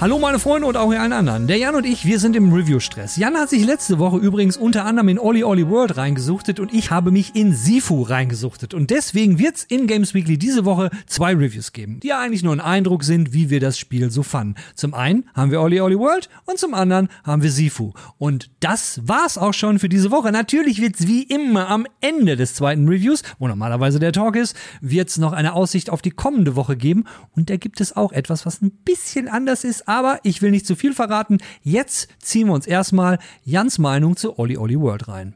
Hallo 0.00 0.20
meine 0.20 0.38
Freunde 0.38 0.68
und 0.68 0.76
auch 0.76 0.92
ihr 0.92 1.00
allen 1.00 1.12
anderen. 1.12 1.48
Der 1.48 1.56
Jan 1.56 1.74
und 1.74 1.84
ich, 1.84 2.04
wir 2.04 2.20
sind 2.20 2.36
im 2.36 2.52
Review-Stress. 2.52 3.16
Jan 3.16 3.36
hat 3.36 3.50
sich 3.50 3.64
letzte 3.64 3.98
Woche 3.98 4.18
übrigens 4.18 4.56
unter 4.56 4.84
anderem 4.84 5.08
in 5.08 5.18
Olli 5.18 5.42
Olli 5.42 5.68
World 5.68 5.96
reingesuchtet 5.96 6.60
und 6.60 6.72
ich 6.72 6.92
habe 6.92 7.10
mich 7.10 7.34
in 7.34 7.52
Sifu 7.52 8.02
reingesuchtet. 8.02 8.74
Und 8.74 8.90
deswegen 8.90 9.40
wird's 9.40 9.64
in 9.64 9.88
Games 9.88 10.14
Weekly 10.14 10.38
diese 10.38 10.64
Woche 10.64 10.90
zwei 11.06 11.34
Reviews 11.34 11.72
geben, 11.72 11.98
die 11.98 12.08
ja 12.08 12.20
eigentlich 12.20 12.44
nur 12.44 12.52
ein 12.52 12.60
Eindruck 12.60 13.02
sind, 13.02 13.32
wie 13.32 13.50
wir 13.50 13.58
das 13.58 13.76
Spiel 13.76 14.12
so 14.12 14.22
fanden. 14.22 14.54
Zum 14.76 14.94
einen 14.94 15.28
haben 15.34 15.50
wir 15.50 15.60
Olli 15.60 15.80
Olli 15.80 15.98
World 15.98 16.28
und 16.44 16.60
zum 16.60 16.74
anderen 16.74 17.08
haben 17.24 17.42
wir 17.42 17.50
Sifu. 17.50 17.92
Und 18.18 18.50
das 18.60 19.00
war's 19.02 19.36
auch 19.36 19.52
schon 19.52 19.80
für 19.80 19.88
diese 19.88 20.12
Woche. 20.12 20.30
Natürlich 20.30 20.80
wird's 20.80 21.08
wie 21.08 21.24
immer 21.24 21.70
am 21.70 21.88
Ende 22.00 22.36
des 22.36 22.54
zweiten 22.54 22.86
Reviews, 22.86 23.24
wo 23.40 23.48
normalerweise 23.48 23.98
der 23.98 24.12
Talk 24.12 24.36
ist, 24.36 24.54
wird's 24.80 25.18
noch 25.18 25.32
eine 25.32 25.54
Aussicht 25.54 25.90
auf 25.90 26.02
die 26.02 26.12
kommende 26.12 26.54
Woche 26.54 26.76
geben. 26.76 27.02
Und 27.34 27.50
da 27.50 27.56
gibt 27.56 27.80
es 27.80 27.96
auch 27.96 28.12
etwas, 28.12 28.46
was 28.46 28.62
ein 28.62 28.70
bisschen 28.84 29.26
anders 29.26 29.64
ist, 29.64 29.87
aber 29.88 30.20
ich 30.22 30.42
will 30.42 30.50
nicht 30.50 30.66
zu 30.66 30.76
viel 30.76 30.92
verraten. 30.92 31.38
Jetzt 31.62 32.08
ziehen 32.20 32.48
wir 32.48 32.54
uns 32.54 32.66
erstmal 32.66 33.18
Jans 33.44 33.78
Meinung 33.78 34.16
zu 34.16 34.38
Olli 34.38 34.56
Olli 34.56 34.78
World 34.78 35.08
rein. 35.08 35.34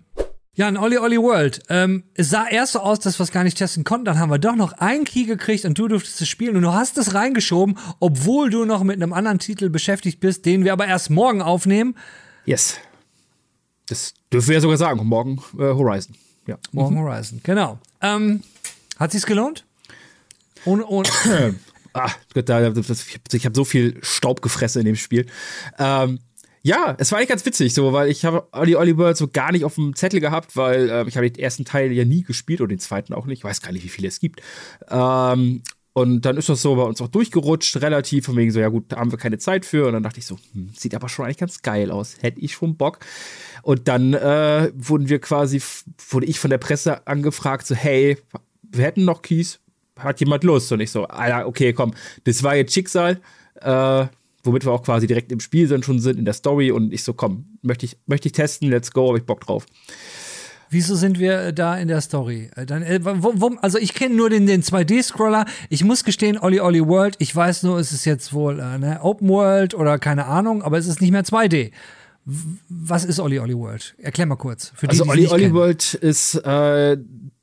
Jan, 0.54 0.76
Olli 0.76 0.98
Olli 0.98 1.16
World. 1.16 1.62
Ähm, 1.70 2.04
es 2.12 2.28
sah 2.28 2.46
erst 2.46 2.74
so 2.74 2.80
aus, 2.80 3.00
dass 3.00 3.18
wir 3.18 3.24
es 3.24 3.32
gar 3.32 3.42
nicht 3.42 3.56
testen 3.56 3.84
konnten. 3.84 4.04
Dann 4.04 4.18
haben 4.18 4.28
wir 4.28 4.38
doch 4.38 4.54
noch 4.54 4.74
einen 4.74 5.04
Key 5.04 5.24
gekriegt 5.24 5.64
und 5.64 5.78
du 5.78 5.88
durftest 5.88 6.20
es 6.20 6.28
spielen. 6.28 6.56
Und 6.56 6.62
du 6.62 6.74
hast 6.74 6.98
es 6.98 7.14
reingeschoben, 7.14 7.78
obwohl 8.00 8.50
du 8.50 8.66
noch 8.66 8.82
mit 8.82 8.96
einem 8.96 9.14
anderen 9.14 9.38
Titel 9.38 9.70
beschäftigt 9.70 10.20
bist, 10.20 10.44
den 10.44 10.64
wir 10.64 10.74
aber 10.74 10.86
erst 10.86 11.08
morgen 11.08 11.40
aufnehmen. 11.40 11.96
Yes. 12.44 12.76
Das 13.86 14.12
dürfen 14.30 14.48
wir 14.48 14.54
ja 14.56 14.60
sogar 14.60 14.76
sagen. 14.76 15.06
Morgen 15.06 15.42
äh, 15.58 15.62
Horizon. 15.62 16.14
Ja. 16.46 16.58
Morgen 16.72 16.98
Horizon, 16.98 17.40
genau. 17.42 17.78
Ähm, 18.02 18.42
hat 18.98 19.12
sich's 19.12 19.24
gelohnt? 19.24 19.64
Ohne, 20.66 20.86
ohne, 20.86 21.08
Ah, 21.94 22.10
Gott, 22.34 22.48
da, 22.48 22.70
das, 22.70 23.06
ich 23.32 23.44
habe 23.44 23.54
so 23.54 23.64
viel 23.64 23.98
Staub 24.02 24.42
gefressen 24.42 24.80
in 24.80 24.86
dem 24.86 24.96
Spiel. 24.96 25.26
Ähm, 25.78 26.20
ja, 26.64 26.94
es 26.98 27.10
war 27.10 27.18
eigentlich 27.18 27.28
ganz 27.28 27.44
witzig, 27.44 27.74
so, 27.74 27.92
weil 27.92 28.08
ich 28.08 28.24
habe 28.24 28.46
Olli 28.52 28.76
Olli 28.76 28.96
World 28.96 29.16
so 29.16 29.26
gar 29.26 29.50
nicht 29.50 29.64
auf 29.64 29.74
dem 29.74 29.96
Zettel 29.96 30.20
gehabt, 30.20 30.56
weil 30.56 30.88
äh, 30.88 31.08
ich 31.08 31.16
habe 31.16 31.28
den 31.28 31.42
ersten 31.42 31.64
Teil 31.64 31.90
ja 31.90 32.04
nie 32.04 32.22
gespielt 32.22 32.60
und 32.60 32.68
den 32.68 32.78
zweiten 32.78 33.14
auch 33.14 33.26
nicht. 33.26 33.38
Ich 33.38 33.44
weiß 33.44 33.60
gar 33.62 33.72
nicht, 33.72 33.84
wie 33.84 33.88
viele 33.88 34.08
es 34.08 34.20
gibt. 34.20 34.42
Ähm, 34.88 35.62
und 35.94 36.22
dann 36.22 36.36
ist 36.36 36.48
das 36.48 36.62
so 36.62 36.76
bei 36.76 36.84
uns 36.84 37.02
auch 37.02 37.08
durchgerutscht, 37.08 37.76
relativ, 37.82 38.26
von 38.26 38.36
wegen 38.36 38.50
so, 38.50 38.60
ja 38.60 38.68
gut, 38.68 38.84
da 38.88 38.96
haben 38.96 39.10
wir 39.10 39.18
keine 39.18 39.38
Zeit 39.38 39.66
für. 39.66 39.86
Und 39.86 39.92
dann 39.92 40.02
dachte 40.02 40.20
ich 40.20 40.26
so, 40.26 40.38
hm, 40.52 40.70
sieht 40.74 40.94
aber 40.94 41.08
schon 41.08 41.24
eigentlich 41.24 41.38
ganz 41.38 41.62
geil 41.62 41.90
aus. 41.90 42.16
Hätte 42.20 42.40
ich 42.40 42.52
schon 42.52 42.76
Bock. 42.76 43.00
Und 43.62 43.88
dann 43.88 44.14
äh, 44.14 44.70
wurden 44.74 45.08
wir 45.08 45.18
quasi, 45.18 45.60
wurde 46.08 46.26
ich 46.26 46.38
von 46.38 46.50
der 46.50 46.58
Presse 46.58 47.06
angefragt, 47.06 47.66
so, 47.66 47.74
hey, 47.74 48.16
wir 48.62 48.84
hätten 48.84 49.04
noch 49.04 49.20
Keys, 49.20 49.60
hat 49.98 50.20
jemand 50.20 50.44
Lust? 50.44 50.70
Und 50.72 50.80
ich 50.80 50.90
so, 50.90 51.04
Alter, 51.04 51.46
okay, 51.46 51.72
komm, 51.72 51.92
das 52.24 52.42
war 52.42 52.56
jetzt 52.56 52.72
Schicksal, 52.72 53.20
äh, 53.60 54.06
womit 54.44 54.64
wir 54.64 54.72
auch 54.72 54.82
quasi 54.82 55.06
direkt 55.06 55.32
im 55.32 55.40
Spiel 55.40 55.68
sind, 55.68 55.84
schon 55.84 56.00
sind, 56.00 56.18
in 56.18 56.24
der 56.24 56.34
Story. 56.34 56.70
Und 56.70 56.92
ich 56.92 57.04
so, 57.04 57.14
komm, 57.14 57.58
möchte 57.62 57.86
ich, 57.86 57.96
möchte 58.06 58.28
ich 58.28 58.32
testen, 58.32 58.70
let's 58.70 58.90
go, 58.92 59.10
hab 59.10 59.16
ich 59.16 59.24
Bock 59.24 59.40
drauf. 59.40 59.66
Wieso 60.72 60.96
sind 60.96 61.18
wir 61.18 61.52
da 61.52 61.76
in 61.76 61.88
der 61.88 62.00
Story? 62.00 62.48
Äh, 62.56 62.64
dann, 62.64 62.82
äh, 62.82 62.98
wo, 63.04 63.32
wo, 63.34 63.56
also 63.60 63.76
ich 63.76 63.92
kenne 63.92 64.14
nur 64.14 64.30
den, 64.30 64.46
den 64.46 64.62
2D-Scroller. 64.62 65.44
Ich 65.68 65.84
muss 65.84 66.02
gestehen, 66.02 66.38
Olli 66.38 66.60
Olli 66.60 66.86
World, 66.86 67.16
ich 67.18 67.36
weiß 67.36 67.64
nur, 67.64 67.78
es 67.78 67.92
ist 67.92 68.06
jetzt 68.06 68.32
wohl 68.32 68.58
äh, 68.58 68.78
ne, 68.78 68.98
Open 69.02 69.28
World 69.28 69.74
oder 69.74 69.98
keine 69.98 70.24
Ahnung, 70.24 70.62
aber 70.62 70.78
es 70.78 70.86
ist 70.86 71.02
nicht 71.02 71.10
mehr 71.10 71.24
2D. 71.24 71.72
Was 72.24 73.04
ist 73.04 73.20
Olli 73.20 73.38
Olli 73.38 73.54
World? 73.54 73.94
Erklär 73.98 74.26
mal 74.26 74.36
kurz. 74.36 74.72
Für 74.74 74.86
die, 74.86 74.98
also 74.98 75.10
Olli 75.10 75.26
Olli 75.26 75.52
World 75.52 75.92
ist 75.92 76.36
äh, 76.36 76.96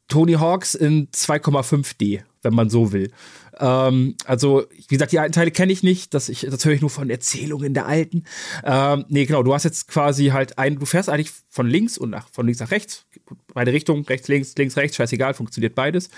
Tony 0.08 0.34
Hawks 0.34 0.74
in 0.74 1.10
2,5D, 1.10 2.24
wenn 2.42 2.54
man 2.54 2.70
so 2.70 2.92
will. 2.92 3.12
Ähm, 3.60 4.16
also, 4.26 4.64
wie 4.88 4.96
gesagt, 4.96 5.12
die 5.12 5.20
alten 5.20 5.34
Teile 5.34 5.52
kenne 5.52 5.72
ich 5.72 5.84
nicht, 5.84 6.14
das, 6.14 6.30
ich, 6.30 6.48
das 6.50 6.64
höre 6.64 6.74
ich 6.74 6.82
nur 6.82 6.90
von 6.90 7.10
Erzählungen 7.10 7.74
der 7.74 7.86
alten. 7.86 8.24
Ähm, 8.64 9.06
nee, 9.10 9.26
genau, 9.26 9.44
du 9.44 9.54
hast 9.54 9.66
jetzt 9.66 9.88
quasi 9.88 10.28
halt 10.28 10.58
ein, 10.58 10.80
du 10.80 10.86
fährst 10.86 11.10
eigentlich 11.10 11.32
von 11.50 11.68
links 11.68 11.98
und 11.98 12.10
nach, 12.10 12.28
von 12.32 12.46
links 12.46 12.60
nach 12.60 12.72
rechts, 12.72 13.06
beide 13.54 13.74
Richtungen, 13.74 14.04
rechts, 14.06 14.28
links, 14.28 14.56
links, 14.58 14.78
rechts, 14.78 14.98
scheißegal, 14.98 15.34
funktioniert 15.34 15.76
beides. 15.76 16.10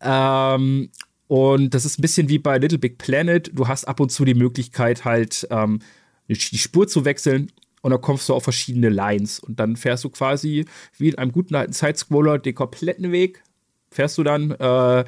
Ähm, 0.00 0.90
und 1.28 1.74
das 1.74 1.84
ist 1.84 1.98
ein 1.98 2.02
bisschen 2.02 2.28
wie 2.28 2.38
bei 2.38 2.58
Little 2.58 2.78
Big 2.78 2.98
Planet. 2.98 3.50
Du 3.54 3.68
hast 3.68 3.84
ab 3.84 4.00
und 4.00 4.10
zu 4.10 4.24
die 4.24 4.34
Möglichkeit, 4.34 5.04
halt 5.04 5.46
ähm, 5.50 5.80
die 6.26 6.36
Spur 6.36 6.88
zu 6.88 7.04
wechseln 7.04 7.52
und 7.82 7.90
dann 7.90 8.00
kommst 8.00 8.28
du 8.28 8.34
auf 8.34 8.44
verschiedene 8.44 8.88
Lines 8.88 9.38
und 9.38 9.60
dann 9.60 9.76
fährst 9.76 10.04
du 10.04 10.10
quasi 10.10 10.64
wie 10.96 11.10
in 11.10 11.18
einem 11.18 11.32
guten 11.32 11.54
alten 11.54 11.72
Sidescroller 11.72 12.38
den 12.38 12.54
kompletten 12.54 13.12
Weg, 13.12 13.42
fährst 13.90 14.18
du 14.18 14.24
dann. 14.24 14.50
Äh, 14.52 15.04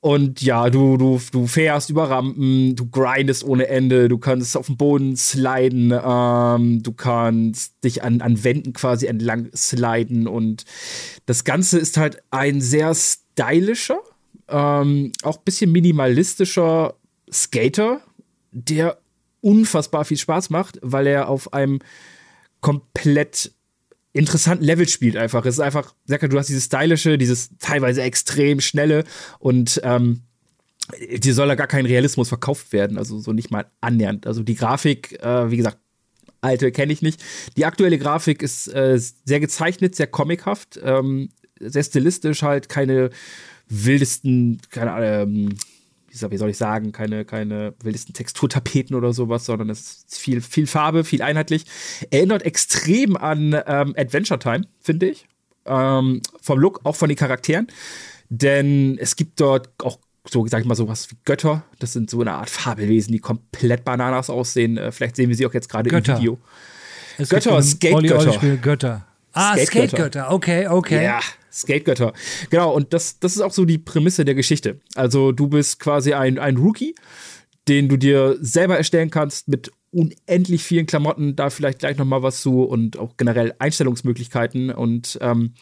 und 0.00 0.42
ja, 0.42 0.70
du, 0.70 0.96
du, 0.96 1.20
du 1.32 1.46
fährst 1.46 1.90
über 1.90 2.10
Rampen, 2.10 2.76
du 2.76 2.88
grindest 2.88 3.44
ohne 3.44 3.66
Ende, 3.68 4.08
du 4.08 4.18
kannst 4.18 4.56
auf 4.56 4.66
dem 4.66 4.76
Boden 4.76 5.16
sliden, 5.16 5.92
ähm, 5.92 6.82
du 6.82 6.92
kannst 6.92 7.82
dich 7.82 8.02
an, 8.02 8.20
an 8.20 8.44
Wänden 8.44 8.72
quasi 8.72 9.06
entlang 9.06 9.48
sliden. 9.54 10.28
Und 10.28 10.64
das 11.24 11.44
Ganze 11.44 11.78
ist 11.78 11.96
halt 11.96 12.22
ein 12.30 12.60
sehr 12.60 12.94
stylischer, 12.94 13.98
ähm, 14.48 15.12
auch 15.22 15.38
ein 15.38 15.44
bisschen 15.44 15.72
minimalistischer 15.72 16.94
Skater, 17.32 18.00
der 18.52 18.98
unfassbar 19.40 20.04
viel 20.04 20.18
Spaß 20.18 20.50
macht, 20.50 20.78
weil 20.82 21.06
er 21.06 21.28
auf 21.28 21.52
einem 21.52 21.80
komplett 22.60 23.52
interessanten 24.16 24.64
Level 24.64 24.88
spielt 24.88 25.16
einfach. 25.16 25.44
Es 25.44 25.54
ist 25.54 25.60
einfach, 25.60 25.94
du 26.06 26.38
hast 26.38 26.48
dieses 26.48 26.64
stylische, 26.64 27.18
dieses 27.18 27.50
teilweise 27.58 28.02
extrem 28.02 28.60
schnelle 28.60 29.04
und 29.38 29.80
ähm, 29.84 30.22
dir 31.18 31.34
soll 31.34 31.48
da 31.48 31.54
gar 31.54 31.66
kein 31.66 31.86
Realismus 31.86 32.28
verkauft 32.28 32.72
werden, 32.72 32.98
also 32.98 33.18
so 33.18 33.32
nicht 33.32 33.50
mal 33.50 33.66
annähernd. 33.80 34.26
Also 34.26 34.42
die 34.42 34.54
Grafik, 34.54 35.20
äh, 35.22 35.50
wie 35.50 35.56
gesagt, 35.56 35.78
alte 36.40 36.70
kenne 36.70 36.92
ich 36.92 37.02
nicht. 37.02 37.22
Die 37.56 37.64
aktuelle 37.64 37.98
Grafik 37.98 38.42
ist 38.42 38.68
äh, 38.68 38.98
sehr 38.98 39.40
gezeichnet, 39.40 39.96
sehr 39.96 40.06
comichaft, 40.06 40.78
ähm, 40.82 41.30
sehr 41.58 41.82
stilistisch 41.82 42.42
halt, 42.42 42.68
keine 42.68 43.10
wildesten, 43.68 44.60
keine 44.70 44.92
Ahnung, 44.92 45.36
ähm, 45.36 45.54
wie 46.22 46.36
soll 46.36 46.50
ich 46.50 46.56
sagen, 46.56 46.92
keine, 46.92 47.24
keine 47.24 47.74
wildesten 47.82 48.14
Texturtapeten 48.14 48.96
oder 48.96 49.12
sowas, 49.12 49.46
sondern 49.46 49.70
es 49.70 50.04
ist 50.08 50.18
viel, 50.18 50.40
viel 50.40 50.66
Farbe, 50.66 51.04
viel 51.04 51.22
einheitlich. 51.22 51.64
Erinnert 52.10 52.42
extrem 52.42 53.16
an 53.16 53.54
ähm, 53.66 53.94
Adventure 53.96 54.38
Time, 54.38 54.62
finde 54.80 55.10
ich. 55.10 55.26
Ähm, 55.64 56.22
vom 56.40 56.58
Look, 56.58 56.80
auch 56.84 56.96
von 56.96 57.08
den 57.08 57.16
Charakteren. 57.16 57.66
Denn 58.28 58.98
es 58.98 59.16
gibt 59.16 59.40
dort 59.40 59.70
auch 59.82 59.98
so, 60.28 60.46
sag 60.46 60.60
ich 60.60 60.66
mal, 60.66 60.74
sowas 60.74 61.10
wie 61.10 61.16
Götter. 61.24 61.62
Das 61.78 61.92
sind 61.92 62.10
so 62.10 62.20
eine 62.20 62.32
Art 62.32 62.50
Fabelwesen, 62.50 63.12
die 63.12 63.20
komplett 63.20 63.84
Bananas 63.84 64.30
aussehen. 64.30 64.76
Äh, 64.76 64.92
vielleicht 64.92 65.16
sehen 65.16 65.28
wir 65.28 65.36
sie 65.36 65.46
auch 65.46 65.54
jetzt 65.54 65.68
gerade 65.68 65.88
im 65.88 66.06
Video. 66.06 66.38
Es 67.18 67.28
Götter, 67.28 67.62
Skate-Götter. 67.62 68.56
Götter. 68.58 69.06
Ah, 69.32 69.56
Skate-Götter, 69.56 70.30
okay, 70.32 70.66
okay. 70.66 71.04
Ja, 71.04 71.20
Skate-Götter. 71.56 72.12
Genau, 72.50 72.72
und 72.72 72.92
das, 72.92 73.18
das 73.18 73.36
ist 73.36 73.42
auch 73.42 73.52
so 73.52 73.64
die 73.64 73.78
Prämisse 73.78 74.24
der 74.24 74.34
Geschichte. 74.34 74.80
Also 74.94 75.32
du 75.32 75.48
bist 75.48 75.80
quasi 75.80 76.12
ein, 76.12 76.38
ein 76.38 76.56
Rookie, 76.56 76.94
den 77.68 77.88
du 77.88 77.96
dir 77.96 78.36
selber 78.40 78.76
erstellen 78.76 79.10
kannst 79.10 79.48
mit 79.48 79.70
unendlich 79.90 80.62
vielen 80.62 80.86
Klamotten, 80.86 81.36
da 81.36 81.50
vielleicht 81.50 81.78
gleich 81.78 81.96
noch 81.96 82.04
mal 82.04 82.22
was 82.22 82.42
zu 82.42 82.62
und 82.62 82.98
auch 82.98 83.16
generell 83.16 83.54
Einstellungsmöglichkeiten 83.58 84.70
und 84.70 85.18
ähm, 85.22 85.54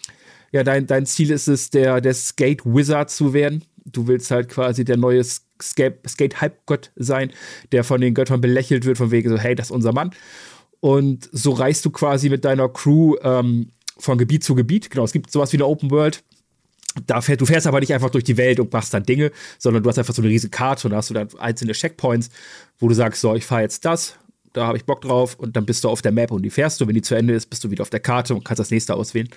ja, 0.54 0.62
dein, 0.62 0.86
dein 0.86 1.04
Ziel 1.04 1.32
ist 1.32 1.48
es, 1.48 1.70
der, 1.70 2.00
der 2.00 2.14
Skate-Wizard 2.14 3.10
zu 3.10 3.32
werden. 3.32 3.64
Du 3.84 4.06
willst 4.06 4.30
halt 4.30 4.48
quasi 4.48 4.84
der 4.84 4.96
neue 4.96 5.22
Skate-Halbgott 5.24 6.92
sein, 6.94 7.32
der 7.72 7.82
von 7.82 8.00
den 8.00 8.14
Göttern 8.14 8.40
belächelt 8.40 8.84
wird, 8.84 8.96
von 8.96 9.10
wegen 9.10 9.30
so, 9.30 9.36
hey, 9.36 9.56
das 9.56 9.66
ist 9.66 9.72
unser 9.72 9.92
Mann. 9.92 10.10
Und 10.78 11.28
so 11.32 11.50
reist 11.50 11.84
du 11.84 11.90
quasi 11.90 12.28
mit 12.28 12.44
deiner 12.44 12.68
Crew 12.68 13.16
ähm, 13.22 13.70
von 13.98 14.18
Gebiet 14.18 14.44
zu 14.44 14.54
Gebiet. 14.54 14.90
Genau, 14.90 15.04
es 15.04 15.12
gibt 15.12 15.30
sowas 15.30 15.52
wie 15.52 15.56
eine 15.56 15.66
Open 15.66 15.90
World. 15.90 16.22
Da 17.06 17.20
fährt, 17.20 17.40
du 17.40 17.46
fährst 17.46 17.66
aber 17.66 17.80
nicht 17.80 17.92
einfach 17.92 18.10
durch 18.10 18.24
die 18.24 18.36
Welt 18.36 18.60
und 18.60 18.72
machst 18.72 18.94
dann 18.94 19.02
Dinge, 19.02 19.32
sondern 19.58 19.82
du 19.82 19.88
hast 19.88 19.98
einfach 19.98 20.14
so 20.14 20.22
eine 20.22 20.30
riesige 20.30 20.50
Karte 20.50 20.86
und 20.86 20.94
hast 20.94 21.10
du 21.10 21.14
dann 21.14 21.28
einzelne 21.38 21.72
Checkpoints, 21.72 22.30
wo 22.78 22.88
du 22.88 22.94
sagst, 22.94 23.20
so, 23.20 23.34
ich 23.34 23.44
fahre 23.44 23.62
jetzt 23.62 23.84
das, 23.84 24.16
da 24.52 24.66
habe 24.68 24.76
ich 24.76 24.84
Bock 24.84 25.00
drauf 25.00 25.34
und 25.34 25.56
dann 25.56 25.66
bist 25.66 25.82
du 25.82 25.88
auf 25.88 26.02
der 26.02 26.12
Map 26.12 26.30
und 26.30 26.42
die 26.42 26.50
fährst 26.50 26.80
du. 26.80 26.86
Wenn 26.86 26.94
die 26.94 27.02
zu 27.02 27.16
Ende 27.16 27.34
ist, 27.34 27.50
bist 27.50 27.64
du 27.64 27.70
wieder 27.70 27.82
auf 27.82 27.90
der 27.90 28.00
Karte 28.00 28.34
und 28.34 28.44
kannst 28.44 28.60
das 28.60 28.70
nächste 28.70 28.94
auswählen. 28.94 29.28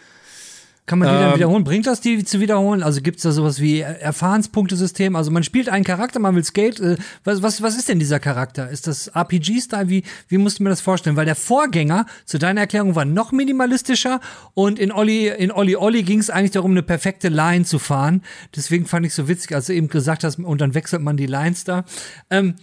Kann 0.87 0.99
man 0.99 1.09
die 1.09 1.13
dann 1.15 1.29
ähm, 1.31 1.35
wiederholen? 1.35 1.63
Bringt 1.65 1.85
das 1.85 1.99
die 1.99 2.23
zu 2.23 2.39
wiederholen? 2.39 2.81
Also 2.81 3.01
gibt 3.01 3.17
es 3.17 3.23
da 3.23 3.33
sowas 3.33 3.59
wie 3.59 3.81
Erfahrenspunktesystem? 3.81 5.17
Also 5.17 5.31
man 5.31 5.43
spielt 5.43 5.67
einen 5.67 5.83
Charakter, 5.83 6.17
man 6.19 6.33
will 6.33 6.45
Skate. 6.45 6.79
Äh, 6.79 6.95
was, 7.25 7.43
was, 7.43 7.61
was 7.61 7.75
ist 7.77 7.89
denn 7.89 7.99
dieser 7.99 8.21
Charakter? 8.21 8.69
Ist 8.69 8.87
das 8.87 9.09
RPG-Style? 9.09 9.89
Wie, 9.89 10.03
wie 10.29 10.37
musst 10.37 10.59
du 10.59 10.63
mir 10.63 10.69
das 10.69 10.79
vorstellen? 10.79 11.17
Weil 11.17 11.25
der 11.25 11.35
Vorgänger 11.35 12.05
zu 12.23 12.39
deiner 12.39 12.61
Erklärung 12.61 12.95
war 12.95 13.03
noch 13.03 13.33
minimalistischer 13.33 14.21
und 14.53 14.79
in 14.79 14.93
Olli, 14.93 15.27
in 15.27 15.51
Olli 15.51 15.75
Olli 15.75 16.03
ging 16.03 16.19
es 16.19 16.29
eigentlich 16.29 16.51
darum, 16.51 16.71
eine 16.71 16.83
perfekte 16.83 17.27
Line 17.27 17.65
zu 17.65 17.79
fahren. 17.79 18.23
Deswegen 18.55 18.85
fand 18.85 19.05
ich 19.05 19.13
so 19.13 19.27
witzig, 19.27 19.53
als 19.53 19.65
du 19.65 19.73
eben 19.73 19.89
gesagt 19.89 20.23
hast, 20.23 20.39
und 20.39 20.61
dann 20.61 20.73
wechselt 20.73 21.01
man 21.01 21.17
die 21.17 21.25
Lines 21.25 21.65
da. 21.65 21.83
Ähm, 22.29 22.55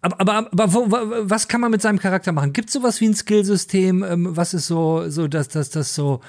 aber, 0.00 0.18
aber, 0.20 0.48
aber 0.50 0.72
wo, 0.72 0.86
was 1.28 1.46
kann 1.46 1.60
man 1.60 1.70
mit 1.70 1.82
seinem 1.82 1.98
Charakter 1.98 2.32
machen? 2.32 2.54
Gibt 2.54 2.68
es 2.68 2.72
sowas 2.72 3.02
wie 3.02 3.08
ein 3.08 3.14
Skillsystem? 3.14 4.02
Ähm, 4.02 4.28
was 4.34 4.54
ist 4.54 4.66
so, 4.66 5.10
so, 5.10 5.28
dass 5.28 5.48
das, 5.48 5.68
das 5.68 5.94
so 5.94 6.22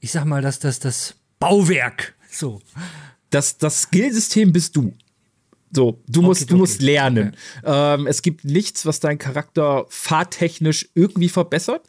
ich 0.00 0.12
sag 0.12 0.24
mal, 0.24 0.42
dass 0.42 0.58
das 0.58 0.78
das 0.78 1.14
Bauwerk 1.38 2.14
so. 2.30 2.60
Das, 3.30 3.58
das 3.58 3.82
Skillsystem 3.82 4.52
bist 4.52 4.76
du. 4.76 4.92
So, 5.72 6.00
du 6.08 6.22
musst, 6.22 6.42
okay, 6.42 6.50
du 6.50 6.56
musst 6.58 6.80
lernen. 6.80 7.36
Okay. 7.62 7.94
Ähm, 7.94 8.06
es 8.06 8.22
gibt 8.22 8.44
nichts, 8.44 8.86
was 8.86 9.00
deinen 9.00 9.18
Charakter 9.18 9.84
fahrtechnisch 9.88 10.88
irgendwie 10.94 11.28
verbessert. 11.28 11.86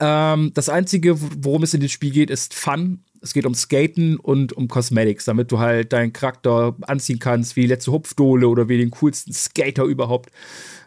Ähm, 0.00 0.52
das 0.54 0.68
Einzige, 0.68 1.16
worum 1.44 1.62
es 1.62 1.74
in 1.74 1.80
dem 1.80 1.88
Spiel 1.88 2.10
geht, 2.10 2.30
ist 2.30 2.54
Fun. 2.54 3.04
Es 3.20 3.32
geht 3.32 3.46
um 3.46 3.54
Skaten 3.54 4.16
und 4.16 4.52
um 4.52 4.68
Cosmetics, 4.68 5.24
damit 5.24 5.50
du 5.50 5.58
halt 5.58 5.92
deinen 5.92 6.12
Charakter 6.12 6.76
anziehen 6.82 7.18
kannst, 7.18 7.56
wie 7.56 7.62
die 7.62 7.68
letzte 7.68 7.92
Hupfdohle 7.92 8.48
oder 8.48 8.68
wie 8.68 8.78
den 8.78 8.90
coolsten 8.90 9.32
Skater 9.32 9.84
überhaupt. 9.84 10.30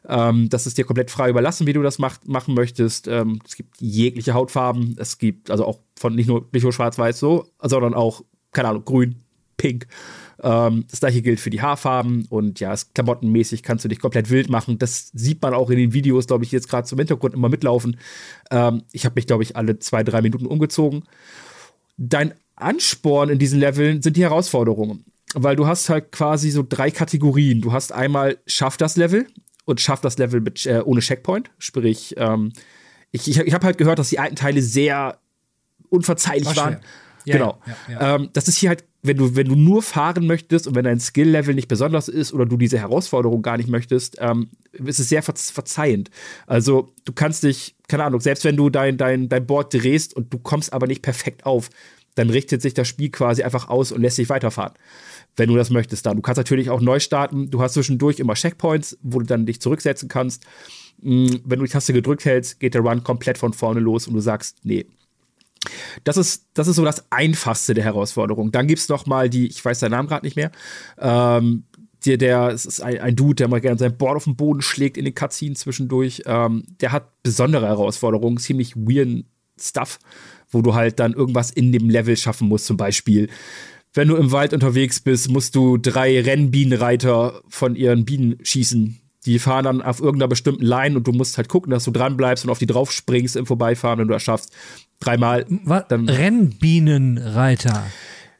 Ähm, 0.08 0.50
das 0.50 0.68
ist 0.68 0.78
dir 0.78 0.86
komplett 0.86 1.12
frei 1.12 1.30
überlassen, 1.30 1.66
wie 1.66 1.74
du 1.74 1.82
das 1.82 1.98
macht, 1.98 2.28
machen 2.28 2.54
möchtest. 2.54 3.08
Ähm, 3.08 3.40
es 3.46 3.56
gibt 3.56 3.80
jegliche 3.80 4.34
Hautfarben. 4.34 4.96
Es 5.00 5.18
gibt 5.18 5.50
also 5.50 5.66
auch 5.66 5.80
von 5.98 6.16
nicht 6.16 6.28
nur, 6.28 6.48
nicht 6.52 6.64
nur 6.64 6.74
schwarz-weiß 6.74 7.20
so, 7.20 7.46
sondern 7.62 7.94
auch, 7.94 8.24
keine 8.52 8.70
Ahnung, 8.70 8.86
grün, 8.86 9.16
pink. 9.58 9.88
Ähm, 10.42 10.86
das 10.90 11.00
gleiche 11.00 11.22
gilt 11.22 11.40
für 11.40 11.50
die 11.50 11.62
Haarfarben 11.62 12.26
und 12.30 12.60
ja, 12.60 12.76
klamottenmäßig 12.94 13.64
kannst 13.64 13.84
du 13.86 13.90
dich 13.90 14.00
komplett 14.00 14.30
wild 14.30 14.50
machen. 14.50 14.78
Das 14.78 15.10
sieht 15.14 15.42
man 15.42 15.54
auch 15.54 15.70
in 15.70 15.78
den 15.78 15.94
Videos, 15.94 16.28
glaube 16.28 16.44
ich, 16.44 16.52
jetzt 16.52 16.70
gerade 16.70 16.88
zum 16.88 17.00
Hintergrund 17.00 17.34
immer 17.34 17.50
mitlaufen. 17.50 17.98
Ähm, 18.52 18.84
ich 18.92 19.06
habe 19.06 19.16
mich, 19.16 19.28
glaube 19.28 19.44
ich, 19.44 19.56
alle 19.56 19.80
zwei, 19.80 20.04
drei 20.04 20.22
Minuten 20.22 20.46
umgezogen. 20.46 21.04
Dein 21.98 22.34
Ansporn 22.56 23.30
in 23.30 23.40
diesen 23.40 23.60
Leveln 23.60 24.02
sind 24.02 24.18
die 24.18 24.24
Herausforderungen. 24.24 25.06
Weil 25.34 25.56
du 25.58 25.68
hast 25.68 25.90
halt 25.90 26.12
quasi 26.12 26.52
so 26.52 26.64
drei 26.68 26.90
Kategorien. 26.90 27.60
Du 27.60 27.74
hast 27.74 27.92
einmal 27.92 28.38
Schaff 28.46 28.78
das 28.78 28.96
Level, 28.96 29.28
und 29.68 29.82
schafft 29.82 30.06
das 30.06 30.18
Level 30.18 30.40
mit, 30.40 30.66
äh, 30.66 30.82
ohne 30.84 31.02
Checkpoint. 31.02 31.52
Sprich, 31.60 32.16
ähm, 32.18 32.54
ich, 33.12 33.28
ich, 33.28 33.38
ich 33.38 33.54
habe 33.54 33.66
halt 33.66 33.78
gehört, 33.78 34.00
dass 34.00 34.10
die 34.10 34.18
alten 34.18 34.38
Teile 34.38 34.62
sehr 34.62 35.20
unverzeihlich 35.90 36.46
War 36.46 36.56
waren. 36.56 36.78
Ja, 37.26 37.34
genau. 37.34 37.62
Ja, 37.90 38.16
ähm, 38.16 38.30
das 38.34 38.48
ist 38.48 38.58
hier 38.58 38.70
halt, 38.70 38.86
wenn 39.04 39.18
du, 39.18 39.36
wenn 39.36 39.48
du 39.48 39.56
nur 39.56 39.82
fahren 39.82 40.26
möchtest 40.28 40.66
und 40.66 40.76
wenn 40.76 40.86
dein 40.86 41.00
Skill-Level 41.00 41.54
nicht 41.54 41.68
besonders 41.68 42.08
ist 42.08 42.34
oder 42.34 42.46
du 42.46 42.56
diese 42.56 42.80
Herausforderung 42.80 43.42
gar 43.42 43.58
nicht 43.58 43.68
möchtest, 43.68 44.18
ähm, 44.20 44.50
ist 44.72 45.00
es 45.00 45.10
sehr 45.10 45.24
verzeihend. 45.24 46.10
Also 46.46 46.94
du 47.04 47.12
kannst 47.12 47.44
dich, 47.44 47.76
keine 47.88 48.06
Ahnung, 48.06 48.22
selbst 48.22 48.46
wenn 48.46 48.56
du 48.56 48.70
dein, 48.70 48.98
dein, 48.98 49.28
dein 49.28 49.46
Board 49.46 49.74
drehst 49.74 50.16
und 50.16 50.34
du 50.34 50.40
kommst 50.40 50.72
aber 50.72 50.88
nicht 50.88 51.02
perfekt 51.02 51.46
auf, 51.46 51.70
dann 52.16 52.30
richtet 52.30 52.62
sich 52.62 52.74
das 52.74 52.88
Spiel 52.88 53.10
quasi 53.10 53.44
einfach 53.44 53.68
aus 53.68 53.92
und 53.92 54.02
lässt 54.02 54.18
dich 54.18 54.30
weiterfahren 54.30 54.74
wenn 55.38 55.50
du 55.50 55.56
das 55.56 55.70
möchtest 55.70 56.06
dann. 56.06 56.18
Du 56.18 56.22
kannst 56.22 56.38
natürlich 56.38 56.70
auch 56.70 56.82
neu 56.82 57.00
starten. 57.00 57.50
Du 57.50 57.62
hast 57.62 57.74
zwischendurch 57.74 58.20
immer 58.20 58.34
Checkpoints, 58.34 58.98
wo 59.02 59.20
du 59.20 59.26
dann 59.26 59.46
dich 59.46 59.62
zurücksetzen 59.62 60.10
kannst. 60.10 60.46
Mm, 61.02 61.28
wenn 61.46 61.60
du 61.60 61.66
die 61.66 61.72
Taste 61.72 61.94
gedrückt 61.94 62.26
hältst, 62.26 62.60
geht 62.60 62.74
der 62.74 62.82
Run 62.82 63.04
komplett 63.04 63.38
von 63.38 63.54
vorne 63.54 63.80
los 63.80 64.08
und 64.08 64.16
du 64.16 64.20
sagst, 64.20 64.58
nee. 64.64 64.86
Das 66.04 66.18
ist, 66.18 66.48
das 66.54 66.68
ist 66.68 66.76
so 66.76 66.86
das 66.86 67.12
Einfachste 67.12 67.74
der 67.74 67.84
Herausforderung. 67.84 68.52
Dann 68.52 68.68
gibt 68.68 68.80
es 68.80 68.90
noch 68.90 69.06
mal 69.06 69.30
die, 69.30 69.48
ich 69.48 69.64
weiß 69.64 69.80
seinen 69.80 69.92
Namen 69.92 70.08
gerade 70.08 70.26
nicht 70.26 70.36
mehr, 70.36 70.52
ähm, 71.00 71.64
der, 72.06 72.18
der 72.18 72.48
es 72.50 72.66
ist 72.66 72.82
ein, 72.82 73.00
ein 73.00 73.16
Dude, 73.16 73.36
der 73.36 73.48
mal 73.48 73.62
gerne 73.62 73.78
sein 73.78 73.98
Board 73.98 74.18
auf 74.18 74.24
den 74.26 74.36
Boden 74.36 74.62
schlägt 74.62 74.98
in 74.98 75.06
den 75.06 75.16
Cutscenes 75.16 75.60
zwischendurch. 75.60 76.24
Ähm, 76.26 76.64
der 76.82 76.92
hat 76.92 77.24
besondere 77.24 77.68
Herausforderungen, 77.68 78.38
ziemlich 78.38 78.76
weird 78.76 79.26
Stuff, 79.60 80.00
wo 80.50 80.62
du 80.62 80.76
halt 80.76 81.00
dann 81.00 81.14
irgendwas 81.14 81.50
in 81.50 81.72
dem 81.72 81.90
Level 81.90 82.16
schaffen 82.16 82.48
musst. 82.48 82.68
Zum 82.68 82.78
Beispiel 82.78 83.30
wenn 83.98 84.10
du 84.10 84.16
im 84.16 84.32
Wald 84.32 84.54
unterwegs 84.54 85.00
bist, 85.00 85.30
musst 85.30 85.56
du 85.56 85.78
drei 85.78 86.22
Rennbienenreiter 86.22 87.42
von 87.48 87.76
ihren 87.76 88.06
Bienen 88.06 88.38
schießen. 88.44 89.00
Die 89.28 89.40
fahren 89.40 89.66
dann 89.66 89.82
auf 89.82 90.00
irgendeiner 90.00 90.30
bestimmten 90.30 90.64
Line 90.64 90.96
und 90.96 91.06
du 91.06 91.12
musst 91.12 91.38
halt 91.38 91.50
gucken, 91.50 91.70
dass 91.70 91.84
du 91.84 91.92
dran 91.92 92.16
bleibst 92.16 92.46
und 92.46 92.50
auf 92.50 92.60
die 92.60 92.66
drauf 92.66 92.94
springst 92.94 93.36
im 93.36 93.46
Vorbeifahren, 93.46 94.00
wenn 94.00 94.08
du 94.08 94.14
das 94.14 94.24
schaffst. 94.24 94.54
Dreimal. 95.02 95.46
Dann 95.90 96.08
Rennbienenreiter. 96.08 97.86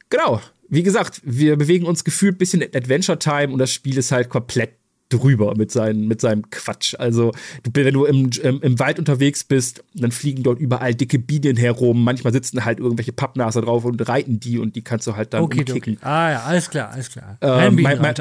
Genau. 0.10 0.42
Wie 0.70 0.84
gesagt, 0.84 1.22
wir 1.24 1.58
bewegen 1.58 1.86
uns 1.86 2.06
gefühlt 2.06 2.36
ein 2.36 2.38
bisschen 2.38 2.64
Adventure 2.64 3.20
Time 3.20 3.54
und 3.54 3.60
das 3.60 3.72
Spiel 3.72 3.98
ist 3.98 4.12
halt 4.14 4.30
komplett 4.30 4.72
drüber 5.10 5.56
mit, 5.56 5.72
seinen, 5.72 6.08
mit 6.08 6.22
seinem 6.22 6.50
Quatsch. 6.50 6.96
Also, 6.98 7.32
du, 7.64 7.72
wenn 7.74 7.94
du 7.94 8.06
im, 8.06 8.30
im, 8.44 8.62
im, 8.62 8.80
Wald 8.80 9.00
unterwegs 9.00 9.44
bist, 9.44 9.84
dann 9.94 10.12
fliegen 10.12 10.44
dort 10.44 10.60
überall 10.60 10.96
dicke 10.96 11.20
Bienen 11.20 11.58
herum. 11.58 12.04
Manchmal 12.04 12.34
sitzen 12.34 12.66
halt 12.66 12.80
irgendwelche 12.80 13.14
Pappnase 13.14 13.62
drauf 13.62 13.86
und 13.86 14.08
reiten 14.08 14.40
die 14.40 14.58
und 14.58 14.76
die 14.76 14.84
kannst 14.84 15.08
du 15.08 15.16
halt 15.16 15.34
dann 15.34 15.44
okay, 15.44 15.60
umkicken. 15.60 15.98
Okay. 15.98 16.06
Ah 16.06 16.32
ja, 16.32 16.44
alles 16.44 16.70
klar, 16.70 16.92
alles 16.92 17.10
klar. 17.10 17.38
Ähm, 17.42 17.76
mein, 17.82 18.02
mein, 18.02 18.16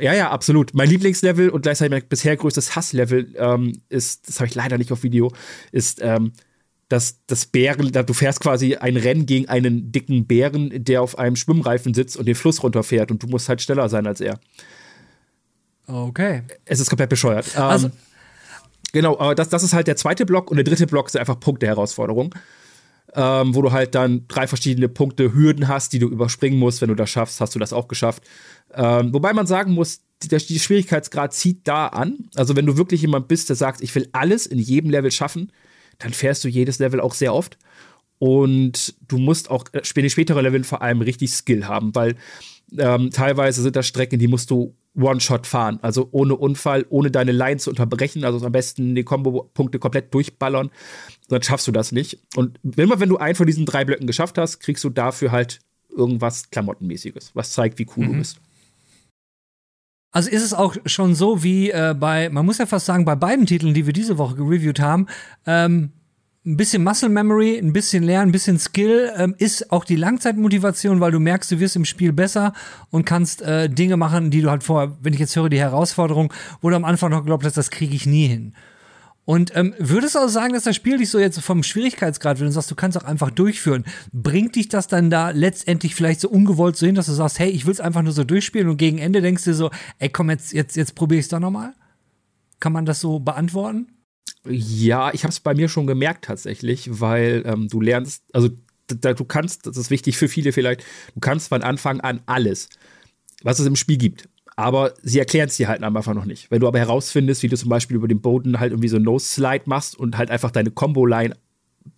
ja, 0.00 0.14
ja, 0.14 0.30
absolut. 0.30 0.74
Mein 0.74 0.88
Lieblingslevel 0.88 1.50
und 1.50 1.62
gleichzeitig 1.62 1.90
mein 1.90 2.08
bisher 2.08 2.36
größtes 2.36 2.76
Hasslevel 2.76 3.34
ähm, 3.36 3.80
ist, 3.88 4.28
das 4.28 4.40
habe 4.40 4.48
ich 4.48 4.54
leider 4.54 4.78
nicht 4.78 4.92
auf 4.92 5.02
Video, 5.02 5.32
ist 5.72 6.00
ähm, 6.02 6.32
dass 6.92 7.24
das 7.26 7.46
Bären, 7.46 7.90
du 7.90 8.12
fährst 8.12 8.40
quasi 8.40 8.76
ein 8.76 8.98
Rennen 8.98 9.24
gegen 9.24 9.48
einen 9.48 9.92
dicken 9.92 10.26
Bären, 10.26 10.84
der 10.84 11.00
auf 11.00 11.18
einem 11.18 11.36
Schwimmreifen 11.36 11.94
sitzt 11.94 12.18
und 12.18 12.26
den 12.26 12.34
Fluss 12.34 12.62
runterfährt 12.62 13.10
und 13.10 13.22
du 13.22 13.28
musst 13.28 13.48
halt 13.48 13.62
schneller 13.62 13.88
sein 13.88 14.06
als 14.06 14.20
er. 14.20 14.38
Okay. 15.86 16.42
Es 16.66 16.80
ist 16.80 16.90
komplett 16.90 17.08
bescheuert. 17.08 17.46
Ähm, 17.56 17.62
also, 17.62 17.86
ähm, 17.86 17.92
genau, 18.92 19.18
aber 19.18 19.34
das, 19.34 19.48
das 19.48 19.62
ist 19.62 19.72
halt 19.72 19.86
der 19.86 19.96
zweite 19.96 20.26
Block 20.26 20.50
und 20.50 20.58
der 20.58 20.64
dritte 20.64 20.86
Block 20.86 21.06
ist 21.06 21.16
einfach 21.16 21.40
Punkte-Herausforderung. 21.40 22.34
Ähm, 23.14 23.54
wo 23.54 23.60
du 23.60 23.72
halt 23.72 23.94
dann 23.94 24.26
drei 24.26 24.46
verschiedene 24.46 24.88
Punkte 24.88 25.34
Hürden 25.34 25.68
hast, 25.68 25.92
die 25.92 25.98
du 25.98 26.08
überspringen 26.08 26.58
musst. 26.58 26.80
Wenn 26.80 26.88
du 26.88 26.94
das 26.94 27.10
schaffst, 27.10 27.42
hast 27.42 27.54
du 27.54 27.58
das 27.58 27.74
auch 27.74 27.86
geschafft. 27.86 28.22
Ähm, 28.72 29.12
wobei 29.12 29.34
man 29.34 29.46
sagen 29.46 29.72
muss, 29.72 30.00
der, 30.30 30.38
Schwierigkeitsgrad 30.38 31.34
zieht 31.34 31.68
da 31.68 31.88
an. 31.88 32.30
Also 32.34 32.56
wenn 32.56 32.66
du 32.66 32.76
wirklich 32.76 33.02
jemand 33.02 33.28
bist, 33.28 33.48
der 33.48 33.56
sagt, 33.56 33.82
ich 33.82 33.94
will 33.94 34.08
alles 34.12 34.46
in 34.46 34.58
jedem 34.58 34.90
Level 34.90 35.10
schaffen, 35.10 35.52
dann 35.98 36.12
fährst 36.12 36.44
du 36.44 36.48
jedes 36.48 36.78
Level 36.78 37.00
auch 37.00 37.14
sehr 37.14 37.34
oft. 37.34 37.58
Und 38.18 38.94
du 39.08 39.18
musst 39.18 39.50
auch 39.50 39.64
in 39.72 39.80
äh, 39.80 40.08
spätere 40.08 40.40
Level 40.40 40.64
vor 40.64 40.80
allem 40.80 41.00
richtig 41.00 41.32
Skill 41.32 41.66
haben, 41.66 41.94
weil 41.94 42.14
ähm, 42.78 43.10
teilweise 43.10 43.62
sind 43.62 43.76
das 43.76 43.86
Strecken, 43.86 44.18
die 44.18 44.28
musst 44.28 44.50
du 44.50 44.74
One-Shot 44.94 45.46
fahren. 45.46 45.78
Also 45.82 46.08
ohne 46.12 46.36
Unfall, 46.36 46.86
ohne 46.88 47.10
deine 47.10 47.32
Line 47.32 47.58
zu 47.58 47.70
unterbrechen. 47.70 48.24
Also 48.24 48.44
am 48.44 48.52
besten 48.52 48.94
die 48.94 49.04
Kombo-Punkte 49.04 49.78
komplett 49.78 50.12
durchballern. 50.12 50.70
Dann 51.28 51.42
schaffst 51.42 51.66
du 51.66 51.72
das 51.72 51.92
nicht. 51.92 52.18
Und 52.36 52.58
immer 52.76 53.00
wenn 53.00 53.08
du 53.08 53.18
einen 53.18 53.34
von 53.34 53.46
diesen 53.46 53.66
drei 53.66 53.84
Blöcken 53.84 54.06
geschafft 54.06 54.38
hast, 54.38 54.60
kriegst 54.60 54.84
du 54.84 54.90
dafür 54.90 55.32
halt 55.32 55.60
irgendwas 55.90 56.50
Klamottenmäßiges, 56.50 57.32
was 57.34 57.52
zeigt, 57.52 57.78
wie 57.78 57.86
cool 57.96 58.06
mhm. 58.06 58.12
du 58.12 58.18
bist. 58.18 58.40
Also 60.10 60.28
ist 60.28 60.42
es 60.42 60.52
auch 60.52 60.76
schon 60.84 61.14
so 61.14 61.42
wie 61.42 61.70
äh, 61.70 61.94
bei, 61.98 62.28
man 62.28 62.44
muss 62.44 62.58
ja 62.58 62.66
fast 62.66 62.84
sagen, 62.84 63.06
bei 63.06 63.14
beiden 63.14 63.46
Titeln, 63.46 63.72
die 63.72 63.86
wir 63.86 63.94
diese 63.94 64.18
Woche 64.18 64.36
gereviewt 64.36 64.78
haben, 64.78 65.06
ähm, 65.46 65.92
ein 66.44 66.56
bisschen 66.56 66.82
Muscle 66.82 67.08
Memory, 67.08 67.58
ein 67.58 67.72
bisschen 67.72 68.02
Lernen, 68.02 68.30
ein 68.30 68.32
bisschen 68.32 68.58
Skill 68.58 69.12
ähm, 69.16 69.34
ist 69.38 69.70
auch 69.70 69.84
die 69.84 69.96
Langzeitmotivation, 69.96 71.00
weil 71.00 71.12
du 71.12 71.20
merkst, 71.20 71.52
du 71.52 71.60
wirst 71.60 71.76
im 71.76 71.84
Spiel 71.84 72.12
besser 72.12 72.52
und 72.90 73.04
kannst 73.04 73.42
äh, 73.42 73.68
Dinge 73.68 73.96
machen, 73.96 74.30
die 74.30 74.42
du 74.42 74.50
halt 74.50 74.64
vorher, 74.64 74.96
wenn 75.00 75.12
ich 75.12 75.20
jetzt 75.20 75.36
höre, 75.36 75.48
die 75.48 75.60
Herausforderung, 75.60 76.32
wo 76.60 76.70
du 76.70 76.76
am 76.76 76.84
Anfang 76.84 77.10
noch 77.10 77.20
geglaubt 77.20 77.44
hast, 77.44 77.56
das 77.56 77.70
kriege 77.70 77.94
ich 77.94 78.06
nie 78.06 78.26
hin. 78.26 78.54
Und 79.24 79.54
ähm, 79.54 79.72
würdest 79.78 80.16
du 80.16 80.18
auch 80.18 80.28
sagen, 80.28 80.52
dass 80.52 80.64
das 80.64 80.74
Spiel 80.74 80.98
dich 80.98 81.10
so 81.10 81.20
jetzt 81.20 81.40
vom 81.40 81.62
Schwierigkeitsgrad, 81.62 82.40
wenn 82.40 82.46
du 82.46 82.52
sagst, 82.52 82.72
du 82.72 82.74
kannst 82.74 82.98
auch 82.98 83.04
einfach 83.04 83.30
durchführen, 83.30 83.84
bringt 84.12 84.56
dich 84.56 84.68
das 84.68 84.88
dann 84.88 85.10
da 85.10 85.30
letztendlich 85.30 85.94
vielleicht 85.94 86.20
so 86.20 86.28
ungewollt 86.28 86.76
so 86.76 86.86
hin, 86.86 86.96
dass 86.96 87.06
du 87.06 87.12
sagst, 87.12 87.38
hey, 87.38 87.50
ich 87.50 87.66
will 87.66 87.72
es 87.72 87.80
einfach 87.80 88.02
nur 88.02 88.12
so 88.12 88.24
durchspielen 88.24 88.68
und 88.68 88.78
gegen 88.78 88.98
Ende 88.98 89.20
denkst 89.20 89.44
du 89.44 89.54
so, 89.54 89.70
ey, 90.00 90.08
komm, 90.08 90.28
jetzt, 90.28 90.52
jetzt, 90.52 90.74
jetzt 90.74 90.96
probiere 90.96 91.20
ich 91.20 91.26
es 91.26 91.30
doch 91.30 91.38
nochmal? 91.38 91.72
Kann 92.58 92.72
man 92.72 92.84
das 92.84 92.98
so 92.98 93.20
beantworten? 93.20 93.86
Ja, 94.46 95.12
ich 95.14 95.22
habe 95.22 95.30
es 95.30 95.40
bei 95.40 95.54
mir 95.54 95.68
schon 95.68 95.86
gemerkt 95.86 96.24
tatsächlich, 96.24 97.00
weil 97.00 97.42
ähm, 97.46 97.68
du 97.68 97.80
lernst, 97.80 98.24
also 98.32 98.48
da, 98.88 99.14
du 99.14 99.24
kannst, 99.24 99.66
das 99.66 99.76
ist 99.76 99.90
wichtig 99.90 100.16
für 100.16 100.28
viele 100.28 100.52
vielleicht, 100.52 100.82
du 101.14 101.20
kannst 101.20 101.48
von 101.48 101.62
Anfang 101.62 102.00
an 102.00 102.20
alles, 102.26 102.68
was 103.42 103.58
es 103.58 103.66
im 103.66 103.76
Spiel 103.76 103.98
gibt. 103.98 104.28
Aber 104.56 104.94
sie 105.02 105.18
erklären 105.18 105.48
es 105.48 105.56
dir 105.56 105.68
halt 105.68 105.82
einfach 105.82 106.14
noch 106.14 106.26
nicht. 106.26 106.50
Wenn 106.50 106.60
du 106.60 106.68
aber 106.68 106.78
herausfindest, 106.78 107.42
wie 107.42 107.48
du 107.48 107.56
zum 107.56 107.70
Beispiel 107.70 107.96
über 107.96 108.08
den 108.08 108.20
Boden 108.20 108.60
halt 108.60 108.72
irgendwie 108.72 108.88
so 108.88 108.96
einen 108.96 109.06
Nose-Slide 109.06 109.64
machst 109.66 109.96
und 109.96 110.18
halt 110.18 110.30
einfach 110.30 110.50
deine 110.50 110.70
Combo-Line 110.70 111.34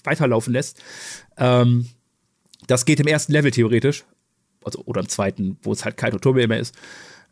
weiterlaufen 0.04 0.52
lässt, 0.52 0.82
ähm, 1.36 1.88
das 2.66 2.84
geht 2.84 3.00
im 3.00 3.06
ersten 3.06 3.32
Level 3.32 3.50
theoretisch. 3.50 4.04
Also, 4.64 4.82
oder 4.84 5.00
im 5.00 5.08
zweiten, 5.08 5.58
wo 5.62 5.72
es 5.72 5.84
halt 5.84 5.96
kein 5.96 6.12
Tutorial 6.12 6.48
mehr 6.48 6.60
ist. 6.60 6.74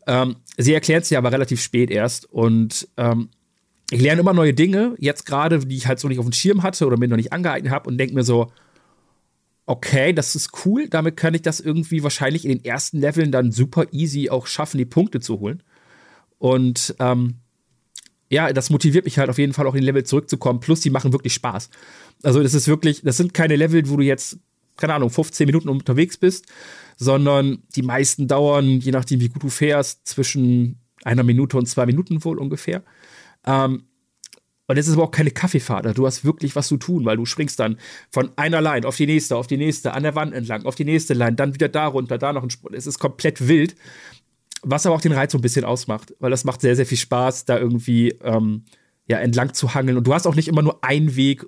Ähm, 0.05 0.35
sie 0.57 0.73
erklären 0.73 1.01
es 1.01 1.09
dir 1.09 1.17
aber 1.17 1.31
relativ 1.31 1.61
spät 1.61 1.89
erst 1.89 2.25
und 2.31 2.87
ähm, 2.97 3.29
ich 3.93 4.01
lerne 4.01 4.21
immer 4.21 4.33
neue 4.33 4.53
Dinge, 4.53 4.95
jetzt 4.97 5.25
gerade, 5.25 5.59
die 5.59 5.75
ich 5.75 5.87
halt 5.87 5.99
so 5.99 6.07
nicht 6.07 6.19
auf 6.19 6.25
dem 6.25 6.33
Schirm 6.33 6.63
hatte 6.63 6.85
oder 6.87 6.97
mir 6.97 7.07
noch 7.07 7.17
nicht 7.17 7.33
angeeignet 7.33 7.71
habe 7.71 7.89
und 7.89 7.97
denke 7.97 8.15
mir 8.15 8.23
so, 8.23 8.51
okay, 9.65 10.13
das 10.13 10.35
ist 10.35 10.65
cool, 10.65 10.87
damit 10.89 11.15
kann 11.15 11.33
ich 11.33 11.41
das 11.41 11.59
irgendwie 11.59 12.03
wahrscheinlich 12.03 12.45
in 12.45 12.51
den 12.51 12.65
ersten 12.65 12.99
Leveln 12.99 13.31
dann 13.31 13.51
super 13.51 13.85
easy 13.91 14.29
auch 14.29 14.47
schaffen, 14.47 14.77
die 14.77 14.85
Punkte 14.85 15.19
zu 15.19 15.39
holen. 15.39 15.63
Und 16.37 16.95
ähm, 16.99 17.35
ja, 18.29 18.51
das 18.51 18.69
motiviert 18.69 19.05
mich 19.05 19.19
halt 19.19 19.29
auf 19.29 19.37
jeden 19.37 19.53
Fall 19.53 19.67
auch 19.67 19.75
in 19.75 19.81
die 19.81 19.85
Level 19.85 20.03
zurückzukommen. 20.03 20.59
Plus, 20.59 20.81
die 20.81 20.89
machen 20.89 21.13
wirklich 21.13 21.33
Spaß. 21.33 21.69
Also, 22.23 22.41
das 22.41 22.53
ist 22.53 22.67
wirklich, 22.67 23.01
das 23.03 23.17
sind 23.17 23.33
keine 23.33 23.55
Level, 23.55 23.87
wo 23.89 23.97
du 23.97 24.03
jetzt, 24.03 24.39
keine 24.75 24.95
Ahnung, 24.95 25.11
15 25.11 25.45
Minuten 25.45 25.69
unterwegs 25.69 26.17
bist, 26.17 26.47
sondern 26.97 27.61
die 27.75 27.83
meisten 27.83 28.27
dauern, 28.27 28.79
je 28.79 28.91
nachdem, 28.91 29.21
wie 29.21 29.29
gut 29.29 29.43
du 29.43 29.49
fährst, 29.49 30.07
zwischen 30.07 30.79
einer 31.03 31.23
Minute 31.23 31.57
und 31.57 31.67
zwei 31.67 31.85
Minuten 31.85 32.23
wohl 32.23 32.39
ungefähr. 32.39 32.83
Ähm, 33.45 33.83
und 34.67 34.77
es 34.77 34.87
ist 34.87 34.93
aber 34.93 35.03
auch 35.03 35.11
keine 35.11 35.31
Kaffeefahrt. 35.31 35.85
Also 35.85 35.95
du 35.95 36.05
hast 36.05 36.23
wirklich 36.23 36.55
was 36.55 36.67
zu 36.67 36.77
tun, 36.77 37.05
weil 37.05 37.17
du 37.17 37.25
springst 37.25 37.59
dann 37.59 37.77
von 38.11 38.31
einer 38.37 38.61
Line 38.61 38.87
auf 38.87 38.95
die 38.95 39.05
nächste, 39.05 39.35
auf 39.35 39.47
die 39.47 39.57
nächste, 39.57 39.93
an 39.93 40.03
der 40.03 40.15
Wand 40.15 40.33
entlang, 40.33 40.65
auf 40.65 40.75
die 40.75 40.85
nächste 40.85 41.13
Line, 41.13 41.33
dann 41.33 41.53
wieder 41.53 41.67
da 41.67 41.87
runter, 41.87 42.17
da 42.17 42.31
noch 42.31 42.43
ein 42.43 42.49
Sprung. 42.49 42.73
Es 42.73 42.87
ist 42.87 42.99
komplett 42.99 43.47
wild. 43.47 43.75
Was 44.61 44.85
aber 44.85 44.95
auch 44.95 45.01
den 45.01 45.11
Reiz 45.11 45.33
so 45.33 45.37
ein 45.37 45.41
bisschen 45.41 45.65
ausmacht, 45.65 46.13
weil 46.19 46.31
das 46.31 46.45
macht 46.45 46.61
sehr, 46.61 46.77
sehr 46.77 46.85
viel 46.85 46.97
Spaß, 46.97 47.43
da 47.43 47.59
irgendwie 47.59 48.09
ähm, 48.23 48.63
ja, 49.07 49.17
entlang 49.17 49.53
zu 49.53 49.73
hangeln. 49.73 49.97
Und 49.97 50.07
du 50.07 50.13
hast 50.13 50.25
auch 50.25 50.35
nicht 50.35 50.47
immer 50.47 50.61
nur 50.61 50.81
einen 50.83 51.17
Weg 51.17 51.45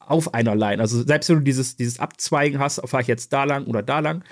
auf 0.00 0.34
einer 0.34 0.56
Line. 0.56 0.82
Also 0.82 1.04
selbst 1.04 1.28
wenn 1.28 1.36
du 1.36 1.42
dieses, 1.42 1.76
dieses 1.76 2.00
Abzweigen 2.00 2.58
hast, 2.58 2.80
fahre 2.88 3.02
ich 3.02 3.08
jetzt 3.08 3.32
da 3.32 3.44
lang 3.44 3.66
oder 3.66 3.82
da 3.82 4.00
lang, 4.00 4.24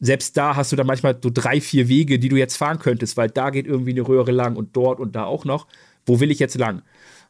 selbst 0.00 0.36
da 0.36 0.56
hast 0.56 0.72
du 0.72 0.76
dann 0.76 0.86
manchmal 0.86 1.18
so 1.22 1.30
drei, 1.32 1.60
vier 1.60 1.88
Wege, 1.88 2.18
die 2.18 2.28
du 2.28 2.36
jetzt 2.36 2.56
fahren 2.56 2.78
könntest, 2.78 3.16
weil 3.16 3.30
da 3.30 3.50
geht 3.50 3.66
irgendwie 3.66 3.90
eine 3.90 4.06
Röhre 4.06 4.30
lang 4.30 4.56
und 4.56 4.76
dort 4.76 5.00
und 5.00 5.16
da 5.16 5.24
auch 5.24 5.44
noch. 5.44 5.66
Wo 6.08 6.20
will 6.20 6.30
ich 6.30 6.38
jetzt 6.38 6.56
lang? 6.56 6.82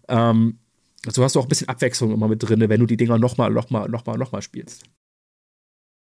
Ähm, 0.08 0.58
so 1.06 1.22
hast 1.22 1.34
du 1.34 1.40
auch 1.40 1.44
ein 1.44 1.48
bisschen 1.48 1.68
Abwechslung 1.68 2.12
immer 2.12 2.28
mit 2.28 2.42
drin, 2.42 2.60
wenn 2.60 2.80
du 2.80 2.86
die 2.86 2.96
Dinger 2.96 3.18
nochmal, 3.18 3.50
nochmal, 3.50 3.88
nochmal, 3.88 4.18
nochmal 4.18 4.42
spielst. 4.42 4.84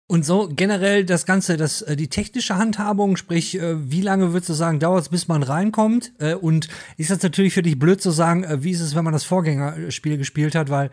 Und 0.07 0.25
so 0.25 0.49
generell 0.49 1.05
das 1.05 1.25
Ganze, 1.25 1.55
das, 1.55 1.81
äh, 1.81 1.95
die 1.95 2.09
technische 2.09 2.57
Handhabung, 2.57 3.15
sprich, 3.15 3.57
äh, 3.57 3.89
wie 3.89 4.01
lange 4.01 4.33
würdest 4.33 4.49
du 4.49 4.53
sagen, 4.53 4.79
dauert 4.79 5.03
es, 5.03 5.09
bis 5.09 5.27
man 5.27 5.43
reinkommt? 5.43 6.11
Äh, 6.19 6.35
und 6.35 6.67
ist 6.97 7.09
das 7.09 7.23
natürlich 7.23 7.53
für 7.53 7.61
dich 7.61 7.79
blöd 7.79 8.01
zu 8.01 8.11
sagen, 8.11 8.45
wie 8.63 8.71
ist 8.71 8.81
es, 8.81 8.95
wenn 8.95 9.05
man 9.05 9.13
das 9.13 9.23
Vorgängerspiel 9.23 10.17
gespielt 10.17 10.55
hat, 10.55 10.69
weil 10.69 10.91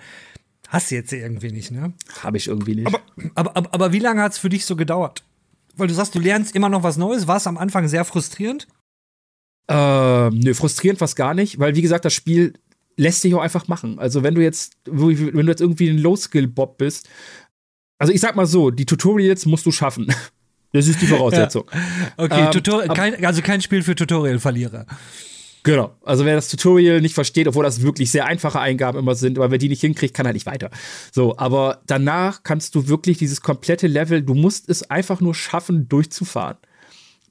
hast 0.69 0.91
du 0.91 0.95
jetzt 0.95 1.13
irgendwie 1.13 1.51
nicht, 1.51 1.73
ne? 1.73 1.93
Habe 2.23 2.37
ich 2.37 2.47
irgendwie 2.47 2.77
nicht. 2.77 2.87
Aber, 2.87 3.01
aber, 3.35 3.57
aber, 3.57 3.75
aber 3.75 3.93
wie 3.93 3.99
lange 3.99 4.23
hat 4.23 4.33
es 4.33 4.39
für 4.39 4.49
dich 4.49 4.65
so 4.65 4.77
gedauert? 4.77 5.25
Weil 5.77 5.89
du 5.89 5.95
sagst, 5.95 6.15
du 6.15 6.21
lernst 6.21 6.55
immer 6.55 6.69
noch 6.69 6.83
was 6.83 6.97
Neues. 6.97 7.27
War 7.27 7.37
es 7.37 7.47
am 7.47 7.59
Anfang 7.59 7.89
sehr 7.89 8.05
frustrierend? 8.05 8.69
Ähm, 9.73 10.41
nö, 10.41 10.53
frustrierend 10.53 10.99
fast 10.99 11.15
gar 11.15 11.33
nicht, 11.33 11.61
weil 11.61 11.77
wie 11.77 11.83
gesagt, 11.83 12.05
das 12.05 12.12
Spiel 12.12 12.55
lässt 12.97 13.23
sich 13.23 13.33
auch 13.35 13.41
einfach 13.41 13.69
machen. 13.69 14.00
Also 14.00 14.25
wenn 14.25 14.35
du 14.35 14.43
jetzt, 14.43 14.75
wenn 14.85 15.47
du 15.47 15.50
jetzt 15.50 15.61
irgendwie 15.61 15.89
ein 15.89 15.99
Low-Skill-Bob 15.99 16.77
bist, 16.77 17.09
also 17.97 18.12
ich 18.12 18.21
sag 18.21 18.35
mal 18.35 18.47
so, 18.47 18.71
die 18.71 18.85
Tutorials 18.85 19.47
musst 19.47 19.65
du 19.67 19.73
schaffen. 19.73 20.12
Das 20.73 20.87
ist 20.87 21.03
die 21.03 21.09
Voraussetzung. 21.09 21.65
Ja. 21.73 22.25
Okay, 22.25 22.45
ähm, 22.45 22.53
Tutor 22.53 22.85
kein, 22.95 23.25
also 23.25 23.43
kein 23.43 23.61
Spiel 23.61 23.83
für 23.83 23.97
Tutorial-Verlierer. 23.97 24.87
Genau. 25.65 25.97
Also 26.05 26.25
wer 26.25 26.37
das 26.37 26.49
Tutorial 26.49 27.00
nicht 27.00 27.17
versteht, 27.17 27.49
obwohl 27.49 27.65
das 27.65 27.83
wirklich 27.83 28.12
sehr 28.12 28.27
einfache 28.27 28.61
Eingaben 28.61 28.97
immer 28.97 29.17
sind, 29.17 29.37
aber 29.37 29.50
wer 29.50 29.59
die 29.59 29.69
nicht 29.69 29.81
hinkriegt, 29.81 30.15
kann 30.15 30.27
halt 30.27 30.35
nicht 30.35 30.47
weiter. 30.47 30.71
So, 31.11 31.37
aber 31.39 31.83
danach 31.89 32.45
kannst 32.45 32.77
du 32.77 32.87
wirklich 32.87 33.19
dieses 33.19 33.41
komplette 33.41 33.89
Level, 33.89 34.23
du 34.23 34.35
musst 34.35 34.69
es 34.69 34.89
einfach 34.89 35.21
nur 35.21 35.35
schaffen, 35.35 35.89
durchzufahren. 35.89 36.57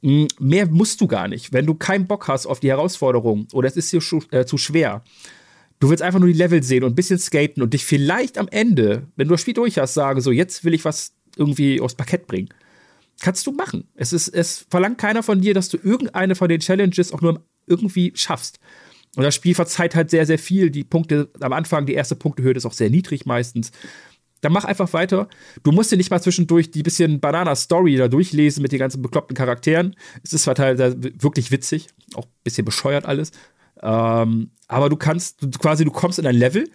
Mehr 0.01 0.67
musst 0.67 1.01
du 1.01 1.07
gar 1.07 1.27
nicht. 1.27 1.51
Wenn 1.51 1.65
du 1.65 1.75
keinen 1.75 2.07
Bock 2.07 2.27
hast 2.27 2.45
auf 2.45 2.59
die 2.59 2.69
Herausforderung 2.69 3.47
oder 3.53 3.67
es 3.67 3.75
ist 3.75 3.91
dir 3.91 4.01
äh, 4.31 4.45
zu 4.45 4.57
schwer, 4.57 5.03
Du 5.79 5.89
willst 5.89 6.03
einfach 6.03 6.19
nur 6.19 6.27
die 6.27 6.37
Level 6.37 6.61
sehen 6.61 6.83
und 6.83 6.91
ein 6.91 6.95
bisschen 6.95 7.19
skaten 7.19 7.63
und 7.63 7.73
dich 7.73 7.85
vielleicht 7.85 8.37
am 8.37 8.49
Ende, 8.49 9.07
wenn 9.15 9.27
du 9.27 9.33
das 9.33 9.41
Spiel 9.41 9.53
durch 9.53 9.77
hast, 9.77 9.93
sagen, 9.93 10.19
so 10.19 10.31
jetzt 10.31 10.65
will 10.65 10.73
ich 10.73 10.83
was 10.83 11.13
irgendwie 11.37 11.79
aufs 11.79 11.95
Parkett 11.95 12.27
bringen. 12.27 12.49
Kannst 13.21 13.47
du 13.47 13.51
machen. 13.51 13.87
Es, 13.95 14.11
ist, 14.11 14.27
es 14.29 14.65
verlangt 14.69 14.97
keiner 14.97 15.23
von 15.23 15.41
dir, 15.41 15.53
dass 15.53 15.69
du 15.69 15.77
irgendeine 15.77 16.35
von 16.35 16.49
den 16.49 16.59
Challenges 16.59 17.13
auch 17.13 17.21
nur 17.21 17.45
irgendwie 17.65 18.11
schaffst. 18.15 18.59
Und 19.15 19.23
das 19.23 19.35
Spiel 19.35 19.55
verzeiht 19.55 19.95
halt 19.95 20.09
sehr, 20.09 20.25
sehr 20.25 20.37
viel. 20.37 20.69
Die 20.69 20.83
Punkte 20.83 21.29
am 21.39 21.53
Anfang, 21.53 21.85
die 21.85 21.93
erste 21.93 22.15
Punktehöhe 22.15 22.53
ist 22.53 22.65
auch 22.65 22.73
sehr 22.73 22.89
niedrig 22.89 23.25
meistens. 23.25 23.71
Dann 24.41 24.53
mach 24.53 24.65
einfach 24.65 24.93
weiter. 24.93 25.27
Du 25.63 25.71
musst 25.71 25.91
dir 25.91 25.97
nicht 25.97 26.11
mal 26.11 26.21
zwischendurch 26.21 26.71
die 26.71 26.83
bisschen 26.83 27.19
Banana-Story 27.19 27.97
da 27.97 28.07
durchlesen 28.07 28.61
mit 28.61 28.71
den 28.71 28.79
ganzen 28.79 29.01
bekloppten 29.01 29.35
Charakteren. 29.35 29.95
Es 30.23 30.33
ist 30.33 30.43
zwar 30.43 30.55
teilweise 30.55 30.97
wirklich 31.01 31.51
witzig, 31.51 31.87
auch 32.15 32.25
ein 32.25 32.43
bisschen 32.43 32.65
bescheuert 32.65 33.05
alles. 33.05 33.31
Ähm, 33.81 34.51
aber 34.67 34.89
du 34.89 34.95
kannst, 34.95 35.41
du, 35.41 35.49
quasi, 35.59 35.85
du 35.85 35.91
kommst 35.91 36.19
in 36.19 36.27
ein 36.27 36.35
Level 36.35 36.69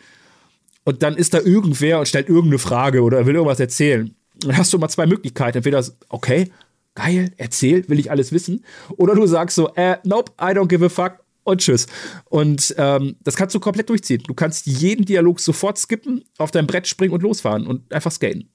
und 0.84 1.02
dann 1.02 1.16
ist 1.16 1.34
da 1.34 1.40
irgendwer 1.40 1.98
und 1.98 2.08
stellt 2.08 2.28
irgendeine 2.28 2.58
Frage 2.58 3.02
oder 3.02 3.26
will 3.26 3.34
irgendwas 3.34 3.60
erzählen. 3.60 4.14
Dann 4.40 4.56
hast 4.56 4.72
du 4.72 4.78
mal 4.78 4.88
zwei 4.88 5.06
Möglichkeiten. 5.06 5.58
Entweder, 5.58 5.84
okay, 6.08 6.50
geil, 6.94 7.32
erzähl, 7.36 7.88
will 7.88 7.98
ich 7.98 8.10
alles 8.10 8.32
wissen. 8.32 8.64
Oder 8.96 9.14
du 9.14 9.26
sagst 9.26 9.56
so, 9.56 9.72
äh, 9.74 9.96
nope, 10.04 10.32
I 10.40 10.56
don't 10.56 10.68
give 10.68 10.84
a 10.84 10.88
fuck 10.88 11.23
und 11.44 11.60
tschüss. 11.60 11.86
Und 12.24 12.74
ähm, 12.78 13.16
das 13.22 13.36
kannst 13.36 13.54
du 13.54 13.60
komplett 13.60 13.88
durchziehen. 13.88 14.22
Du 14.26 14.34
kannst 14.34 14.66
jeden 14.66 15.04
Dialog 15.04 15.40
sofort 15.40 15.78
skippen, 15.78 16.24
auf 16.38 16.50
dein 16.50 16.66
Brett 16.66 16.86
springen 16.86 17.12
und 17.12 17.22
losfahren 17.22 17.66
und 17.66 17.92
einfach 17.92 18.10
skaten. 18.10 18.50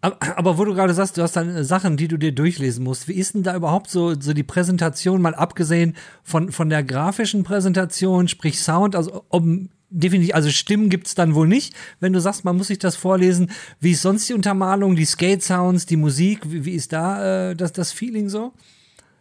Aber, 0.00 0.58
wo 0.58 0.64
du 0.64 0.74
gerade 0.74 0.94
sagst, 0.94 1.16
du 1.16 1.22
hast 1.22 1.36
dann 1.36 1.48
äh, 1.48 1.64
Sachen, 1.64 1.96
die 1.96 2.06
du 2.06 2.16
dir 2.16 2.30
durchlesen 2.30 2.84
musst. 2.84 3.08
Wie 3.08 3.14
ist 3.14 3.34
denn 3.34 3.42
da 3.42 3.56
überhaupt 3.56 3.90
so, 3.90 4.18
so 4.18 4.34
die 4.34 4.44
Präsentation, 4.44 5.22
mal 5.22 5.34
abgesehen 5.34 5.96
von, 6.22 6.52
von 6.52 6.68
der 6.68 6.84
grafischen 6.84 7.42
Präsentation, 7.42 8.28
sprich 8.28 8.60
Sound, 8.60 8.94
also 8.94 9.24
um, 9.28 9.70
definitiv, 9.88 10.34
also 10.34 10.50
Stimmen 10.50 10.90
gibt's 10.90 11.14
dann 11.14 11.34
wohl 11.34 11.48
nicht, 11.48 11.74
wenn 11.98 12.12
du 12.12 12.20
sagst, 12.20 12.44
man 12.44 12.56
muss 12.56 12.68
sich 12.68 12.78
das 12.78 12.94
vorlesen. 12.94 13.50
Wie 13.80 13.92
ist 13.92 14.02
sonst 14.02 14.28
die 14.28 14.34
Untermalung, 14.34 14.94
die 14.94 15.06
Skate-Sounds, 15.06 15.86
die 15.86 15.96
Musik, 15.96 16.40
wie, 16.44 16.64
wie 16.64 16.74
ist 16.74 16.92
da 16.92 17.50
äh, 17.50 17.56
das, 17.56 17.72
das 17.72 17.90
Feeling 17.90 18.28
so? 18.28 18.52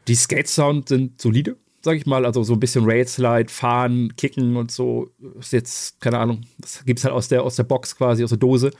Die 0.07 0.15
Skate-Sounds 0.15 0.89
sind 0.89 1.19
solide, 1.19 1.57
sag 1.86 1.98
ich 1.98 2.08
mal, 2.08 2.25
also 2.25 2.42
so 2.42 2.54
ein 2.54 2.60
bisschen 2.60 2.84
Railslide, 2.84 3.48
Fahren, 3.48 4.15
Kicken 4.18 4.58
und 4.58 4.72
so. 4.72 5.12
Ist 5.39 5.54
jetzt, 5.54 6.01
keine 6.01 6.18
Ahnung, 6.18 6.42
das 6.58 6.84
gibt's 6.84 7.04
halt 7.04 7.13
aus 7.13 7.27
der, 7.27 7.44
aus 7.44 7.58
der 7.58 7.63
Box 7.63 7.96
quasi, 7.96 8.24
aus 8.24 8.32
der 8.32 8.39
Dose. 8.39 8.72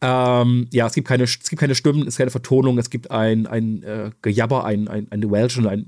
Ähm, 0.00 0.68
ja, 0.72 0.86
es 0.86 0.94
gibt, 0.94 1.08
keine, 1.08 1.24
es 1.24 1.40
gibt 1.40 1.58
keine 1.58 1.74
Stimmen, 1.74 2.02
es 2.02 2.14
gibt 2.14 2.18
keine 2.18 2.30
Vertonung, 2.30 2.78
es 2.78 2.88
gibt 2.88 3.10
ein, 3.10 3.48
ein 3.48 3.82
äh, 3.82 4.10
Gejabber, 4.22 4.64
ein, 4.64 4.86
ein, 4.86 5.08
ein 5.10 5.28
Welsh 5.28 5.58
und 5.58 5.66
ein 5.66 5.86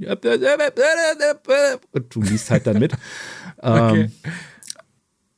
und 1.92 2.14
du 2.14 2.22
liest 2.22 2.50
halt 2.50 2.66
dann 2.66 2.80
mit. 2.80 2.92
okay. 3.58 4.00
ähm, 4.00 4.12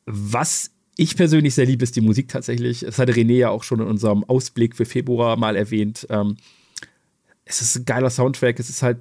was 0.07 0.71
ich 0.97 1.17
persönlich 1.17 1.55
sehr 1.55 1.67
liebe, 1.67 1.85
ist 1.85 1.97
die 1.97 2.01
Musik 2.01 2.29
tatsächlich. 2.29 2.81
Das 2.81 2.99
hatte 2.99 3.13
René 3.13 3.37
ja 3.37 3.51
auch 3.51 3.63
schon 3.63 3.81
in 3.81 3.87
unserem 3.87 4.25
Ausblick 4.25 4.75
für 4.75 4.87
Februar 4.87 5.37
mal 5.37 5.55
erwähnt. 5.55 6.07
Ähm, 6.09 6.37
es 7.51 7.61
ist 7.61 7.77
ein 7.77 7.85
geiler 7.85 8.11
Soundtrack. 8.11 8.59
Es 8.61 8.71
ist 8.71 8.83
halt, 8.83 8.99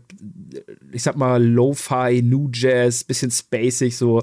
ich 0.91 1.03
sag 1.03 1.15
mal, 1.15 1.43
Lo-Fi, 1.43 2.21
New 2.23 2.49
Jazz, 2.51 3.03
bisschen 3.03 3.31
spacig 3.31 3.95
so. 3.95 4.21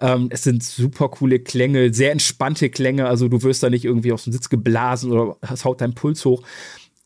Ähm, 0.00 0.28
es 0.30 0.44
sind 0.44 0.62
super 0.62 1.08
coole 1.08 1.40
Klänge, 1.40 1.92
sehr 1.94 2.12
entspannte 2.12 2.68
Klänge. 2.68 3.06
Also 3.06 3.28
du 3.28 3.42
wirst 3.42 3.62
da 3.62 3.70
nicht 3.70 3.84
irgendwie 3.84 4.12
aus 4.12 4.24
dem 4.24 4.32
Sitz 4.32 4.48
geblasen 4.48 5.10
oder 5.10 5.36
es 5.40 5.64
haut 5.64 5.80
deinen 5.80 5.94
Puls 5.94 6.24
hoch. 6.24 6.42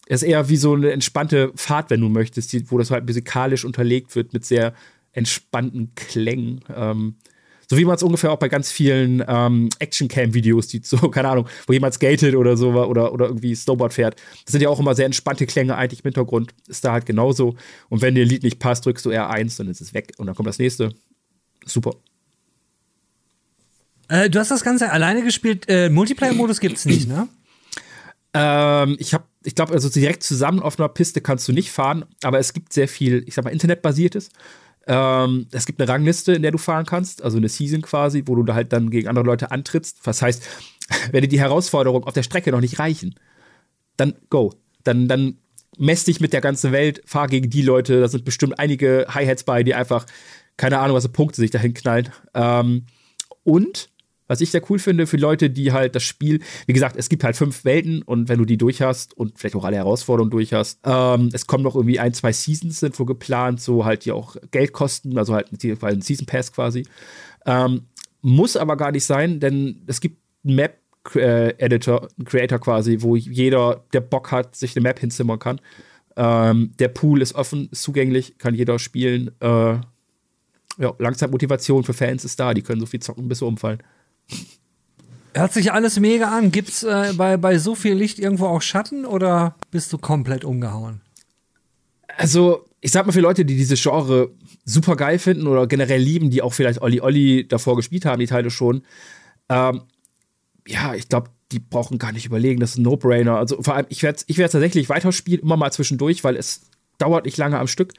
Es 0.08 0.22
ist 0.22 0.28
eher 0.28 0.48
wie 0.48 0.56
so 0.56 0.74
eine 0.74 0.90
entspannte 0.90 1.52
Fahrt, 1.54 1.90
wenn 1.90 2.00
du 2.00 2.08
möchtest, 2.08 2.52
die, 2.52 2.70
wo 2.70 2.78
das 2.78 2.90
halt 2.90 3.06
musikalisch 3.06 3.64
unterlegt 3.64 4.14
wird 4.16 4.32
mit 4.32 4.44
sehr 4.44 4.74
entspannten 5.12 5.92
Klängen. 5.94 6.60
Ähm, 6.74 7.14
so 7.68 7.76
wie 7.76 7.84
man 7.84 7.96
es 7.96 8.02
ungefähr 8.02 8.30
auch 8.32 8.38
bei 8.38 8.48
ganz 8.48 8.70
vielen 8.70 9.24
ähm, 9.26 9.68
Action-Cam-Videos 9.78 10.68
sieht, 10.68 10.86
so, 10.86 10.96
keine 11.10 11.28
Ahnung, 11.28 11.48
wo 11.66 11.72
jemand 11.72 11.94
skatet 11.94 12.34
oder 12.34 12.56
so 12.56 12.70
oder, 12.70 13.12
oder 13.12 13.26
irgendwie 13.26 13.54
Snowboard 13.54 13.92
fährt. 13.92 14.16
Das 14.44 14.52
sind 14.52 14.60
ja 14.60 14.68
auch 14.68 14.78
immer 14.78 14.94
sehr 14.94 15.06
entspannte 15.06 15.46
Klänge 15.46 15.76
eigentlich 15.76 16.00
im 16.00 16.08
Hintergrund. 16.08 16.54
Ist 16.68 16.84
da 16.84 16.92
halt 16.92 17.06
genauso. 17.06 17.56
Und 17.88 18.02
wenn 18.02 18.14
dir 18.14 18.24
ein 18.24 18.28
Lied 18.28 18.42
nicht 18.42 18.58
passt, 18.58 18.86
drückst 18.86 19.04
du 19.04 19.10
R1, 19.10 19.58
dann 19.58 19.68
ist 19.68 19.80
es 19.80 19.94
weg 19.94 20.12
und 20.18 20.26
dann 20.26 20.34
kommt 20.34 20.48
das 20.48 20.58
nächste. 20.58 20.94
Super. 21.64 21.92
Äh, 24.08 24.30
du 24.30 24.38
hast 24.38 24.50
das 24.50 24.62
Ganze 24.62 24.90
alleine 24.92 25.22
gespielt. 25.22 25.64
Äh, 25.68 25.90
Multiplayer-Modus 25.90 26.60
gibt's 26.60 26.84
nicht, 26.84 27.08
ne? 27.08 27.28
Ähm, 28.34 28.96
ich 28.98 29.14
habe, 29.14 29.24
ich 29.44 29.54
glaube, 29.54 29.72
also 29.72 29.88
direkt 29.88 30.22
zusammen 30.22 30.60
auf 30.60 30.78
einer 30.78 30.88
Piste 30.88 31.20
kannst 31.20 31.48
du 31.48 31.52
nicht 31.52 31.70
fahren, 31.70 32.04
aber 32.22 32.38
es 32.38 32.52
gibt 32.52 32.72
sehr 32.72 32.86
viel, 32.86 33.24
ich 33.26 33.34
sag 33.34 33.44
mal, 33.44 33.50
internetbasiertes. 33.50 34.30
Ähm, 34.86 35.46
es 35.50 35.66
gibt 35.66 35.80
eine 35.80 35.88
Rangliste, 35.88 36.32
in 36.32 36.42
der 36.42 36.52
du 36.52 36.58
fahren 36.58 36.86
kannst, 36.86 37.22
also 37.22 37.38
eine 37.38 37.48
Season 37.48 37.82
quasi, 37.82 38.22
wo 38.26 38.36
du 38.36 38.44
da 38.44 38.54
halt 38.54 38.72
dann 38.72 38.90
gegen 38.90 39.08
andere 39.08 39.24
Leute 39.24 39.50
antrittst. 39.50 40.06
Das 40.06 40.22
heißt, 40.22 40.46
wenn 41.10 41.22
dir 41.22 41.28
die 41.28 41.40
Herausforderungen 41.40 42.04
auf 42.04 42.14
der 42.14 42.22
Strecke 42.22 42.52
noch 42.52 42.60
nicht 42.60 42.78
reichen, 42.78 43.14
dann 43.96 44.14
go. 44.30 44.52
Dann, 44.84 45.08
dann 45.08 45.38
mess 45.78 46.04
dich 46.04 46.20
mit 46.20 46.32
der 46.32 46.40
ganzen 46.40 46.72
Welt, 46.72 47.02
fahr 47.04 47.26
gegen 47.26 47.50
die 47.50 47.62
Leute. 47.62 48.00
Da 48.00 48.08
sind 48.08 48.24
bestimmt 48.24 48.58
einige 48.58 49.06
Hi-Hats 49.08 49.44
bei, 49.44 49.62
die 49.62 49.74
einfach, 49.74 50.06
keine 50.56 50.78
Ahnung, 50.78 50.96
was 50.96 51.04
für 51.04 51.10
Punkte 51.10 51.40
sich 51.40 51.50
dahin 51.50 51.74
knallen. 51.74 52.10
Ähm, 52.34 52.86
und 53.42 53.90
was 54.26 54.40
ich 54.40 54.50
sehr 54.50 54.62
cool 54.70 54.78
finde 54.78 55.06
für 55.06 55.16
Leute, 55.16 55.50
die 55.50 55.72
halt 55.72 55.94
das 55.94 56.02
Spiel, 56.02 56.40
wie 56.66 56.72
gesagt, 56.72 56.96
es 56.96 57.08
gibt 57.08 57.24
halt 57.24 57.36
fünf 57.36 57.64
Welten 57.64 58.02
und 58.02 58.28
wenn 58.28 58.38
du 58.38 58.44
die 58.44 58.58
durch 58.58 58.82
hast 58.82 59.16
und 59.16 59.38
vielleicht 59.38 59.56
auch 59.56 59.64
alle 59.64 59.76
Herausforderungen 59.76 60.30
durch 60.30 60.52
hast, 60.52 60.80
ähm, 60.84 61.30
es 61.32 61.46
kommen 61.46 61.64
noch 61.64 61.76
irgendwie 61.76 61.98
ein, 61.98 62.12
zwei 62.12 62.32
Seasons 62.32 62.80
sind 62.80 62.98
wohl 62.98 63.06
geplant, 63.06 63.60
so 63.60 63.84
halt 63.84 64.04
die 64.04 64.12
auch 64.12 64.36
Geld 64.50 64.72
kosten, 64.72 65.18
also 65.18 65.34
halt 65.34 65.48
ein 65.52 66.02
Season 66.02 66.26
Pass 66.26 66.52
quasi. 66.52 66.86
Ähm, 67.44 67.82
muss 68.22 68.56
aber 68.56 68.76
gar 68.76 68.92
nicht 68.92 69.04
sein, 69.04 69.40
denn 69.40 69.82
es 69.86 70.00
gibt 70.00 70.18
Map 70.42 70.78
äh, 71.14 71.50
Editor, 71.58 72.08
Creator 72.24 72.58
quasi, 72.58 72.98
wo 73.00 73.14
jeder, 73.14 73.84
der 73.92 74.00
Bock 74.00 74.32
hat, 74.32 74.56
sich 74.56 74.74
eine 74.74 74.82
Map 74.82 74.98
hinzimmern 74.98 75.38
kann. 75.38 75.60
Ähm, 76.16 76.72
der 76.78 76.88
Pool 76.88 77.22
ist 77.22 77.34
offen, 77.34 77.68
ist 77.70 77.82
zugänglich, 77.82 78.38
kann 78.38 78.54
jeder 78.54 78.78
spielen. 78.78 79.30
Äh, 79.40 79.78
ja, 80.78 80.94
Langzeitmotivation 80.98 81.84
für 81.84 81.94
Fans 81.94 82.24
ist 82.24 82.40
da, 82.40 82.54
die 82.54 82.62
können 82.62 82.80
so 82.80 82.86
viel 82.86 83.00
zocken, 83.00 83.28
bis 83.28 83.38
sie 83.38 83.46
umfallen. 83.46 83.82
Hört 85.34 85.52
sich 85.52 85.72
alles 85.72 86.00
mega 86.00 86.30
an. 86.30 86.50
Gibt's 86.50 86.82
äh, 86.82 87.12
bei, 87.16 87.36
bei 87.36 87.58
so 87.58 87.74
viel 87.74 87.94
Licht 87.94 88.18
irgendwo 88.18 88.46
auch 88.46 88.62
Schatten 88.62 89.04
oder 89.04 89.56
bist 89.70 89.92
du 89.92 89.98
komplett 89.98 90.44
umgehauen? 90.44 91.02
Also, 92.16 92.64
ich 92.80 92.90
sag 92.90 93.04
mal 93.04 93.12
für 93.12 93.20
Leute, 93.20 93.44
die 93.44 93.56
diese 93.56 93.74
Genre 93.74 94.30
super 94.64 94.96
geil 94.96 95.18
finden 95.18 95.46
oder 95.46 95.66
generell 95.66 96.00
lieben, 96.00 96.30
die 96.30 96.40
auch 96.40 96.54
vielleicht 96.54 96.80
Olli 96.80 97.00
Olli 97.00 97.46
davor 97.46 97.76
gespielt 97.76 98.06
haben, 98.06 98.20
die 98.20 98.26
Teile 98.26 98.50
schon, 98.50 98.82
ähm, 99.50 99.82
ja, 100.66 100.94
ich 100.94 101.08
glaube, 101.08 101.30
die 101.52 101.58
brauchen 101.60 101.98
gar 101.98 102.12
nicht 102.12 102.26
überlegen. 102.26 102.60
Das 102.60 102.70
ist 102.70 102.78
ein 102.78 102.82
No-Brainer. 102.82 103.36
Also 103.36 103.62
vor 103.62 103.74
allem, 103.74 103.86
ich 103.88 104.02
werde 104.02 104.22
ich 104.26 104.38
werde 104.38 104.52
tatsächlich 104.52 104.88
weiterspielen, 104.88 105.42
immer 105.42 105.56
mal 105.56 105.70
zwischendurch, 105.70 106.24
weil 106.24 106.36
es 106.36 106.62
dauert 106.98 107.24
nicht 107.24 107.36
lange 107.36 107.58
am 107.58 107.68
Stück. 107.68 107.92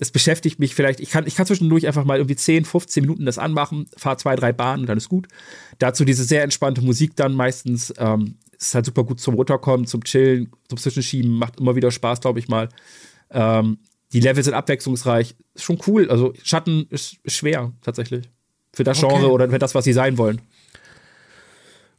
Es 0.00 0.10
beschäftigt 0.10 0.58
mich 0.58 0.74
vielleicht, 0.74 0.98
ich 1.00 1.10
kann, 1.10 1.26
ich 1.26 1.36
kann 1.36 1.46
zwischendurch 1.46 1.86
einfach 1.86 2.04
mal 2.04 2.16
irgendwie 2.18 2.36
10, 2.36 2.64
15 2.64 3.02
Minuten 3.02 3.26
das 3.26 3.38
anmachen, 3.38 3.86
fahre 3.96 4.16
zwei, 4.16 4.34
drei 4.34 4.52
Bahnen 4.52 4.82
und 4.82 4.86
dann 4.88 4.98
ist 4.98 5.08
gut. 5.08 5.28
Dazu 5.78 6.04
diese 6.04 6.24
sehr 6.24 6.42
entspannte 6.42 6.82
Musik 6.82 7.16
dann 7.16 7.34
meistens. 7.34 7.92
Ähm, 7.98 8.36
ist 8.58 8.74
halt 8.74 8.84
super 8.84 9.04
gut 9.04 9.20
zum 9.20 9.34
Runterkommen, 9.34 9.86
zum 9.86 10.04
Chillen, 10.04 10.50
zum 10.68 10.76
Zwischenschieben, 10.78 11.30
macht 11.30 11.58
immer 11.58 11.76
wieder 11.76 11.90
Spaß, 11.90 12.20
glaube 12.20 12.38
ich 12.38 12.48
mal. 12.48 12.68
Ähm, 13.30 13.78
die 14.12 14.20
Level 14.20 14.42
sind 14.42 14.54
abwechslungsreich. 14.54 15.34
Ist 15.54 15.64
schon 15.64 15.78
cool. 15.86 16.10
Also 16.10 16.34
Schatten 16.42 16.86
ist, 16.90 17.16
ist 17.22 17.36
schwer, 17.36 17.72
tatsächlich. 17.80 18.28
Für 18.72 18.84
das 18.84 19.00
Genre 19.00 19.14
okay. 19.14 19.26
oder 19.26 19.48
für 19.48 19.58
das, 19.58 19.74
was 19.74 19.84
sie 19.84 19.92
sein 19.92 20.18
wollen. 20.18 20.40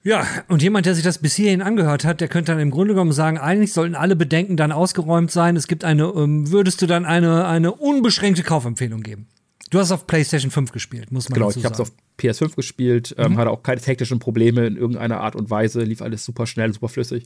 Ja, 0.03 0.25
und 0.47 0.63
jemand, 0.63 0.87
der 0.87 0.95
sich 0.95 1.03
das 1.03 1.19
bis 1.19 1.35
hierhin 1.35 1.61
angehört 1.61 2.05
hat, 2.05 2.21
der 2.21 2.27
könnte 2.27 2.51
dann 2.51 2.61
im 2.61 2.71
Grunde 2.71 2.93
genommen 2.93 3.11
sagen, 3.11 3.37
eigentlich 3.37 3.71
sollten 3.71 3.93
alle 3.93 4.15
Bedenken 4.15 4.57
dann 4.57 4.71
ausgeräumt 4.71 5.31
sein. 5.31 5.55
Es 5.55 5.67
gibt 5.67 5.83
eine, 5.83 6.05
ähm, 6.05 6.51
würdest 6.51 6.81
du 6.81 6.87
dann 6.87 7.05
eine, 7.05 7.45
eine 7.45 7.71
unbeschränkte 7.73 8.41
Kaufempfehlung 8.41 9.03
geben? 9.03 9.27
Du 9.69 9.79
hast 9.79 9.91
auf 9.91 10.07
PlayStation 10.07 10.51
5 10.51 10.71
gespielt, 10.71 11.11
muss 11.11 11.29
man 11.29 11.35
Genau, 11.35 11.51
ich 11.51 11.63
habe 11.63 11.73
es 11.73 11.79
auf 11.79 11.91
PS5 12.19 12.55
gespielt, 12.55 13.15
ähm, 13.17 13.33
mhm. 13.33 13.37
hatte 13.37 13.51
auch 13.51 13.63
keine 13.63 13.79
technischen 13.79 14.19
Probleme 14.19 14.65
in 14.65 14.75
irgendeiner 14.75 15.21
Art 15.21 15.35
und 15.35 15.49
Weise, 15.49 15.81
lief 15.83 16.01
alles 16.01 16.25
super 16.25 16.45
schnell, 16.47 16.73
super 16.73 16.89
flüssig. 16.89 17.25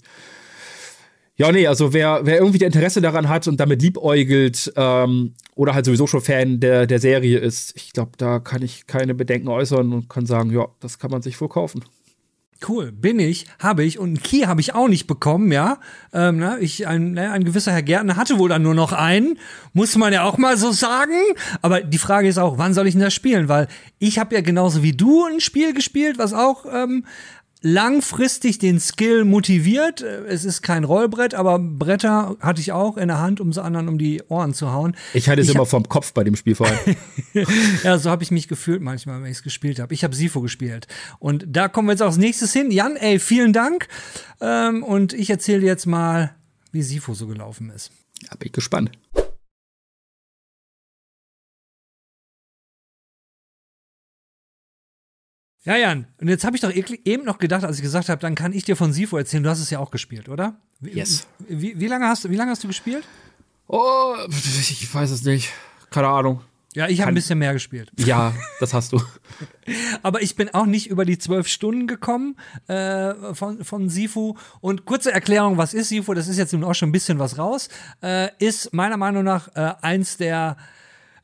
Ja, 1.38 1.51
nee, 1.51 1.67
also 1.67 1.91
wer, 1.91 2.22
wer 2.24 2.38
irgendwie 2.38 2.63
Interesse 2.63 3.01
daran 3.01 3.27
hat 3.27 3.48
und 3.48 3.60
damit 3.60 3.82
liebäugelt 3.82 4.72
ähm, 4.75 5.34
oder 5.55 5.74
halt 5.74 5.86
sowieso 5.86 6.08
schon 6.08 6.22
Fan 6.22 6.60
der, 6.60 6.88
der 6.88 7.00
Serie 7.00 7.39
ist, 7.39 7.74
ich 7.75 7.94
glaube, 7.94 8.12
da 8.17 8.39
kann 8.39 8.62
ich 8.62 8.86
keine 8.86 9.15
Bedenken 9.15 9.48
äußern 9.48 9.91
und 9.91 10.10
kann 10.10 10.25
sagen, 10.25 10.51
ja, 10.51 10.67
das 10.79 11.00
kann 11.00 11.12
man 11.12 11.22
sich 11.22 11.39
wohl 11.41 11.50
kaufen. 11.50 11.84
Cool, 12.67 12.91
bin 12.91 13.19
ich, 13.19 13.47
habe 13.59 13.83
ich 13.83 14.00
und 14.00 14.07
einen 14.07 14.24
Key 14.24 14.45
habe 14.45 14.62
ich 14.62 14.74
auch 14.74 14.88
nicht 14.88 15.07
bekommen, 15.07 15.51
ja. 15.51 15.77
Ähm, 16.13 16.39
na, 16.39 16.57
ich, 16.57 16.88
ein, 16.88 17.12
na, 17.13 17.33
ein 17.33 17.43
gewisser 17.43 17.74
Herr 17.74 17.83
Gärtner 17.83 18.15
hatte 18.15 18.39
wohl 18.39 18.47
dann 18.47 18.62
nur 18.62 18.74
noch 18.74 18.93
einen, 18.93 19.38
muss 19.74 19.97
man 19.97 20.13
ja 20.13 20.24
auch 20.24 20.38
mal 20.38 20.55
so 20.55 20.71
sagen. 20.71 21.19
Aber 21.62 21.81
die 21.81 21.97
Frage 21.97 22.29
ist 22.29 22.38
auch, 22.38 22.57
wann 22.57 22.74
soll 22.74 22.88
ich 22.88 22.93
denn 22.93 23.03
das 23.03 23.13
spielen? 23.13 23.50
Weil 23.50 23.67
ich 24.00 24.19
habe 24.19 24.35
ja 24.35 24.41
genauso 24.41 24.83
wie 24.83 24.93
du 24.93 25.25
ein 25.25 25.41
Spiel 25.41 25.74
gespielt, 25.74 26.17
was 26.17 26.33
auch 26.33 26.65
ähm, 26.71 27.05
langfristig 27.65 28.60
den 28.60 28.79
Skill 28.79 29.25
motiviert. 29.25 30.03
Es 30.03 30.45
ist 30.45 30.62
kein 30.62 30.84
Rollbrett, 30.84 31.34
aber 31.34 31.57
Bretter 31.57 32.38
hatte 32.39 32.62
ich 32.62 32.72
auch 32.72 32.95
in 32.95 33.07
der 33.07 33.19
Hand, 33.19 33.41
um 33.41 33.51
so 33.51 33.62
anderen 33.62 33.88
um 33.88 33.98
die 33.98 34.22
Ohren 34.27 34.53
zu 34.53 34.72
hauen. 34.72 34.95
Ich 35.15 35.29
hatte 35.29 35.41
es 35.41 35.50
immer 35.50 35.65
vom 35.65 35.89
Kopf 35.89 36.13
bei 36.13 36.24
dem 36.24 36.36
Spiel 36.36 36.53
vor 36.53 36.67
allem. 36.67 36.95
ja, 37.84 37.98
so 37.98 38.12
habe 38.12 38.22
ich 38.22 38.29
mich 38.29 38.48
gefühlt 38.48 38.84
manchmal, 38.84 39.19
wenn 39.24 39.31
ich 39.31 39.38
es 39.38 39.43
gespielt 39.43 39.79
habe. 39.79 39.95
Ich 39.95 40.03
habe 40.03 40.15
Sifo 40.15 40.41
gespielt. 40.41 40.88
Und 41.17 41.43
da 41.48 41.67
kommen 41.67 41.88
wir 41.88 41.93
jetzt 41.93 42.03
als 42.03 42.17
nächstes 42.17 42.53
hin. 42.53 42.69
Jan, 42.69 42.98
ey, 42.98 43.17
vielen 43.17 43.51
Dank. 43.51 43.88
Ähm, 44.41 44.84
und 44.84 45.13
ich 45.13 45.31
erzähle 45.31 45.65
jetzt 45.65 45.88
mal, 45.88 46.36
wie 46.72 46.84
Sifo 46.84 47.15
so 47.15 47.25
gelaufen 47.25 47.72
ist. 47.72 47.89
Ja, 48.22 48.36
bin 48.38 48.45
ich 48.48 48.53
gespannt. 48.53 48.91
Ja, 55.65 55.75
Jan, 55.75 56.05
und 56.22 56.27
jetzt 56.27 56.43
habe 56.43 56.55
ich 56.55 56.62
doch 56.62 56.72
eben 56.72 57.25
noch 57.25 57.39
gedacht, 57.39 57.63
als 57.63 57.77
ich 57.77 57.81
gesagt 57.81 58.10
habe, 58.10 58.22
dann 58.22 58.36
kann 58.36 58.53
ich 58.53 58.63
dir 58.63 58.75
von 58.75 58.93
Sifo 58.93 59.17
erzählen, 59.17 59.41
du 59.41 59.50
hast 59.50 59.60
es 59.60 59.72
ja 59.72 59.79
auch 59.79 59.89
gespielt, 59.89 60.29
oder? 60.29 60.55
Wie, 60.79 60.91
yes. 60.91 61.27
Wie, 61.39 61.79
wie, 61.79 61.88
lange, 61.88 62.07
hast, 62.07 62.29
wie 62.29 62.36
lange 62.36 62.51
hast 62.51 62.63
du 62.63 62.68
gespielt? 62.68 63.03
Oh, 63.68 64.13
ich 64.29 64.94
weiß 64.94 65.09
es 65.09 65.24
nicht. 65.24 65.51
Keine 65.89 66.07
Ahnung. 66.07 66.42
Ja, 66.75 66.87
ich 66.87 67.01
habe 67.01 67.09
ein 67.09 67.16
bisschen 67.16 67.39
mehr 67.39 67.53
gespielt. 67.53 67.89
Ja, 67.98 68.33
das 68.59 68.74
hast 68.74 68.92
du. 68.92 69.01
Aber 70.03 70.22
ich 70.22 70.35
bin 70.35 70.53
auch 70.53 70.66
nicht 70.66 70.87
über 70.87 71.05
die 71.05 71.18
zwölf 71.18 71.48
Stunden 71.48 71.87
gekommen 71.87 72.35
äh, 72.68 73.33
von, 73.33 73.63
von 73.63 73.89
Sifu. 73.89 74.35
Und 74.59 74.85
kurze 74.85 75.13
Erklärung, 75.13 75.57
was 75.57 75.74
ist 75.74 75.89
Sifu? 75.89 76.13
Das 76.13 76.27
ist 76.27 76.37
jetzt 76.37 76.51
nun 76.51 76.66
auch 76.66 76.75
schon 76.75 76.89
ein 76.89 76.92
bisschen 76.92 77.18
was 77.18 77.39
raus. 77.39 77.70
Äh, 78.03 78.27
ist 78.39 78.74
meiner 78.74 78.98
Meinung 78.98 79.24
nach 79.24 79.48
äh, 79.55 79.74
eins 79.81 80.18
der 80.18 80.57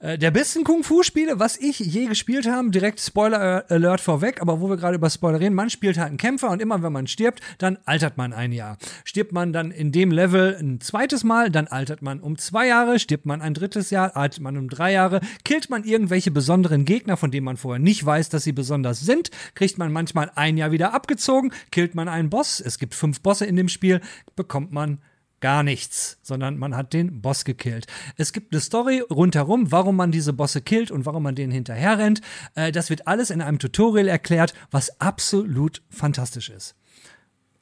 äh, 0.02 0.18
der 0.18 0.32
besten 0.32 0.64
Kung-Fu-Spiele, 0.64 1.40
was 1.40 1.58
ich 1.58 1.80
je 1.80 2.08
gespielt 2.08 2.48
habe, 2.48 2.72
direkt 2.72 3.00
Spoiler 3.00 3.66
Alert 3.70 4.02
vorweg, 4.02 4.42
aber 4.42 4.60
wo 4.60 4.68
wir 4.68 4.78
gerade 4.78 4.96
über 4.96 5.10
Spoiler 5.12 5.40
reden, 5.40 5.54
man 5.54 5.70
spielt 5.70 5.98
halt 6.00 6.10
einen 6.10 6.18
Kämpfer 6.18 6.50
und 6.50 6.60
immer 6.60 6.82
wenn 6.82 6.92
man 6.92 7.06
stirbt, 7.06 7.42
dann 7.60 7.78
altert 7.86 8.18
man 8.18 8.34
ein 8.34 8.52
Jahr. 8.52 8.78
Stirbt 9.04 9.32
man 9.32 9.54
dann 9.54 9.70
in 9.70 9.92
dem 9.92 10.12
Level 10.12 10.58
ein 10.60 10.82
zweites 10.82 11.24
Mal, 11.24 11.52
dann 11.52 11.68
altert 11.68 12.02
man 12.02 12.20
um 12.20 12.38
zwei 12.40 12.68
Jahre, 12.68 12.98
stirbt 12.98 13.28
man 13.28 13.42
ein 13.44 13.54
drittes 13.54 13.92
Jahr, 13.92 14.18
altert 14.18 14.42
man 14.42 14.58
um 14.58 14.70
drei 14.70 14.92
Jahre, 14.92 15.22
killt 15.44 15.70
man 15.70 15.84
irgendwelche 15.84 16.32
besonderen 16.32 16.84
Gegner, 16.86 17.16
von 17.16 17.30
denen 17.30 17.46
man 17.46 17.58
vorher 17.58 17.80
nicht 17.80 18.04
weiß, 18.04 18.30
dass 18.30 18.44
sie 18.44 18.54
besonders 18.54 19.02
sind, 19.02 19.30
kriegt 19.54 19.78
man 19.78 19.92
manchmal 19.92 20.32
ein 20.34 20.58
Jahr 20.58 20.72
wieder 20.72 20.96
abgezogen, 20.96 21.54
killt 21.70 21.94
man 21.94 22.10
einen 22.10 22.32
Boss, 22.32 22.60
es 22.60 22.80
gibt 22.80 22.96
fünf 22.96 23.22
Bosse 23.22 23.46
in 23.46 23.56
dem 23.56 23.70
Spiel, 23.70 24.02
bekommt 24.36 24.72
man 24.72 25.00
gar 25.42 25.64
nichts, 25.64 26.20
sondern 26.22 26.58
man 26.58 26.76
hat 26.76 26.94
den 26.94 27.22
Boss 27.22 27.46
gekillt. 27.46 27.88
Es 28.16 28.32
gibt 28.32 28.54
eine 28.54 28.62
Story 28.62 29.00
rundherum, 29.00 29.72
warum 29.72 29.96
man 29.96 30.12
diese 30.12 30.34
Bosse 30.34 30.62
killt 30.62 30.92
und 30.92 31.06
warum 31.06 31.24
man 31.24 31.36
denen 31.36 31.52
hinterher 31.52 31.98
rennt. 31.98 32.22
Äh, 32.56 32.72
das 32.72 32.90
wird 32.90 33.08
alles 33.08 33.30
in 33.30 33.42
einem 33.42 33.60
Tutorial 33.60 34.08
erklärt, 34.08 34.54
was 34.70 35.02
absolut 35.02 35.82
fantastisch 35.90 36.50
ist. 36.50 36.76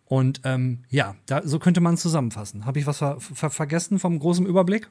Und 0.05 0.41
ähm, 0.43 0.83
ja, 0.89 1.15
da, 1.25 1.41
so 1.45 1.59
könnte 1.59 1.81
man 1.81 1.95
zusammenfassen. 1.95 2.65
Habe 2.65 2.79
ich 2.79 2.87
was 2.87 2.97
ver 2.97 3.19
ver 3.19 3.49
vergessen 3.49 3.99
vom 3.99 4.19
großen 4.19 4.45
Überblick? 4.45 4.89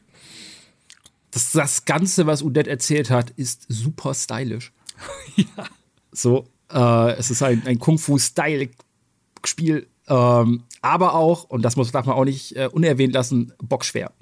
Das, 1.33 1.53
das 1.53 1.85
Ganze, 1.85 2.27
was 2.27 2.43
Udet 2.43 2.69
erzählt 2.69 3.11
hat, 3.11 3.31
ist 3.31 3.67
super 3.69 4.15
stylisch. 4.15 4.73
ja. 5.37 5.47
So, 6.11 6.49
äh, 6.73 7.13
es 7.13 7.31
ist 7.31 7.43
ein, 7.43 7.63
ein 7.67 7.79
Kung-Fu-Style-Spiel, 7.79 9.87
ähm, 10.09 10.65
aber 10.81 11.15
auch, 11.15 11.45
und 11.45 11.63
das 11.63 11.77
muss, 11.77 11.93
man 12.07 12.17
auch 12.17 12.25
nicht 12.25 12.57
äh, 12.57 12.69
unerwähnt 12.71 13.13
lassen, 13.15 13.53
bockschwer 13.59 14.13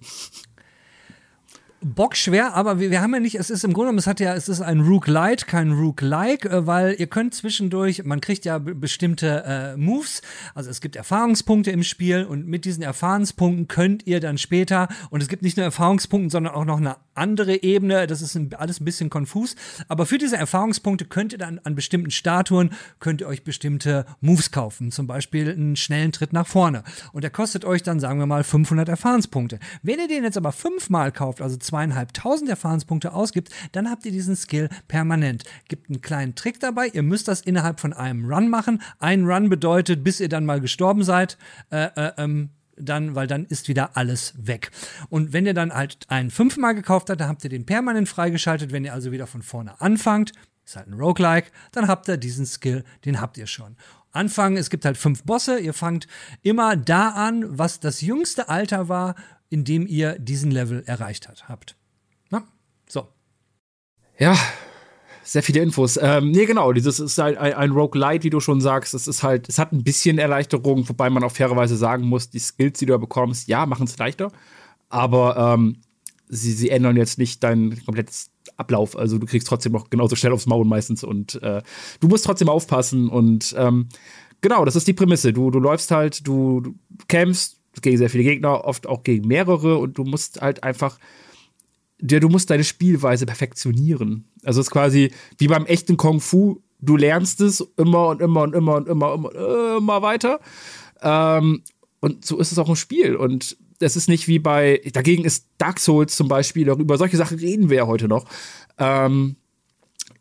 bockschwer, 1.81 2.55
aber 2.55 2.81
wir, 2.81 2.91
wir, 2.91 3.01
haben 3.01 3.12
ja 3.15 3.21
nicht, 3.21 3.35
es 3.37 3.51
ist 3.51 3.65
im 3.65 3.73
Grunde 3.73 3.87
genommen, 3.87 3.99
es 3.99 4.07
hat 4.07 4.21
ja, 4.21 4.35
es 4.35 4.49
ist 4.49 4.61
ein 4.61 4.81
Rook 4.81 5.07
Light, 5.07 5.47
kein 5.47 5.73
Rook 5.73 6.01
Like, 6.01 6.45
äh, 6.45 6.67
weil 6.67 6.97
ihr 6.99 7.07
könnt 7.07 7.35
zwischendurch, 7.35 8.05
man 8.05 8.21
kriegt 8.21 8.45
ja 8.45 8.59
bestimmte 8.59 9.45
äh, 9.45 9.77
Moves, 9.77 10.23
also 10.55 10.71
es 10.71 10.81
gibt 10.81 10.97
Erfahrungspunkte 10.97 11.71
im 11.71 11.83
Spiel 11.83 12.25
und 12.25 12.47
mit 12.47 12.65
diesen 12.65 12.83
Erfahrungspunkten 12.83 13.69
könnt 13.69 14.07
ihr 14.07 14.21
dann 14.21 14.39
später, 14.39 14.89
und 15.11 15.23
es 15.23 15.29
gibt 15.29 15.43
nicht 15.43 15.57
nur 15.57 15.65
Erfahrungspunkte, 15.65 16.31
sondern 16.31 16.55
auch 16.55 16.65
noch 16.65 16.79
eine 16.79 16.97
andere 17.15 17.62
Ebene, 17.62 18.07
das 18.07 18.23
ist 18.23 18.35
ein, 18.35 18.53
alles 18.55 18.81
ein 18.81 18.85
bisschen 18.85 19.11
konfus, 19.11 19.57
aber 19.89 20.07
für 20.07 20.19
diese 20.19 20.37
Erfahrungspunkte 20.37 21.05
könnt 21.05 21.33
ihr 21.33 21.39
dann 21.39 21.61
an 21.65 21.75
bestimmten 21.75 22.11
Statuen, 22.11 22.71
könnt 23.01 23.21
ihr 23.21 23.29
euch 23.29 23.45
bestimmte 23.45 24.07
Moves 24.21 24.51
kaufen, 24.51 24.91
zum 24.91 25.07
Beispiel 25.07 25.51
einen 25.51 25.77
schnellen 25.77 26.12
Tritt 26.12 26.33
nach 26.33 26.47
vorne. 26.47 26.85
Und 27.12 27.23
der 27.23 27.31
kostet 27.31 27.65
euch 27.65 27.83
dann, 27.83 28.01
sagen 28.01 28.19
wir 28.19 28.27
mal, 28.27 28.45
500 28.45 28.89
Erfahrungspunkte. 28.89 29.59
Wenn 29.83 29.99
ihr 29.99 30.09
den 30.09 30.25
jetzt 30.25 30.37
aber 30.37 30.53
fünfmal 30.53 31.12
kauft, 31.12 31.41
also 31.41 31.57
zweieinhalbtausend 31.77 32.49
Erfahrungspunkte 32.49 33.12
ausgibt, 33.12 33.51
dann 33.73 33.91
habt 33.91 34.07
ihr 34.07 34.12
diesen 34.12 34.35
Skill 34.35 34.71
permanent. 34.89 35.45
Gibt 35.69 35.91
einen 35.91 36.01
kleinen 36.01 36.35
Trick 36.35 36.59
dabei. 36.59 36.89
Ihr 36.89 37.03
müsst 37.03 37.29
das 37.29 37.43
innerhalb 37.43 37.81
von 37.81 37.93
einem 37.93 38.25
Run 38.25 38.49
machen. 38.49 38.81
Ein 38.99 39.27
Run 39.27 39.51
bedeutet, 39.51 40.03
bis 40.03 40.19
ihr 40.21 40.31
dann 40.31 40.47
mal 40.47 40.61
gestorben 40.61 41.05
seid, 41.05 41.37
äh, 41.71 41.89
äh, 41.95 42.12
ähm, 42.17 42.49
dann, 42.79 43.15
weil 43.15 43.27
dann 43.27 43.45
ist 43.45 43.69
wieder 43.69 43.95
alles 43.95 44.35
weg. 44.39 44.71
Und 45.11 45.35
wenn 45.35 45.45
ihr 45.45 45.53
dann 45.53 45.73
halt 45.73 45.99
einen 46.09 46.31
fünfmal 46.31 46.75
gekauft 46.75 47.11
habt, 47.11 47.21
dann 47.21 47.29
habt 47.29 47.45
ihr 47.45 47.51
den 47.51 47.67
permanent 47.67 48.09
freigeschaltet. 48.09 48.73
Wenn 48.73 48.87
ihr 48.87 48.95
also 48.95 49.12
wieder 49.12 49.27
von 49.27 49.43
vorne 49.43 49.79
anfangt, 49.81 50.33
ist 50.65 50.77
halt 50.77 50.89
ein 50.89 50.95
Roguelike, 50.95 51.51
dann 51.73 51.89
habt 51.89 52.09
ihr 52.09 52.17
diesen 52.17 52.47
Skill, 52.47 52.85
den 53.05 53.21
habt 53.21 53.37
ihr 53.37 53.47
schon. 53.47 53.77
Anfangen, 54.12 54.57
es 54.57 54.71
gibt 54.71 54.87
halt 54.87 54.97
fünf 54.97 55.25
Bosse, 55.25 55.59
ihr 55.59 55.75
fangt 55.75 56.07
immer 56.43 56.75
da 56.75 57.11
an, 57.11 57.59
was 57.59 57.81
das 57.81 58.01
jüngste 58.01 58.49
Alter 58.49 58.89
war, 58.89 59.15
in 59.49 59.65
dem 59.65 59.87
ihr 59.87 60.19
diesen 60.19 60.51
Level 60.51 60.83
erreicht 60.87 61.29
hat, 61.29 61.49
habt. 61.49 61.77
Na? 62.31 62.45
So. 62.89 63.09
Ja, 64.19 64.37
sehr 65.23 65.43
viele 65.43 65.61
Infos. 65.61 65.99
Ähm, 66.01 66.31
nee, 66.31 66.47
genau, 66.47 66.73
dieses 66.73 67.01
ist 67.01 67.19
halt 67.19 67.37
ein, 67.37 67.53
ein 67.53 67.71
Roguelite, 67.71 68.25
wie 68.25 68.31
du 68.31 68.41
schon 68.41 68.61
sagst. 68.61 68.95
Es 68.95 69.07
ist 69.07 69.23
halt, 69.23 69.49
es 69.49 69.59
hat 69.59 69.73
ein 69.73 69.85
bisschen 69.85 70.19
Erleichterung, 70.19 70.89
wobei 70.89 71.11
man 71.11 71.25
auch 71.25 71.33
fairerweise 71.33 71.77
sagen 71.77 72.05
muss, 72.05 72.31
die 72.31 72.39
Skills, 72.39 72.79
die 72.79 72.87
du 72.87 72.93
da 72.93 72.99
bekommst, 72.99 73.49
ja, 73.49 73.67
machen 73.67 73.87
es 73.87 73.99
leichter. 73.99 74.31
Aber 74.89 75.37
ähm, 75.37 75.79
sie, 76.29 76.53
sie 76.53 76.71
ändern 76.71 76.97
jetzt 76.97 77.19
nicht 77.19 77.43
dein 77.43 77.83
komplettes 77.85 78.31
Ablauf. 78.57 78.97
Also 78.97 79.19
du 79.19 79.27
kriegst 79.27 79.49
trotzdem 79.49 79.73
noch 79.73 79.91
genauso 79.91 80.17
schnell 80.17 80.33
aufs 80.33 80.47
Maul 80.47 80.65
meistens 80.65 81.03
und 81.03 81.43
äh, 81.43 81.63
du 82.01 82.09
musst 82.09 82.25
trotzdem 82.25 82.49
aufpassen 82.49 83.09
und 83.09 83.55
ähm, 83.59 83.89
Genau, 84.43 84.65
das 84.65 84.77
ist 84.77 84.87
die 84.87 84.93
Prämisse. 84.93 85.33
Du, 85.33 85.51
du 85.51 85.59
läufst 85.59 85.91
halt, 85.91 86.27
du, 86.27 86.61
du 86.61 86.75
kämpfst 87.09 87.56
gegen 87.83 87.99
sehr 87.99 88.11
viele 88.11 88.25
Gegner, 88.25 88.65
oft 88.65 88.87
auch 88.87 89.03
gegen 89.03 89.27
mehrere 89.27 89.79
und 89.79 89.99
du 89.99 90.05
musst 90.05 90.41
halt 90.41 90.62
einfach, 90.62 90.99
ja, 92.01 92.21
du 92.21 92.29
musst 92.29 92.51
deine 92.51 92.65
Spielweise 92.65 93.27
perfektionieren. 93.27 94.29
Also 94.45 94.61
es 94.61 94.67
ist 94.67 94.73
quasi 94.73 95.12
wie 95.39 95.49
beim 95.49 95.67
echten 95.67 95.97
Kung 95.97 96.21
Fu, 96.21 96.62
du 96.81 96.97
lernst 96.97 97.41
es 97.41 97.61
immer 97.77 98.09
und 98.09 98.21
immer 98.21 98.43
und 98.43 98.55
immer 98.55 98.77
und 98.77 98.89
immer, 98.89 99.15
immer, 99.15 99.33
immer, 99.33 99.77
immer 99.79 100.03
weiter. 100.03 100.41
Ähm, 101.03 101.62
und 102.01 102.25
so 102.25 102.39
ist 102.39 102.53
es 102.53 102.59
auch 102.59 102.69
im 102.69 102.77
Spiel. 102.77 103.17
Und 103.17 103.57
es 103.81 103.97
ist 103.97 104.09
nicht 104.09 104.29
wie 104.29 104.39
bei, 104.39 104.81
dagegen 104.93 105.25
ist 105.25 105.49
Dark 105.59 105.79
Souls 105.81 106.17
zum 106.17 106.29
Beispiel, 106.29 106.67
darüber 106.67 106.99
solche 106.99 107.17
Sachen 107.17 107.39
reden 107.39 107.71
wir 107.71 107.79
ja 107.79 107.87
heute 107.87 108.09
noch. 108.09 108.27
Ähm, 108.79 109.37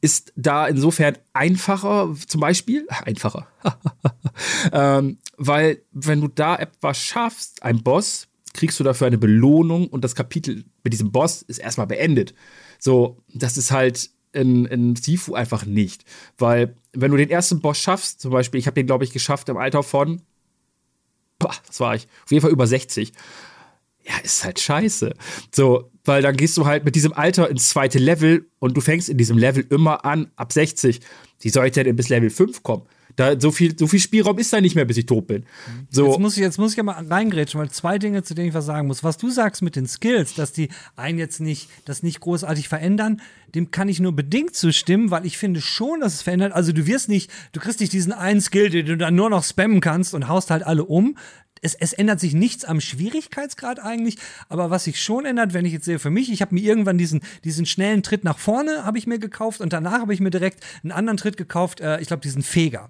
ist 0.06 0.34
da 0.36 0.68
insofern 0.68 1.18
einfacher, 1.34 2.16
zum 2.28 2.40
Beispiel, 2.40 2.88
einfacher, 3.06 3.48
ähm, 4.72 5.18
weil 5.36 5.82
wenn 5.92 6.22
du 6.22 6.28
da 6.28 6.56
etwas 6.56 7.00
schaffst, 7.00 7.64
ein 7.64 7.82
Boss, 7.82 8.28
kriegst 8.54 8.80
du 8.80 8.84
dafür 8.84 9.08
eine 9.08 9.18
Belohnung 9.18 9.88
und 9.88 10.04
das 10.04 10.14
Kapitel 10.14 10.64
mit 10.84 10.94
diesem 10.94 11.12
Boss 11.12 11.42
ist 11.42 11.58
erstmal 11.58 11.88
beendet. 11.88 12.36
So, 12.78 13.18
das 13.34 13.58
ist 13.58 13.72
halt 13.72 14.12
in, 14.32 14.66
in 14.66 14.96
Sifu 14.96 15.34
einfach 15.34 15.66
nicht, 15.66 16.06
weil 16.38 16.76
wenn 16.94 17.10
du 17.10 17.18
den 17.18 17.32
ersten 17.32 17.60
Boss 17.60 17.80
schaffst, 17.80 18.22
zum 18.22 18.30
Beispiel, 18.30 18.60
ich 18.60 18.68
habe 18.68 18.76
den 18.76 18.86
glaube 18.86 19.06
ich 19.06 19.12
geschafft 19.12 19.50
im 19.50 19.58
Alter 19.58 19.82
von, 19.82 20.22
boah, 21.40 21.56
was 21.66 21.80
war 21.80 21.96
ich, 21.96 22.08
auf 22.24 22.32
jeden 22.32 22.44
Fall 22.44 22.52
über 22.52 22.68
60 22.68 23.12
ja, 24.08 24.14
ist 24.24 24.44
halt 24.44 24.60
scheiße. 24.60 25.14
So, 25.54 25.90
weil 26.04 26.22
dann 26.22 26.38
gehst 26.38 26.56
du 26.58 26.66
halt 26.66 26.86
mit 26.86 26.96
diesem 26.96 27.14
Alter 27.14 27.50
ins 27.50 27.70
zweite 27.70 27.98
Level 27.98 28.48
und 28.60 28.78
du 28.78 28.82
fängst 28.82 29.10
in 29.10 29.18
diesem 29.18 29.38
Level 29.38 29.66
immer 29.70 30.06
an, 30.06 30.32
ab 30.36 30.54
60. 30.54 31.00
Wie 31.40 31.50
soll 31.50 31.66
ich 31.66 31.74
denn 31.74 31.96
bis 31.96 32.10
Level 32.10 32.30
5 32.30 32.64
kommen? 32.64 32.84
Da, 33.16 33.40
so, 33.40 33.50
viel, 33.52 33.78
so 33.78 33.88
viel 33.88 34.00
Spielraum 34.00 34.38
ist 34.40 34.52
da 34.52 34.60
nicht 34.60 34.76
mehr, 34.76 34.84
bis 34.84 34.98
ich 34.98 35.06
tot 35.06 35.28
bin. 35.28 35.46
So. 35.90 36.08
Jetzt, 36.08 36.20
muss 36.20 36.36
ich, 36.36 36.44
jetzt 36.44 36.58
muss 36.58 36.72
ich 36.72 36.78
ja 36.78 36.84
mal 36.84 37.06
reingrätschen, 37.08 37.62
weil 37.62 37.70
zwei 37.72 37.98
Dinge, 37.98 38.24
zu 38.24 38.34
denen 38.34 38.50
ich 38.50 38.54
was 38.54 38.66
sagen 38.66 38.88
muss. 38.88 39.06
Was 39.06 39.16
du 39.16 39.30
sagst 39.30 39.62
mit 39.62 39.78
den 39.78 39.88
Skills, 39.88 40.34
dass 40.34 40.52
die 40.52 40.68
einen 40.98 41.18
jetzt 41.18 41.40
nicht, 41.40 41.70
das 41.86 42.04
nicht 42.04 42.20
großartig 42.20 42.68
verändern, 42.68 43.22
dem 43.54 43.72
kann 43.72 43.88
ich 43.88 44.02
nur 44.02 44.14
bedingt 44.14 44.54
zustimmen, 44.54 45.12
weil 45.12 45.26
ich 45.26 45.38
finde 45.38 45.62
schon, 45.62 46.02
dass 46.02 46.16
es 46.16 46.24
verändert. 46.24 46.52
Also 46.52 46.74
du 46.74 46.88
wirst 46.88 47.08
nicht, 47.08 47.32
du 47.54 47.62
kriegst 47.62 47.80
nicht 47.80 47.94
diesen 47.94 48.12
einen 48.12 48.42
Skill, 48.42 48.70
den 48.70 48.86
du 48.86 48.98
dann 48.98 49.16
nur 49.16 49.30
noch 49.30 49.46
spammen 49.46 49.80
kannst 49.80 50.14
und 50.14 50.28
haust 50.28 50.52
halt 50.52 50.64
alle 50.64 50.84
um 50.84 51.16
es, 51.62 51.74
es 51.76 51.94
ändert 51.94 52.20
sich 52.20 52.34
nichts 52.34 52.66
am 52.66 52.82
Schwierigkeitsgrad 52.82 53.80
eigentlich, 53.80 54.18
aber 54.50 54.70
was 54.70 54.86
sich 54.86 55.02
schon 55.02 55.26
ändert, 55.26 55.54
wenn 55.54 55.66
ich 55.66 55.74
jetzt 55.74 55.86
sehe, 55.86 56.00
für 56.00 56.10
mich, 56.10 56.32
ich 56.32 56.42
habe 56.42 56.54
mir 56.54 56.62
irgendwann 56.62 56.98
diesen, 56.98 57.22
diesen 57.44 57.66
schnellen 57.66 58.04
Tritt 58.04 58.24
nach 58.24 58.38
vorne 58.38 58.86
habe 58.86 58.98
ich 58.98 59.08
mir 59.08 59.20
gekauft 59.20 59.62
und 59.62 59.74
danach 59.74 60.02
habe 60.02 60.14
ich 60.14 60.20
mir 60.20 60.30
direkt 60.30 60.64
einen 60.84 60.92
anderen 60.92 61.18
Tritt 61.18 61.38
gekauft, 61.38 61.82
äh, 61.82 62.00
ich 62.00 62.08
glaube 62.08 62.22
diesen 62.22 62.44
Feger. 62.44 62.90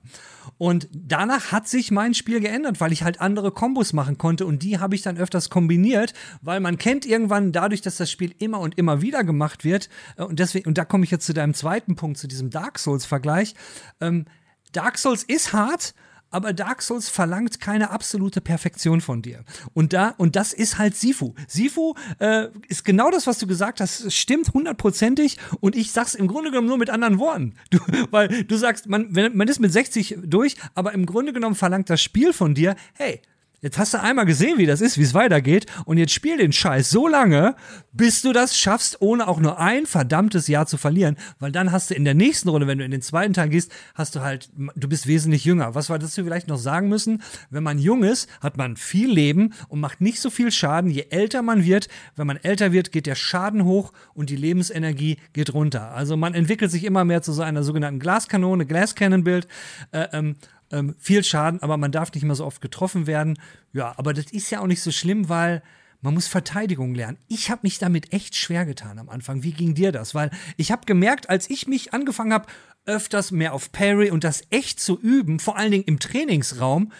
Und 0.57 0.87
danach 0.93 1.51
hat 1.51 1.67
sich 1.67 1.91
mein 1.91 2.13
Spiel 2.13 2.39
geändert, 2.39 2.79
weil 2.79 2.93
ich 2.93 3.03
halt 3.03 3.19
andere 3.19 3.51
Kombos 3.51 3.93
machen 3.93 4.17
konnte 4.17 4.45
und 4.45 4.63
die 4.63 4.79
habe 4.79 4.95
ich 4.95 5.01
dann 5.01 5.17
öfters 5.17 5.49
kombiniert, 5.49 6.13
weil 6.41 6.59
man 6.59 6.77
kennt 6.77 7.05
irgendwann 7.05 7.51
dadurch, 7.51 7.81
dass 7.81 7.97
das 7.97 8.11
Spiel 8.11 8.33
immer 8.39 8.59
und 8.59 8.77
immer 8.77 9.01
wieder 9.01 9.23
gemacht 9.23 9.63
wird 9.63 9.89
äh, 10.17 10.23
und 10.23 10.39
deswegen, 10.39 10.67
und 10.67 10.77
da 10.77 10.85
komme 10.85 11.03
ich 11.03 11.11
jetzt 11.11 11.25
zu 11.25 11.33
deinem 11.33 11.53
zweiten 11.53 11.95
Punkt, 11.95 12.17
zu 12.17 12.27
diesem 12.27 12.49
Dark 12.49 12.79
Souls-Vergleich. 12.79 13.55
Ähm, 14.01 14.25
Dark 14.71 14.97
Souls 14.97 15.23
ist 15.23 15.53
hart, 15.53 15.93
aber 16.35 16.51
Dark 16.51 16.81
Souls 16.81 17.07
verlangt 17.07 17.61
keine 17.61 17.91
absolute 17.91 18.41
Perfektion 18.41 18.99
von 18.99 19.21
dir. 19.21 19.45
Und 19.73 19.93
da, 19.93 20.09
und 20.17 20.35
das 20.35 20.51
ist 20.51 20.77
halt 20.77 20.93
Sifu. 20.93 21.33
Sifu 21.47 21.93
äh, 22.19 22.49
ist 22.67 22.83
genau 22.83 23.09
das, 23.09 23.25
was 23.25 23.39
du 23.39 23.47
gesagt 23.47 23.79
hast, 23.79 24.11
stimmt 24.11 24.53
hundertprozentig 24.53 25.37
und 25.61 25.77
ich 25.77 25.93
sag's 25.93 26.13
im 26.13 26.27
Grunde 26.27 26.49
genommen 26.49 26.67
nur 26.67 26.77
mit 26.77 26.89
anderen 26.89 27.19
Worten. 27.19 27.53
Du, 27.75 27.79
weil 28.11 28.43
du 28.43 28.55
sagst, 28.57 28.87
man, 28.87 29.11
man 29.11 29.47
ist 29.47 29.59
mit 29.59 29.71
60 29.71 30.17
durch, 30.23 30.55
aber 30.75 30.93
im 30.93 31.05
Grunde 31.05 31.33
genommen 31.33 31.55
verlangt 31.55 31.89
das 31.89 32.01
Spiel 32.01 32.31
von 32.31 32.53
dir, 32.53 32.75
hey, 32.93 33.21
Jetzt 33.61 33.77
hast 33.77 33.93
du 33.93 34.01
einmal 34.01 34.25
gesehen, 34.25 34.57
wie 34.57 34.65
das 34.65 34.81
ist, 34.81 34.97
wie 34.97 35.03
es 35.03 35.13
weitergeht. 35.13 35.65
Und 35.85 35.97
jetzt 35.97 36.13
spiel 36.13 36.37
den 36.37 36.51
Scheiß 36.51 36.89
so 36.89 37.07
lange, 37.07 37.55
bis 37.91 38.21
du 38.21 38.33
das 38.33 38.57
schaffst, 38.57 39.01
ohne 39.01 39.27
auch 39.27 39.39
nur 39.39 39.59
ein 39.59 39.85
verdammtes 39.85 40.47
Jahr 40.47 40.67
zu 40.67 40.77
verlieren. 40.77 41.17
Weil 41.39 41.51
dann 41.51 41.71
hast 41.71 41.89
du 41.89 41.93
in 41.95 42.05
der 42.05 42.13
nächsten 42.13 42.49
Runde, 42.49 42.67
wenn 42.67 42.77
du 42.77 42.85
in 42.85 42.91
den 42.91 43.01
zweiten 43.01 43.33
Teil 43.33 43.49
gehst, 43.49 43.71
hast 43.93 44.15
du 44.15 44.21
halt, 44.21 44.49
du 44.75 44.87
bist 44.87 45.07
wesentlich 45.07 45.45
jünger. 45.45 45.75
Was 45.75 45.89
wir 45.89 45.97
dazu 45.97 46.23
vielleicht 46.23 46.47
noch 46.47 46.57
sagen 46.57 46.89
müssen? 46.89 47.21
Wenn 47.49 47.63
man 47.63 47.79
jung 47.79 48.03
ist, 48.03 48.29
hat 48.41 48.57
man 48.57 48.75
viel 48.75 49.09
Leben 49.11 49.53
und 49.69 49.79
macht 49.79 50.01
nicht 50.01 50.19
so 50.19 50.29
viel 50.29 50.51
Schaden. 50.51 50.91
Je 50.91 51.07
älter 51.09 51.41
man 51.41 51.63
wird, 51.63 51.87
wenn 52.15 52.27
man 52.27 52.37
älter 52.37 52.71
wird, 52.71 52.91
geht 52.91 53.05
der 53.05 53.15
Schaden 53.15 53.63
hoch 53.63 53.93
und 54.13 54.29
die 54.29 54.35
Lebensenergie 54.35 55.17
geht 55.33 55.53
runter. 55.53 55.91
Also 55.91 56.17
man 56.17 56.33
entwickelt 56.33 56.71
sich 56.71 56.83
immer 56.83 57.05
mehr 57.05 57.21
zu 57.21 57.33
so 57.33 57.41
einer 57.41 57.63
sogenannten 57.63 57.99
Glaskanone, 57.99 58.65
Glass 58.65 58.95
Cannon 58.95 59.23
Bild. 59.23 59.47
Äh, 59.91 60.07
ähm, 60.11 60.35
ähm, 60.71 60.95
viel 60.99 61.23
Schaden, 61.23 61.61
aber 61.61 61.77
man 61.77 61.91
darf 61.91 62.13
nicht 62.13 62.23
mehr 62.23 62.35
so 62.35 62.45
oft 62.45 62.61
getroffen 62.61 63.07
werden. 63.07 63.39
Ja, 63.73 63.93
aber 63.97 64.13
das 64.13 64.31
ist 64.31 64.49
ja 64.51 64.61
auch 64.61 64.67
nicht 64.67 64.81
so 64.81 64.91
schlimm, 64.91 65.29
weil 65.29 65.61
man 66.01 66.13
muss 66.13 66.27
Verteidigung 66.27 66.93
lernen. 66.93 67.17
Ich 67.27 67.49
habe 67.49 67.61
mich 67.63 67.79
damit 67.79 68.13
echt 68.13 68.35
schwer 68.35 68.65
getan 68.65 68.99
am 68.99 69.09
Anfang. 69.09 69.43
Wie 69.43 69.53
ging 69.53 69.73
dir 69.73 69.91
das? 69.91 70.13
Weil 70.13 70.29
ich 70.57 70.71
habe 70.71 70.85
gemerkt, 70.85 71.29
als 71.29 71.49
ich 71.49 71.67
mich 71.67 71.93
angefangen 71.93 72.33
habe, 72.33 72.45
öfters 72.85 73.31
mehr 73.31 73.53
auf 73.53 73.71
Parry 73.71 74.11
und 74.11 74.23
das 74.23 74.43
echt 74.51 74.79
zu 74.79 74.99
üben, 74.99 75.39
vor 75.39 75.57
allen 75.57 75.71
Dingen 75.71 75.85
im 75.85 75.99
Trainingsraum, 75.99 76.91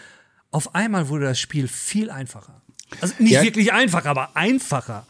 auf 0.51 0.73
einmal 0.73 1.09
wurde 1.09 1.25
das 1.25 1.39
Spiel 1.39 1.67
viel 1.67 2.09
einfacher. 2.09 2.61
Also 3.01 3.13
nicht 3.19 3.33
ja. 3.33 3.43
wirklich 3.43 3.73
einfach, 3.73 4.05
aber 4.05 4.35
einfacher. 4.35 5.05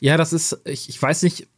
Ja, 0.00 0.16
das 0.16 0.32
ist, 0.32 0.60
ich, 0.64 0.88
ich 0.88 1.00
weiß 1.00 1.22
nicht, 1.22 1.48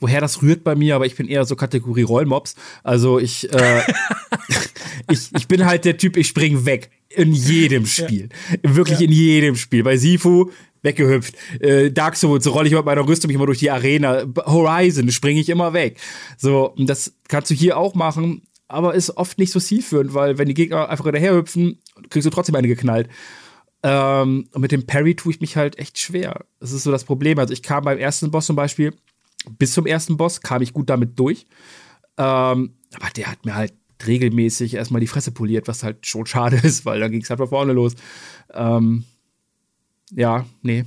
woher 0.00 0.20
das 0.20 0.42
rührt 0.42 0.64
bei 0.64 0.74
mir, 0.74 0.96
aber 0.96 1.06
ich 1.06 1.16
bin 1.16 1.28
eher 1.28 1.44
so 1.44 1.56
Kategorie 1.56 2.02
Rollmops. 2.02 2.56
Also 2.82 3.18
ich, 3.18 3.52
äh, 3.52 3.82
ich, 5.10 5.30
ich 5.34 5.48
bin 5.48 5.64
halt 5.64 5.84
der 5.84 5.96
Typ, 5.96 6.16
ich 6.16 6.28
spring 6.28 6.64
weg. 6.64 6.90
In 7.08 7.32
jedem 7.32 7.86
Spiel. 7.86 8.28
Ja. 8.62 8.74
Wirklich 8.74 9.00
ja. 9.00 9.06
in 9.06 9.12
jedem 9.12 9.56
Spiel. 9.56 9.82
Bei 9.82 9.96
Sifu 9.96 10.50
weggehüpft. 10.82 11.34
Äh, 11.60 11.90
Dark 11.90 12.16
Souls 12.16 12.46
rolle 12.46 12.68
ich 12.68 12.74
mit 12.74 12.84
meiner 12.84 13.06
Rüstung 13.06 13.30
immer 13.30 13.46
durch 13.46 13.58
die 13.58 13.70
Arena. 13.70 14.24
Horizon 14.44 15.10
springe 15.10 15.40
ich 15.40 15.48
immer 15.48 15.72
weg. 15.72 15.98
So, 16.36 16.74
das 16.78 17.14
kannst 17.28 17.50
du 17.50 17.54
hier 17.54 17.76
auch 17.76 17.94
machen, 17.94 18.42
aber 18.68 18.94
ist 18.94 19.16
oft 19.16 19.38
nicht 19.38 19.52
so 19.52 19.60
zielführend, 19.60 20.14
weil 20.14 20.38
wenn 20.38 20.48
die 20.48 20.54
Gegner 20.54 20.88
einfach 20.88 21.04
hinterherhüpfen, 21.04 21.78
kriegst 22.10 22.26
du 22.26 22.30
trotzdem 22.30 22.54
eine 22.54 22.68
geknallt. 22.68 23.08
Ähm, 23.82 24.48
und 24.52 24.60
mit 24.60 24.72
dem 24.72 24.86
Parry 24.86 25.14
tue 25.14 25.32
ich 25.32 25.40
mich 25.40 25.56
halt 25.56 25.78
echt 25.78 25.98
schwer. 25.98 26.44
Das 26.60 26.72
ist 26.72 26.82
so 26.82 26.90
das 26.90 27.04
Problem. 27.04 27.38
Also 27.38 27.52
ich 27.52 27.62
kam 27.62 27.84
beim 27.84 27.98
ersten 27.98 28.30
Boss 28.30 28.46
zum 28.46 28.56
Beispiel 28.56 28.92
bis 29.58 29.72
zum 29.72 29.86
ersten 29.86 30.16
Boss 30.16 30.40
kam 30.40 30.62
ich 30.62 30.72
gut 30.72 30.90
damit 30.90 31.18
durch. 31.18 31.46
Ähm, 32.18 32.74
aber 32.94 33.10
der 33.16 33.30
hat 33.30 33.44
mir 33.44 33.54
halt 33.54 33.74
regelmäßig 34.04 34.74
erstmal 34.74 35.00
die 35.00 35.06
Fresse 35.06 35.30
poliert, 35.30 35.68
was 35.68 35.82
halt 35.82 36.06
schon 36.06 36.26
schade 36.26 36.56
ist, 36.62 36.84
weil 36.84 37.00
dann 37.00 37.10
ging 37.10 37.22
es 37.22 37.30
halt 37.30 37.38
von 37.38 37.48
vorne 37.48 37.72
los. 37.72 37.94
Ähm, 38.52 39.04
ja, 40.10 40.44
nee. 40.62 40.84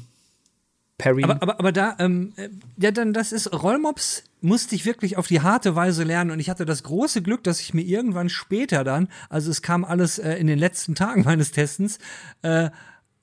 Parry. 0.98 1.24
Aber, 1.24 1.42
aber, 1.42 1.60
aber 1.60 1.72
da, 1.72 1.96
ähm, 2.00 2.34
äh, 2.36 2.50
ja, 2.78 2.92
dann, 2.92 3.14
das 3.14 3.32
ist 3.32 3.52
Rollmops, 3.52 4.24
musste 4.42 4.76
ich 4.76 4.86
wirklich 4.86 5.18
auf 5.18 5.28
die 5.28 5.42
harte 5.42 5.76
Weise 5.76 6.04
lernen 6.04 6.32
und 6.32 6.40
ich 6.40 6.50
hatte 6.50 6.66
das 6.66 6.84
große 6.84 7.22
Glück, 7.22 7.44
dass 7.44 7.62
ich 7.62 7.74
mir 7.74 7.82
irgendwann 7.82 8.30
später 8.30 8.84
dann, 8.84 9.08
also 9.30 9.50
es 9.50 9.62
kam 9.62 9.86
alles 9.86 10.20
äh, 10.20 10.34
in 10.36 10.48
den 10.48 10.60
letzten 10.60 10.96
Tagen 10.96 11.24
meines 11.26 11.52
Testens, 11.52 11.98
äh, 12.42 12.70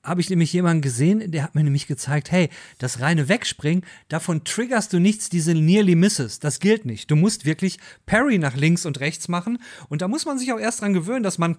habe 0.07 0.21
ich 0.21 0.29
nämlich 0.29 0.53
jemanden 0.53 0.81
gesehen, 0.81 1.31
der 1.31 1.43
hat 1.43 1.53
mir 1.53 1.63
nämlich 1.63 1.85
gezeigt, 1.85 2.31
hey, 2.31 2.49
das 2.77 3.01
reine 3.01 3.29
Wegspringen, 3.29 3.83
davon 4.07 4.43
triggerst 4.43 4.93
du 4.93 4.99
nichts, 4.99 5.29
diese 5.29 5.53
Nearly 5.53 5.95
Misses. 5.95 6.39
Das 6.39 6.59
gilt 6.59 6.85
nicht. 6.85 7.11
Du 7.11 7.15
musst 7.15 7.45
wirklich 7.45 7.77
Parry 8.05 8.37
nach 8.39 8.55
links 8.55 8.85
und 8.85 8.99
rechts 8.99 9.27
machen. 9.27 9.59
Und 9.89 10.01
da 10.01 10.07
muss 10.07 10.25
man 10.25 10.39
sich 10.39 10.53
auch 10.53 10.59
erst 10.59 10.81
dran 10.81 10.93
gewöhnen, 10.93 11.23
dass 11.23 11.37
man 11.37 11.57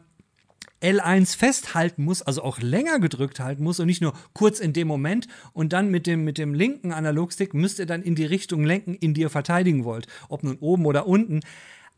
L1 0.83 1.37
festhalten 1.37 2.05
muss, 2.05 2.23
also 2.23 2.43
auch 2.43 2.61
länger 2.61 3.01
gedrückt 3.01 3.41
halten 3.41 3.65
muss 3.65 3.81
und 3.81 3.87
nicht 3.87 4.01
nur 4.01 4.13
kurz 4.33 4.61
in 4.61 4.73
dem 4.73 4.87
Moment 4.87 5.27
und 5.53 5.73
dann 5.73 5.91
mit 5.91 6.07
dem, 6.07 6.25
mit 6.25 6.39
dem 6.39 6.55
linken 6.55 6.93
Analogstick 6.93 7.53
müsst 7.53 7.81
ihr 7.81 7.87
dann 7.87 8.03
in 8.03 8.15
die 8.15 8.25
Richtung 8.25 8.65
lenken, 8.65 8.95
in 8.95 9.13
die 9.13 9.23
ihr 9.23 9.31
verteidigen 9.31 9.85
wollt. 9.85 10.07
Ob 10.29 10.45
nun 10.45 10.59
oben 10.59 10.87
oder 10.87 11.07
unten. 11.07 11.41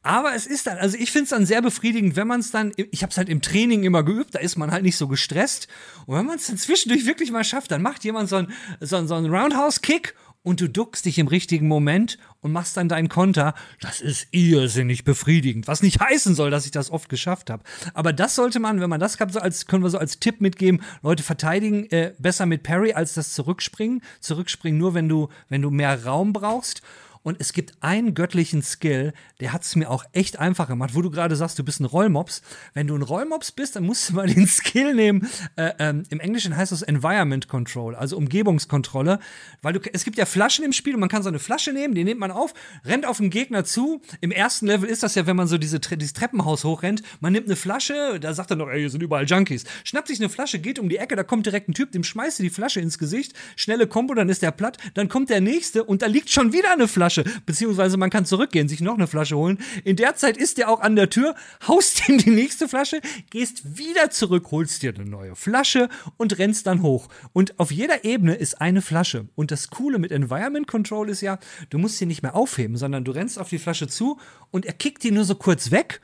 Aber 0.03 0.35
es 0.35 0.47
ist 0.47 0.67
dann, 0.67 0.79
also 0.79 0.97
ich 0.97 1.13
finde 1.13 1.25
es 1.25 1.31
dann 1.31 1.45
sehr 1.45 1.61
befriedigend, 1.61 2.17
wenn 2.17 2.27
man 2.27 2.41
es 2.41 2.51
dann, 2.51 2.73
ich 2.77 3.03
habe 3.03 3.11
es 3.11 3.19
halt 3.19 3.29
im 3.29 3.43
Training 3.43 3.83
immer 3.83 4.03
geübt, 4.03 4.35
da 4.35 4.39
ist 4.39 4.57
man 4.57 4.71
halt 4.71 4.83
nicht 4.83 4.97
so 4.97 5.09
gestresst. 5.09 5.69
Und 6.07 6.17
wenn 6.17 6.25
man 6.25 6.37
es 6.37 6.47
dann 6.47 6.57
zwischendurch 6.57 7.05
wirklich 7.05 7.31
mal 7.31 7.45
schafft, 7.45 7.71
dann 7.71 7.83
macht 7.83 8.05
jemand 8.05 8.29
so 8.31 8.37
einen 8.37 8.53
so 8.81 9.05
so 9.07 9.15
ein 9.15 9.27
Roundhouse-Kick 9.27 10.15
und 10.43 10.61
du 10.61 10.69
duckst 10.69 11.05
dich 11.05 11.19
im 11.19 11.29
richtigen 11.29 11.69
Moment 11.69 12.19
und 12.41 12.53
machst 12.53 12.77
dann 12.77 12.89
deinen 12.89 13.09
Konter. 13.09 13.55
Das 13.81 14.01
ist 14.01 14.29
irrsinnig 14.31 15.05
befriedigend. 15.05 15.69
Was 15.69 15.83
nicht 15.83 16.01
heißen 16.01 16.35
soll, 16.35 16.51
dass 16.51 16.65
ich 16.65 16.71
das 16.71 16.91
oft 16.91 17.09
geschafft 17.09 17.51
habe. 17.51 17.63
Aber 17.93 18.13
das 18.13 18.35
sollte 18.35 18.59
man, 18.59 18.81
wenn 18.81 18.89
man 18.89 19.01
das 19.01 19.19
gehabt, 19.19 19.35
so 19.35 19.41
als 19.41 19.67
können 19.67 19.83
wir 19.83 19.91
so 19.91 19.99
als 19.99 20.19
Tipp 20.19 20.41
mitgeben: 20.41 20.83
Leute 21.03 21.23
verteidigen 21.23 21.91
äh, 21.91 22.15
besser 22.19 22.47
mit 22.47 22.63
Parry 22.63 22.95
als 22.95 23.15
das 23.15 23.35
Zurückspringen. 23.35 24.03
Zurückspringen 24.21 24.79
nur, 24.79 24.95
wenn 24.95 25.09
du 25.09 25.29
wenn 25.49 25.63
du 25.63 25.71
mehr 25.71 26.05
Raum 26.05 26.33
brauchst. 26.33 26.81
Und 27.23 27.37
es 27.39 27.53
gibt 27.53 27.75
einen 27.81 28.15
göttlichen 28.15 28.63
Skill, 28.63 29.13
der 29.41 29.53
hat 29.53 29.63
es 29.63 29.77
mir 29.77 29.91
auch 29.91 30.05
echt 30.13 30.39
einfach 30.39 30.69
gemacht, 30.69 30.95
wo 30.95 31.03
du 31.03 31.11
gerade 31.11 31.37
sagst, 31.37 31.59
du 31.59 31.65
bist 31.65 31.79
ein 31.81 31.85
Rollmops. 31.85 32.41
Wenn 32.73 32.87
du 32.87 32.95
ein 32.95 33.03
Rollmops 33.03 33.53
bist, 33.53 33.77
dann 33.77 33.85
musst 33.85 34.09
du 34.09 34.15
mal 34.15 34.27
den 34.35 34.47
Skill 34.47 34.95
nehmen. 34.95 35.29
Äh, 35.57 35.73
ähm, 35.79 36.05
Im 36.09 36.19
Englischen 36.19 36.57
heißt 36.57 36.73
das 36.73 36.81
Environment 36.81 37.47
Control, 37.47 37.95
also 37.95 38.17
Umgebungskontrolle. 38.17 39.19
Weil 39.61 39.75
du, 39.75 39.81
es 39.93 40.05
gibt 40.05 40.17
ja 40.17 40.25
Flaschen 40.25 40.65
im 40.65 40.73
Spiel 40.73 40.95
und 40.95 41.01
man 41.01 41.11
kann 41.11 41.23
so 41.23 41.29
eine 41.29 41.39
Flasche 41.39 41.75
nehmen, 41.75 41.95
die 41.95 42.05
nimmt 42.05 42.21
man 42.21 42.31
auf, 42.31 42.55
rennt 42.87 43.05
auf 43.05 43.19
den 43.19 43.29
Gegner 43.29 43.65
zu. 43.65 44.01
Im 44.23 44.31
ersten 44.31 44.67
Level 44.67 44.89
ist 44.89 45.03
das 45.03 45.15
ja, 45.15 45.27
wenn 45.27 45.37
man 45.37 45.47
so 45.47 45.59
diese, 45.59 45.79
dieses 45.79 46.15
Treppenhaus 46.15 46.65
hochrennt, 46.65 47.03
man 47.21 47.35
nimmt 47.35 47.47
eine 47.47 47.57
Flasche, 47.57 48.19
da 48.19 48.33
sagt 48.33 48.51
er 48.51 48.57
noch, 48.57 48.69
ey, 48.69 48.81
hier 48.81 48.91
sind 48.91 49.03
überall 49.03 49.27
Junkies. 49.27 49.65
Schnappt 49.85 50.09
sich 50.09 50.21
eine 50.21 50.31
Flasche, 50.31 50.59
geht 50.59 50.79
um 50.79 50.89
die 50.89 50.97
Ecke, 50.97 51.17
da 51.17 51.23
kommt 51.23 51.45
direkt 51.45 51.69
ein 51.69 51.75
Typ, 51.75 51.93
dem 51.93 52.03
schmeißt 52.03 52.39
du 52.39 52.45
die 52.45 52.51
Flasche 52.51 52.81
ins 52.81 52.97
Gesicht, 52.97 53.35
schnelle 53.57 53.87
Kombo, 53.87 54.15
dann 54.15 54.31
ist 54.31 54.41
der 54.41 54.53
platt, 54.53 54.79
dann 54.95 55.11
kommt 55.11 55.29
der 55.29 55.43
nächste 55.43 55.85
und 55.85 56.01
da 56.01 56.07
liegt 56.07 56.31
schon 56.31 56.55
wieder 56.55 56.73
eine 56.73 56.89
Flasche. 56.89 57.10
Beziehungsweise 57.47 57.97
man 57.97 58.11
kann 58.11 58.25
zurückgehen, 58.25 58.69
sich 58.69 58.81
noch 58.81 58.95
eine 58.95 59.07
Flasche 59.07 59.37
holen. 59.37 59.59
In 59.85 59.97
der 59.97 60.17
Zeit 60.17 60.37
ist 60.37 60.59
der 60.59 60.69
auch 60.69 60.81
an 60.81 60.97
der 60.97 61.11
Tür, 61.11 61.35
haust 61.67 62.09
ihm 62.09 62.19
die 62.19 62.31
nächste 62.31 62.69
Flasche, 62.69 63.01
gehst 63.31 63.79
wieder 63.79 64.11
zurück, 64.11 64.51
holst 64.51 64.83
dir 64.83 64.95
eine 64.95 65.05
neue 65.05 65.37
Flasche 65.37 65.89
und 66.17 66.39
rennst 66.39 66.67
dann 66.67 66.83
hoch. 66.83 67.09
Und 67.33 67.59
auf 67.59 67.71
jeder 67.71 68.05
Ebene 68.05 68.35
ist 68.35 68.61
eine 68.61 68.83
Flasche. 68.83 69.29
Und 69.35 69.51
das 69.51 69.71
Coole 69.71 69.99
mit 69.99 70.13
Environment 70.13 70.67
Control 70.67 71.09
ist 71.11 71.21
ja, 71.21 71.39
du 71.71 71.79
musst 71.79 71.99
sie 71.99 72.07
nicht 72.07 72.23
mehr 72.23 72.35
aufheben, 72.35 72.77
sondern 72.77 73.05
du 73.05 73.13
rennst 73.13 73.39
auf 73.39 73.49
die 73.49 73.59
Flasche 73.59 73.89
zu 73.89 74.19
und 74.51 74.67
er 74.67 74.73
kickt 74.73 75.03
die 75.03 75.11
nur 75.11 75.25
so 75.25 75.35
kurz 75.35 75.71
weg 75.71 76.01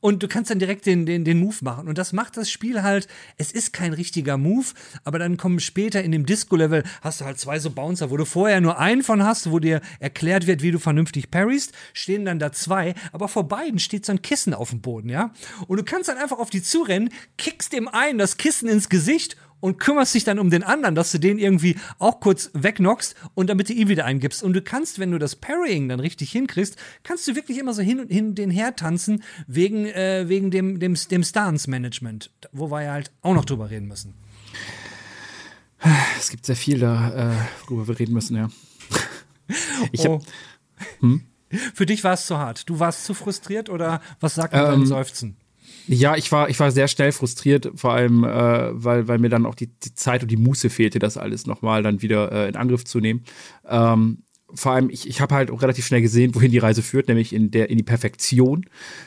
und 0.00 0.22
du 0.22 0.28
kannst 0.28 0.50
dann 0.50 0.58
direkt 0.58 0.86
den, 0.86 1.06
den, 1.06 1.24
den 1.24 1.38
Move 1.38 1.56
machen. 1.60 1.88
Und 1.88 1.98
das 1.98 2.12
macht 2.12 2.36
das 2.36 2.50
Spiel 2.50 2.82
halt, 2.82 3.06
es 3.36 3.52
ist 3.52 3.72
kein 3.72 3.92
richtiger 3.92 4.36
Move, 4.36 4.66
aber 5.04 5.18
dann 5.18 5.36
kommen 5.36 5.60
später 5.60 6.02
in 6.02 6.12
dem 6.12 6.26
Disco-Level, 6.26 6.84
hast 7.02 7.20
du 7.20 7.24
halt 7.24 7.38
zwei 7.38 7.58
so 7.58 7.70
Bouncer, 7.70 8.10
wo 8.10 8.16
du 8.16 8.24
vorher 8.24 8.60
nur 8.60 8.78
einen 8.78 9.02
von 9.02 9.22
hast, 9.22 9.50
wo 9.50 9.58
dir 9.58 9.80
erklärt 9.98 10.46
wird, 10.46 10.62
wie 10.62 10.70
du 10.70 10.78
vernünftig 10.78 11.30
parryst, 11.30 11.72
stehen 11.92 12.24
dann 12.24 12.38
da 12.38 12.52
zwei, 12.52 12.94
aber 13.12 13.28
vor 13.28 13.48
beiden 13.48 13.78
steht 13.78 14.06
so 14.06 14.12
ein 14.12 14.22
Kissen 14.22 14.54
auf 14.54 14.70
dem 14.70 14.80
Boden, 14.80 15.08
ja? 15.08 15.32
Und 15.66 15.78
du 15.78 15.84
kannst 15.84 16.08
dann 16.08 16.18
einfach 16.18 16.38
auf 16.38 16.50
die 16.50 16.62
zurennen, 16.62 17.10
kickst 17.36 17.72
dem 17.72 17.88
einen 17.88 18.18
das 18.18 18.36
Kissen 18.36 18.68
ins 18.68 18.88
Gesicht 18.88 19.36
und 19.60 19.78
kümmerst 19.78 20.14
dich 20.14 20.24
dann 20.24 20.38
um 20.38 20.50
den 20.50 20.62
anderen, 20.62 20.94
dass 20.94 21.12
du 21.12 21.18
den 21.18 21.38
irgendwie 21.38 21.76
auch 21.98 22.20
kurz 22.20 22.50
wegknockst 22.54 23.14
und 23.34 23.48
damit 23.48 23.68
du 23.68 23.72
ihn 23.72 23.88
wieder 23.88 24.04
eingibst. 24.04 24.42
Und 24.42 24.52
du 24.54 24.62
kannst, 24.62 24.98
wenn 24.98 25.10
du 25.10 25.18
das 25.18 25.36
Parrying 25.36 25.88
dann 25.88 26.00
richtig 26.00 26.32
hinkriegst, 26.32 26.76
kannst 27.02 27.28
du 27.28 27.34
wirklich 27.34 27.58
immer 27.58 27.74
so 27.74 27.82
hin 27.82 28.00
und 28.00 28.10
hin 28.10 28.34
den 28.34 28.50
her 28.50 28.76
tanzen 28.76 29.22
wegen, 29.46 29.86
äh, 29.86 30.28
wegen 30.28 30.50
dem, 30.50 30.80
dem, 30.80 30.94
dem 30.94 31.24
Stance-Management, 31.24 32.30
wo 32.52 32.70
wir 32.70 32.82
ja 32.82 32.92
halt 32.92 33.12
auch 33.22 33.34
noch 33.34 33.44
drüber 33.44 33.70
reden 33.70 33.86
müssen. 33.86 34.14
Es 36.18 36.30
gibt 36.30 36.44
sehr 36.44 36.56
viel 36.56 36.78
da, 36.78 37.32
äh, 37.32 37.36
worüber 37.66 37.88
wir 37.88 37.98
reden 37.98 38.12
müssen, 38.12 38.36
ja. 38.36 38.48
Ich 39.92 40.04
hab, 40.04 40.12
oh. 40.12 40.22
hm? 41.00 41.22
Für 41.74 41.86
dich 41.86 42.04
war 42.04 42.12
es 42.12 42.26
zu 42.26 42.38
hart. 42.38 42.68
Du 42.68 42.78
warst 42.78 43.04
zu 43.04 43.14
frustriert 43.14 43.68
oder 43.68 44.00
was 44.20 44.36
sagt 44.36 44.52
man 44.52 44.64
ähm, 44.64 44.70
beim 44.70 44.86
Seufzen? 44.86 45.36
Ja, 45.92 46.14
ich 46.14 46.30
war, 46.30 46.48
ich 46.48 46.60
war 46.60 46.70
sehr 46.70 46.86
schnell 46.86 47.10
frustriert, 47.10 47.72
vor 47.74 47.92
allem, 47.92 48.22
äh, 48.22 48.28
weil, 48.72 49.08
weil 49.08 49.18
mir 49.18 49.28
dann 49.28 49.44
auch 49.44 49.56
die, 49.56 49.66
die 49.66 49.92
Zeit 49.92 50.22
und 50.22 50.30
die 50.30 50.36
Muße 50.36 50.70
fehlte, 50.70 51.00
das 51.00 51.16
alles 51.16 51.48
nochmal 51.48 51.82
dann 51.82 52.00
wieder 52.00 52.30
äh, 52.30 52.48
in 52.48 52.54
Angriff 52.54 52.84
zu 52.84 53.00
nehmen. 53.00 53.24
Ähm, 53.68 54.22
vor 54.54 54.70
allem, 54.70 54.88
ich, 54.88 55.08
ich 55.08 55.20
habe 55.20 55.34
halt 55.34 55.50
auch 55.50 55.62
relativ 55.62 55.84
schnell 55.84 56.00
gesehen, 56.00 56.32
wohin 56.36 56.52
die 56.52 56.58
Reise 56.58 56.82
führt, 56.82 57.08
nämlich 57.08 57.32
in, 57.32 57.50
der, 57.50 57.70
in 57.70 57.76
die 57.76 57.82
Perfektion, 57.82 58.66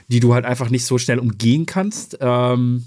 die 0.10 0.20
du 0.20 0.34
halt 0.34 0.44
einfach 0.44 0.70
nicht 0.70 0.84
so 0.86 0.98
schnell 0.98 1.20
umgehen 1.20 1.66
kannst. 1.66 2.18
Ähm, 2.20 2.84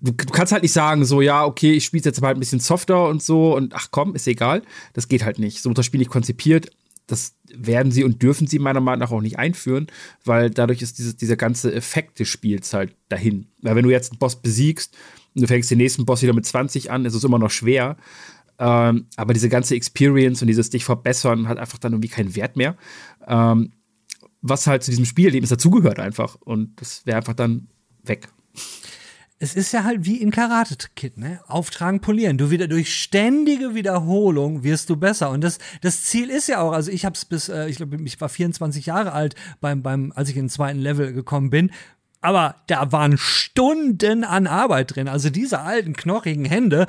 du, 0.00 0.10
du, 0.10 0.32
kannst 0.32 0.52
halt 0.52 0.64
nicht 0.64 0.72
sagen, 0.72 1.04
so, 1.04 1.20
ja, 1.20 1.44
okay, 1.44 1.74
ich 1.74 1.84
spiele 1.84 2.02
jetzt 2.04 2.20
halt 2.20 2.36
ein 2.36 2.40
bisschen 2.40 2.58
softer 2.58 3.08
und 3.08 3.22
so 3.22 3.54
und 3.54 3.74
ach 3.76 3.92
komm, 3.92 4.16
ist 4.16 4.26
egal. 4.26 4.62
Das 4.92 5.06
geht 5.06 5.24
halt 5.24 5.38
nicht. 5.38 5.62
So 5.62 5.70
wird 5.70 5.78
das 5.78 5.86
Spiel 5.86 6.00
nicht 6.00 6.10
konzipiert 6.10 6.70
das 7.06 7.36
werden 7.52 7.92
sie 7.92 8.04
und 8.04 8.22
dürfen 8.22 8.46
sie 8.46 8.58
meiner 8.58 8.80
Meinung 8.80 9.00
nach 9.00 9.10
auch 9.10 9.20
nicht 9.20 9.38
einführen, 9.38 9.86
weil 10.24 10.50
dadurch 10.50 10.82
ist 10.82 10.98
dieses, 10.98 11.16
dieser 11.16 11.36
ganze 11.36 11.74
Effekt 11.74 12.20
des 12.20 12.28
Spiels 12.28 12.72
halt 12.72 12.94
dahin. 13.08 13.48
Weil 13.60 13.76
wenn 13.76 13.84
du 13.84 13.90
jetzt 13.90 14.12
einen 14.12 14.18
Boss 14.18 14.40
besiegst 14.40 14.96
und 15.34 15.42
du 15.42 15.48
fängst 15.48 15.70
den 15.70 15.78
nächsten 15.78 16.06
Boss 16.06 16.22
wieder 16.22 16.32
mit 16.32 16.46
20 16.46 16.90
an, 16.90 17.04
ist 17.04 17.14
es 17.14 17.24
immer 17.24 17.38
noch 17.38 17.50
schwer. 17.50 17.96
Ähm, 18.58 19.06
aber 19.16 19.34
diese 19.34 19.48
ganze 19.48 19.74
Experience 19.74 20.42
und 20.42 20.48
dieses 20.48 20.70
dich 20.70 20.84
verbessern 20.84 21.48
hat 21.48 21.58
einfach 21.58 21.78
dann 21.78 21.92
irgendwie 21.92 22.08
keinen 22.08 22.36
Wert 22.36 22.56
mehr. 22.56 22.76
Ähm, 23.26 23.72
was 24.40 24.66
halt 24.66 24.82
zu 24.82 24.90
diesem 24.90 25.04
Spielerlebnis 25.04 25.50
dazugehört 25.50 25.98
einfach. 25.98 26.36
Und 26.36 26.80
das 26.80 27.04
wäre 27.06 27.16
einfach 27.16 27.34
dann 27.34 27.68
weg 28.04 28.28
es 29.42 29.56
ist 29.56 29.72
ja 29.72 29.82
halt 29.82 30.04
wie 30.04 30.18
in 30.18 30.30
Karate 30.30 30.76
Kid, 30.94 31.18
ne? 31.18 31.40
Auftragen, 31.48 32.00
polieren. 32.00 32.38
Du 32.38 32.52
wieder 32.52 32.68
durch 32.68 32.94
ständige 32.94 33.74
Wiederholung 33.74 34.62
wirst 34.62 34.88
du 34.88 34.94
besser. 34.94 35.30
Und 35.30 35.42
das, 35.42 35.58
das 35.80 36.04
Ziel 36.04 36.30
ist 36.30 36.46
ja 36.46 36.60
auch, 36.60 36.70
also 36.70 36.92
ich 36.92 37.04
habe 37.04 37.16
es 37.16 37.24
bis, 37.24 37.48
äh, 37.48 37.68
ich 37.68 37.78
glaube, 37.78 38.00
ich 38.04 38.20
war 38.20 38.28
24 38.28 38.86
Jahre 38.86 39.10
alt 39.10 39.34
beim, 39.60 39.82
beim, 39.82 40.12
als 40.14 40.28
ich 40.28 40.36
in 40.36 40.44
den 40.44 40.48
zweiten 40.48 40.78
Level 40.78 41.12
gekommen 41.12 41.50
bin. 41.50 41.72
Aber 42.20 42.54
da 42.68 42.92
waren 42.92 43.18
Stunden 43.18 44.22
an 44.22 44.46
Arbeit 44.46 44.94
drin. 44.94 45.08
Also 45.08 45.28
diese 45.28 45.58
alten, 45.58 45.94
knochigen 45.94 46.44
Hände 46.44 46.86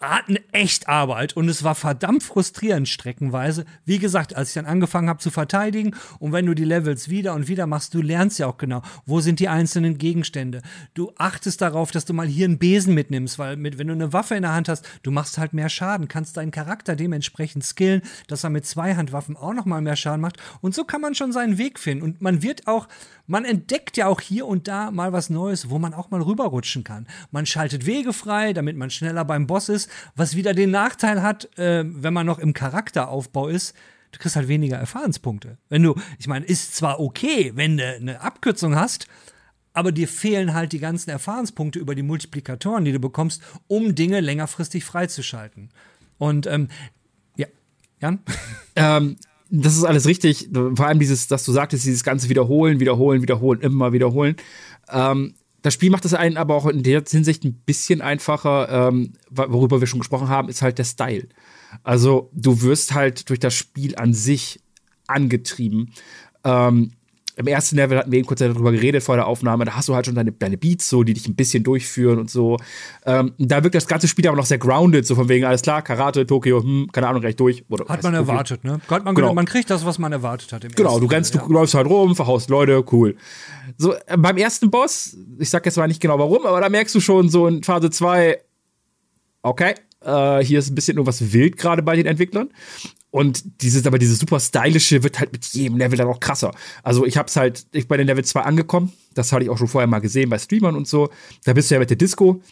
hatten 0.00 0.36
echt 0.52 0.88
Arbeit 0.88 1.36
und 1.36 1.48
es 1.48 1.64
war 1.64 1.74
verdammt 1.74 2.22
frustrierend 2.22 2.88
streckenweise. 2.88 3.64
Wie 3.84 3.98
gesagt, 3.98 4.36
als 4.36 4.48
ich 4.48 4.54
dann 4.54 4.66
angefangen 4.66 5.08
habe 5.08 5.18
zu 5.18 5.30
verteidigen 5.30 5.94
und 6.20 6.32
wenn 6.32 6.46
du 6.46 6.54
die 6.54 6.64
Levels 6.64 7.08
wieder 7.08 7.34
und 7.34 7.48
wieder 7.48 7.66
machst, 7.66 7.94
du 7.94 8.02
lernst 8.02 8.38
ja 8.38 8.46
auch 8.46 8.58
genau, 8.58 8.82
wo 9.06 9.20
sind 9.20 9.40
die 9.40 9.48
einzelnen 9.48 9.98
Gegenstände. 9.98 10.62
Du 10.94 11.12
achtest 11.18 11.60
darauf, 11.60 11.90
dass 11.90 12.04
du 12.04 12.14
mal 12.14 12.26
hier 12.26 12.46
einen 12.46 12.58
Besen 12.58 12.94
mitnimmst, 12.94 13.38
weil 13.38 13.56
mit, 13.56 13.78
wenn 13.78 13.88
du 13.88 13.94
eine 13.94 14.12
Waffe 14.12 14.36
in 14.36 14.42
der 14.42 14.54
Hand 14.54 14.68
hast, 14.68 14.88
du 15.02 15.10
machst 15.10 15.36
halt 15.38 15.52
mehr 15.52 15.68
Schaden, 15.68 16.06
kannst 16.06 16.36
deinen 16.36 16.52
Charakter 16.52 16.94
dementsprechend 16.94 17.64
skillen, 17.64 18.02
dass 18.28 18.44
er 18.44 18.50
mit 18.50 18.66
Zweihandwaffen 18.66 19.36
auch 19.36 19.52
noch 19.52 19.64
mal 19.64 19.80
mehr 19.80 19.96
Schaden 19.96 20.20
macht 20.20 20.36
und 20.60 20.74
so 20.74 20.84
kann 20.84 21.00
man 21.00 21.16
schon 21.16 21.32
seinen 21.32 21.58
Weg 21.58 21.78
finden 21.78 22.04
und 22.04 22.22
man 22.22 22.42
wird 22.42 22.68
auch 22.68 22.88
man 23.28 23.44
entdeckt 23.44 23.98
ja 23.98 24.06
auch 24.06 24.22
hier 24.22 24.46
und 24.46 24.68
da 24.68 24.90
mal 24.90 25.12
was 25.12 25.28
Neues, 25.28 25.68
wo 25.68 25.78
man 25.78 25.92
auch 25.92 26.10
mal 26.10 26.22
rüberrutschen 26.22 26.82
kann. 26.82 27.06
Man 27.30 27.44
schaltet 27.44 27.84
Wege 27.84 28.14
frei, 28.14 28.54
damit 28.54 28.74
man 28.78 28.88
schneller 28.88 29.22
beim 29.26 29.46
Boss 29.46 29.68
ist, 29.68 29.87
was 30.14 30.36
wieder 30.36 30.54
den 30.54 30.70
Nachteil 30.70 31.22
hat, 31.22 31.56
äh, 31.58 31.84
wenn 31.86 32.14
man 32.14 32.26
noch 32.26 32.38
im 32.38 32.52
Charakteraufbau 32.52 33.48
ist, 33.48 33.74
du 34.12 34.18
kriegst 34.18 34.36
halt 34.36 34.48
weniger 34.48 34.76
Erfahrungspunkte. 34.76 35.58
Wenn 35.68 35.82
du, 35.82 35.94
ich 36.18 36.26
meine, 36.26 36.46
ist 36.46 36.76
zwar 36.76 37.00
okay, 37.00 37.52
wenn 37.54 37.76
du 37.76 37.84
eine 37.84 38.20
Abkürzung 38.20 38.76
hast, 38.76 39.06
aber 39.72 39.92
dir 39.92 40.08
fehlen 40.08 40.54
halt 40.54 40.72
die 40.72 40.80
ganzen 40.80 41.10
Erfahrungspunkte 41.10 41.78
über 41.78 41.94
die 41.94 42.02
Multiplikatoren, 42.02 42.84
die 42.84 42.92
du 42.92 42.98
bekommst, 42.98 43.42
um 43.66 43.94
Dinge 43.94 44.20
längerfristig 44.20 44.84
freizuschalten. 44.84 45.70
Und 46.18 46.46
ähm, 46.46 46.68
ja, 47.36 47.46
Jan? 48.00 48.20
Ähm, 48.80 49.16
das 49.50 49.76
ist 49.76 49.82
alles 49.82 50.06
richtig. 50.06 50.50
Vor 50.52 50.86
allem 50.86 51.00
dieses, 51.00 51.26
dass 51.26 51.44
du 51.44 51.50
sagtest, 51.50 51.84
dieses 51.84 52.04
ganze 52.04 52.28
Wiederholen, 52.28 52.78
Wiederholen, 52.78 53.22
Wiederholen, 53.22 53.60
immer 53.60 53.92
wiederholen. 53.92 54.36
Ähm, 54.88 55.34
das 55.62 55.74
Spiel 55.74 55.90
macht 55.90 56.04
es 56.04 56.14
einen 56.14 56.36
aber 56.36 56.54
auch 56.54 56.66
in 56.66 56.82
der 56.82 57.02
Hinsicht 57.06 57.44
ein 57.44 57.54
bisschen 57.54 58.00
einfacher, 58.00 58.88
ähm, 58.88 59.14
worüber 59.30 59.80
wir 59.80 59.86
schon 59.86 60.00
gesprochen 60.00 60.28
haben, 60.28 60.48
ist 60.48 60.62
halt 60.62 60.78
der 60.78 60.84
Style. 60.84 61.28
Also 61.82 62.30
du 62.32 62.62
wirst 62.62 62.94
halt 62.94 63.28
durch 63.28 63.40
das 63.40 63.54
Spiel 63.54 63.96
an 63.96 64.14
sich 64.14 64.60
angetrieben. 65.06 65.92
Ähm, 66.44 66.92
im 67.38 67.46
ersten 67.46 67.76
Level 67.76 67.98
hatten 67.98 68.10
wir 68.10 68.18
eben 68.18 68.26
kurz 68.26 68.40
darüber 68.40 68.72
geredet 68.72 69.02
vor 69.02 69.14
der 69.14 69.26
Aufnahme, 69.28 69.64
da 69.64 69.76
hast 69.76 69.88
du 69.88 69.94
halt 69.94 70.06
schon 70.06 70.16
deine, 70.16 70.32
deine 70.32 70.58
Beats, 70.58 70.88
so, 70.88 71.04
die 71.04 71.14
dich 71.14 71.28
ein 71.28 71.36
bisschen 71.36 71.62
durchführen 71.62 72.18
und 72.18 72.28
so. 72.28 72.56
Ähm, 73.06 73.32
da 73.38 73.62
wirkt 73.62 73.76
das 73.76 73.86
ganze 73.86 74.08
Spiel 74.08 74.26
aber 74.26 74.36
noch 74.36 74.44
sehr 74.44 74.58
grounded, 74.58 75.06
so 75.06 75.14
von 75.14 75.28
wegen, 75.28 75.44
alles 75.44 75.62
klar, 75.62 75.82
Karate, 75.82 76.26
Tokio, 76.26 76.60
hm, 76.60 76.88
keine 76.92 77.06
Ahnung, 77.06 77.22
recht 77.22 77.38
durch. 77.38 77.64
Oder, 77.68 77.84
hat 77.84 78.02
man 78.02 78.12
Tokio. 78.12 78.28
erwartet, 78.28 78.64
ne? 78.64 78.80
Man, 78.88 79.14
genau. 79.14 79.34
man 79.34 79.46
kriegt 79.46 79.70
das, 79.70 79.86
was 79.86 79.98
man 79.98 80.10
erwartet 80.10 80.52
hat. 80.52 80.66
genau, 80.74 80.98
du 80.98 81.06
rennst, 81.06 81.34
Level, 81.34 81.46
du 81.46 81.54
läufst 81.54 81.74
halt 81.74 81.86
rum, 81.86 82.16
verhaust 82.16 82.50
Leute, 82.50 82.84
cool. 82.90 83.16
So, 83.76 83.94
äh, 83.94 84.16
beim 84.16 84.36
ersten 84.36 84.70
Boss, 84.70 85.16
ich 85.38 85.48
sag 85.48 85.64
jetzt 85.64 85.76
mal 85.76 85.86
nicht 85.86 86.00
genau 86.00 86.18
warum, 86.18 86.44
aber 86.44 86.60
da 86.60 86.68
merkst 86.68 86.94
du 86.94 87.00
schon 87.00 87.28
so 87.28 87.46
in 87.46 87.62
Phase 87.62 87.90
2, 87.90 88.36
okay, 89.42 89.74
äh, 90.04 90.44
hier 90.44 90.58
ist 90.58 90.70
ein 90.70 90.74
bisschen 90.74 90.96
irgendwas 90.96 91.32
wild 91.32 91.56
gerade 91.56 91.82
bei 91.82 91.96
den 91.96 92.06
Entwicklern. 92.06 92.50
Und 93.10 93.62
dieses, 93.62 93.86
aber 93.86 93.98
dieses 93.98 94.18
super 94.18 94.38
stylische 94.38 95.02
wird 95.02 95.18
halt 95.18 95.32
mit 95.32 95.46
jedem 95.46 95.78
Level 95.78 95.96
dann 95.96 96.08
auch 96.08 96.20
krasser. 96.20 96.52
Also 96.82 97.06
ich 97.06 97.16
hab's 97.16 97.36
halt, 97.36 97.66
ich 97.72 97.84
bin 97.84 97.88
bei 97.88 97.96
den 97.96 98.06
Level 98.06 98.24
2 98.24 98.42
angekommen. 98.42 98.92
Das 99.14 99.32
hatte 99.32 99.44
ich 99.44 99.50
auch 99.50 99.56
schon 99.56 99.68
vorher 99.68 99.86
mal 99.86 100.00
gesehen 100.00 100.28
bei 100.28 100.38
Streamern 100.38 100.76
und 100.76 100.86
so. 100.86 101.08
Da 101.44 101.54
bist 101.54 101.70
du 101.70 101.74
ja 101.74 101.78
mit 101.78 101.88
der 101.90 101.96
Disco. 101.96 102.42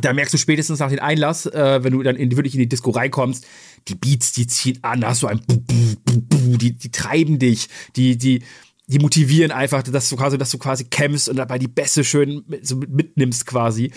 Da 0.00 0.12
merkst 0.12 0.32
du 0.32 0.38
spätestens 0.38 0.78
nach 0.78 0.88
dem 0.88 1.00
Einlass, 1.00 1.46
äh, 1.46 1.80
wenn 1.82 1.92
du 1.92 2.02
dann 2.02 2.16
in, 2.16 2.34
wirklich 2.36 2.54
in 2.54 2.60
die 2.60 2.68
Disco 2.68 2.90
reinkommst, 2.90 3.44
die 3.88 3.94
Beats, 3.94 4.32
die 4.32 4.46
ziehen 4.46 4.78
an, 4.82 5.00
da 5.00 5.08
hast 5.08 5.22
du 5.22 5.26
ein 5.26 5.40
Bu, 5.46 5.56
Bu, 5.56 5.96
Bu, 6.04 6.20
Bu, 6.20 6.56
die, 6.56 6.72
die 6.72 6.90
treiben 6.90 7.38
dich, 7.38 7.68
die, 7.96 8.16
die, 8.16 8.42
die 8.86 8.98
motivieren 9.00 9.50
einfach, 9.50 9.82
dass 9.82 10.08
du 10.08 10.16
quasi, 10.16 10.38
dass 10.38 10.50
du 10.50 10.58
quasi 10.58 10.84
kämpfst 10.84 11.28
und 11.28 11.36
dabei 11.36 11.58
die 11.58 11.68
Bässe 11.68 12.04
schön 12.04 12.42
mit, 12.46 12.66
so 12.66 12.76
mitnimmst 12.76 13.46
quasi. 13.46 13.92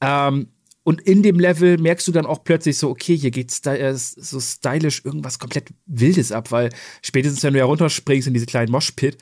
Ähm, 0.00 0.48
und 0.88 1.02
in 1.02 1.22
dem 1.22 1.38
Level 1.38 1.76
merkst 1.76 2.08
du 2.08 2.12
dann 2.12 2.24
auch 2.24 2.42
plötzlich 2.44 2.78
so, 2.78 2.88
okay, 2.88 3.14
hier 3.14 3.30
geht 3.30 3.52
äh, 3.66 3.92
so 3.94 4.40
stylisch 4.40 5.04
irgendwas 5.04 5.38
komplett 5.38 5.68
Wildes 5.84 6.32
ab, 6.32 6.50
weil 6.50 6.70
spätestens, 7.02 7.42
wenn 7.42 7.52
du 7.52 7.58
ja 7.58 7.66
runterspringst 7.66 8.26
in 8.26 8.32
diese 8.32 8.46
kleinen 8.46 8.72
Moshpit, 8.72 9.18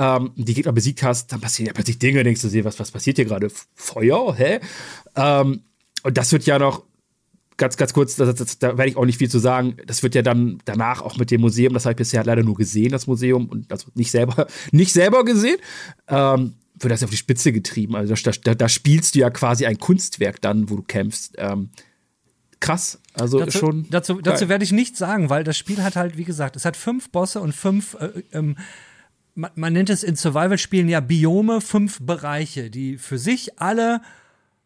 ähm, 0.00 0.32
die 0.34 0.54
Gegner 0.54 0.72
besiegt 0.72 1.04
hast, 1.04 1.30
dann 1.30 1.40
passieren 1.40 1.68
ja 1.68 1.72
plötzlich 1.72 2.00
Dinge, 2.00 2.24
denkst 2.24 2.42
du 2.42 2.48
dir, 2.48 2.64
was, 2.64 2.80
was 2.80 2.90
passiert 2.90 3.16
hier 3.16 3.26
gerade? 3.26 3.48
Feuer, 3.76 4.34
hä? 4.34 4.58
Ähm, 5.14 5.62
und 6.02 6.18
das 6.18 6.32
wird 6.32 6.46
ja 6.46 6.58
noch 6.58 6.82
ganz, 7.58 7.76
ganz 7.76 7.92
kurz, 7.92 8.16
das, 8.16 8.34
das, 8.34 8.58
da 8.58 8.76
werde 8.76 8.90
ich 8.90 8.96
auch 8.96 9.04
nicht 9.04 9.18
viel 9.18 9.30
zu 9.30 9.38
sagen. 9.38 9.76
Das 9.86 10.02
wird 10.02 10.16
ja 10.16 10.22
dann 10.22 10.58
danach 10.64 11.00
auch 11.00 11.16
mit 11.16 11.30
dem 11.30 11.42
Museum, 11.42 11.74
das 11.74 11.84
habe 11.84 11.92
ich 11.92 11.98
bisher 11.98 12.24
leider 12.24 12.42
nur 12.42 12.56
gesehen, 12.56 12.90
das 12.90 13.06
Museum, 13.06 13.48
und 13.48 13.70
also 13.70 13.86
nicht 13.94 14.10
selber, 14.10 14.48
nicht 14.72 14.92
selber 14.92 15.24
gesehen, 15.24 15.58
ähm, 16.08 16.54
wird 16.78 16.92
das 16.92 17.02
auf 17.02 17.10
die 17.10 17.16
Spitze 17.16 17.52
getrieben. 17.52 17.96
Also 17.96 18.14
da, 18.14 18.32
da, 18.42 18.54
da, 18.54 18.68
spielst 18.68 19.14
du 19.14 19.20
ja 19.20 19.30
quasi 19.30 19.66
ein 19.66 19.78
Kunstwerk 19.78 20.40
dann, 20.40 20.68
wo 20.70 20.76
du 20.76 20.82
kämpfst. 20.82 21.34
Ähm, 21.38 21.70
krass. 22.60 23.00
Also 23.14 23.38
dazu, 23.38 23.58
schon. 23.58 23.86
Dazu, 23.90 24.20
dazu 24.20 24.48
werde 24.48 24.64
ich 24.64 24.72
nichts 24.72 24.98
sagen, 24.98 25.30
weil 25.30 25.44
das 25.44 25.56
Spiel 25.56 25.82
hat 25.82 25.96
halt, 25.96 26.16
wie 26.16 26.24
gesagt, 26.24 26.56
es 26.56 26.64
hat 26.64 26.76
fünf 26.76 27.10
Bosse 27.10 27.40
und 27.40 27.54
fünf 27.54 27.94
äh, 28.00 28.22
ähm, 28.32 28.56
man, 29.34 29.50
man, 29.54 29.72
nennt 29.72 29.90
es 29.90 30.02
in 30.02 30.16
Survival-Spielen 30.16 30.88
ja 30.88 31.00
Biome, 31.00 31.60
fünf 31.60 32.00
Bereiche, 32.00 32.70
die 32.70 32.98
für 32.98 33.18
sich 33.18 33.60
alle 33.60 34.00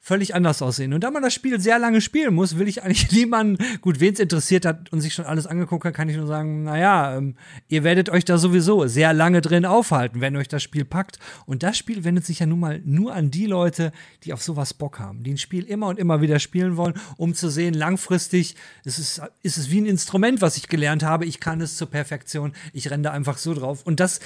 völlig 0.09 0.35
anders 0.35 0.63
aussehen. 0.63 0.95
Und 0.95 1.05
da 1.05 1.11
man 1.11 1.23
das 1.23 1.35
Spiel 1.35 1.61
sehr 1.61 1.79
lange 1.79 2.01
spielen 2.01 2.35
muss, 2.35 2.59
will 2.59 2.67
ich 2.67 2.83
eigentlich 2.83 3.13
niemanden, 3.13 3.63
gut, 3.83 4.01
wen 4.01 4.15
es 4.15 4.21
interessiert 4.21 4.65
hat 4.65 4.91
und 4.91 5.03
sich 5.03 5.13
schon 5.13 5.27
alles 5.27 5.47
angeguckt 5.47 5.85
hat, 5.85 5.93
kann 5.93 6.09
ich 6.09 6.17
nur 6.17 6.27
sagen, 6.27 6.65
naja, 6.65 7.15
ähm, 7.17 7.37
ihr 7.69 7.85
werdet 7.85 8.09
euch 8.09 8.25
da 8.25 8.39
sowieso 8.39 8.87
sehr 8.87 9.13
lange 9.13 9.43
drin 9.43 9.67
aufhalten, 9.67 10.23
wenn 10.23 10.35
euch 10.37 10.49
das 10.49 10.63
Spiel 10.63 10.87
packt. 10.87 11.19
Und 11.45 11.63
das 11.63 11.77
Spiel 11.77 12.05
wendet 12.05 12.25
sich 12.25 12.39
ja 12.39 12.47
nun 12.47 12.59
mal 12.59 12.81
nur 12.87 13.15
an 13.15 13.31
die 13.31 13.45
Leute, 13.45 13.93
die 14.25 14.33
auf 14.33 14.43
sowas 14.43 14.73
Bock 14.73 14.99
haben, 14.99 15.23
die 15.23 15.33
ein 15.35 15.39
Spiel 15.39 15.65
immer 15.65 15.89
und 15.89 15.99
immer 15.99 16.23
wieder 16.23 16.39
spielen 16.39 16.79
wollen, 16.79 16.95
um 17.19 17.35
zu 17.35 17.51
sehen, 17.51 17.75
langfristig 17.75 18.57
ist 18.85 18.99
es, 18.99 19.21
ist 19.43 19.59
es 19.59 19.71
wie 19.71 19.83
ein 19.83 19.87
Instrument, 19.87 20.41
was 20.41 20.57
ich 20.57 20.69
gelernt 20.69 21.03
habe, 21.03 21.27
ich 21.27 21.39
kann 21.39 21.61
es 21.61 21.77
zur 21.77 21.91
Perfektion, 21.91 22.55
ich 22.73 22.91
renne 22.91 23.03
da 23.03 23.11
einfach 23.11 23.37
so 23.37 23.53
drauf. 23.53 23.83
Und 23.85 24.01
das 24.01 24.21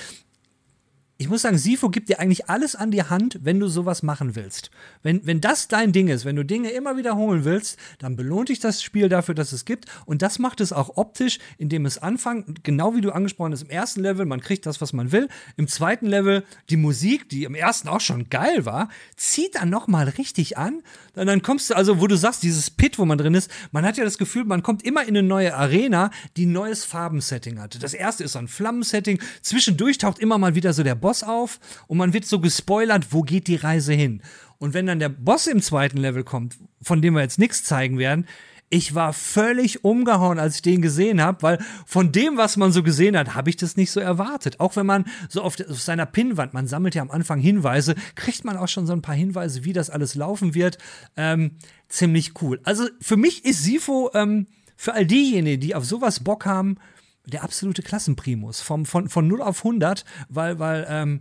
ich 1.23 1.29
muss 1.29 1.43
sagen, 1.43 1.57
Sifo 1.57 1.89
gibt 1.89 2.09
dir 2.09 2.19
eigentlich 2.19 2.51
alles 2.51 2.75
an 2.75 2.91
die 2.91 3.05
Hand, 3.05 3.39
wenn 3.43 3.61
du 3.61 3.69
sowas 3.69 4.03
machen 4.03 4.35
willst. 4.35 4.73
Wenn, 5.05 5.25
wenn 5.25 5.41
das 5.41 5.69
dein 5.69 5.93
Ding 5.93 6.09
ist, 6.09 6.25
wenn 6.25 6.35
du 6.35 6.45
Dinge 6.45 6.71
immer 6.71 6.97
wiederholen 6.97 7.45
willst, 7.45 7.79
dann 8.01 8.17
belohnt 8.17 8.49
dich 8.49 8.59
das 8.59 8.83
Spiel 8.83 9.09
dafür, 9.09 9.37
dass 9.37 9.53
es 9.53 9.65
gibt. 9.65 9.87
Und 10.05 10.21
das 10.21 10.41
macht 10.41 10.61
es 10.61 10.73
auch 10.73 10.97
optisch, 10.97 11.39
indem 11.59 11.87
es 11.87 11.99
anfängt, 11.99 12.65
genau 12.65 12.97
wie 12.97 13.01
du 13.01 13.13
angesprochen 13.13 13.53
hast, 13.53 13.63
im 13.63 13.71
ersten 13.71 14.01
Level, 14.01 14.27
man 14.27 14.41
kriegt 14.41 14.67
das, 14.67 14.81
was 14.81 14.93
man 14.93 15.13
will. 15.13 15.29
Im 15.57 15.69
zweiten 15.69 16.07
Level, 16.07 16.43
die 16.71 16.77
Musik, 16.77 17.29
die 17.29 17.45
im 17.45 17.55
ersten 17.55 17.87
auch 17.87 18.01
schon 18.01 18.29
geil 18.29 18.67
war, 18.67 18.89
zieht 19.17 19.55
dann 19.55 19.71
nochmal 19.71 20.09
richtig 20.09 20.59
an. 20.59 20.83
Dann, 21.15 21.27
dann 21.27 21.43
kommst 21.43 21.71
du, 21.71 21.75
also 21.75 22.01
wo 22.01 22.07
du 22.07 22.17
sagst, 22.17 22.43
dieses 22.43 22.71
Pit, 22.71 22.99
wo 22.99 23.05
man 23.05 23.19
drin 23.19 23.35
ist, 23.35 23.51
man 23.71 23.85
hat 23.85 23.97
ja 23.97 24.05
das 24.05 24.19
Gefühl, 24.19 24.45
man 24.45 24.63
kommt 24.63 24.85
immer 24.85 25.03
in 25.03 25.09
eine 25.09 25.23
neue 25.23 25.55
Arena, 25.55 26.11
die 26.37 26.47
ein 26.47 26.53
neues 26.53 26.85
Farbensetting 26.85 27.61
hat. 27.61 27.83
Das 27.83 27.95
erste 27.95 28.25
ist 28.25 28.33
so 28.33 28.39
ein 28.39 28.49
Flammensetting. 28.49 29.21
Zwischendurch 29.43 29.99
taucht 29.99 30.19
immer 30.19 30.39
mal 30.39 30.55
wieder 30.55 30.73
so 30.73 30.83
der 30.83 30.95
Boss 30.95 31.23
auf 31.23 31.61
und 31.87 31.99
man 31.99 32.13
wird 32.13 32.25
so 32.25 32.41
gespoilert, 32.41 33.09
wo 33.11 33.23
geht 33.23 33.47
die 33.47 33.57
Reise 33.57 33.93
hin. 33.93 34.23
Und 34.59 34.75
wenn 34.75 34.87
dann 34.87 35.01
der 35.01 35.09
Boss 35.09 35.49
im 35.49 35.61
zweiten 35.61 35.99
Level 35.99 36.23
kommt, 36.25 36.57
von 36.81 37.03
dem 37.03 37.15
wir 37.15 37.23
jetzt 37.23 37.39
nichts 37.39 37.65
zeigen 37.65 37.99
werden, 37.99 38.27
ich 38.73 38.95
war 38.95 39.13
völlig 39.13 39.85
umgehauen, 39.85 40.39
als 40.39 40.57
ich 40.57 40.63
den 40.63 40.81
gesehen 40.81 41.21
habe, 41.21 41.43
weil 41.43 41.59
von 41.85 42.11
dem, 42.11 42.39
was 42.39 42.57
man 42.57 42.73
so 42.73 42.83
gesehen 42.83 43.19
hat, 43.19 43.35
habe 43.35 43.51
ich 43.51 43.57
das 43.57 43.77
nicht 43.77 43.91
so 43.91 44.01
erwartet. 44.01 44.61
Auch 44.61 44.77
wenn 44.77 44.87
man 44.87 45.05
so 45.29 45.43
auf, 45.43 45.61
auf, 45.61 45.81
seiner 45.83 46.07
Pinnwand, 46.07 46.55
man 46.55 46.67
sammelt 46.67 46.95
ja 46.95 47.03
am 47.03 47.11
Anfang 47.11 47.39
Hinweise, 47.39 47.95
kriegt 48.15 48.47
man 48.47 48.57
auch 48.57 48.69
schon 48.69 48.87
so 48.87 48.95
ein 48.95 49.03
paar 49.03 49.15
Hinweise, 49.15 49.65
wie 49.65 49.75
das 49.75 49.91
alles 49.91 50.15
laufen 50.15 50.55
wird. 50.55 50.79
Ähm, 51.19 51.51
ziemlich 51.91 52.41
cool. 52.41 52.61
Also 52.65 52.89
für 52.99 53.19
mich 53.19 53.45
ist 53.45 53.63
Sifo 53.63 54.11
ähm, 54.15 54.47
für 54.75 54.95
all 54.95 55.05
diejenigen, 55.05 55.61
die 55.61 55.75
auf 55.75 55.85
sowas 55.85 56.21
Bock 56.21 56.47
haben, 56.47 56.79
der 57.27 57.45
absolute 57.45 57.83
Klassenprimus. 57.83 58.63
Vom, 58.63 58.87
von, 58.87 59.11
von 59.11 59.29
0 59.29 59.43
auf 59.43 59.59
100, 59.59 60.07
weil, 60.31 60.59
weil, 60.59 60.87
ähm, 60.89 61.21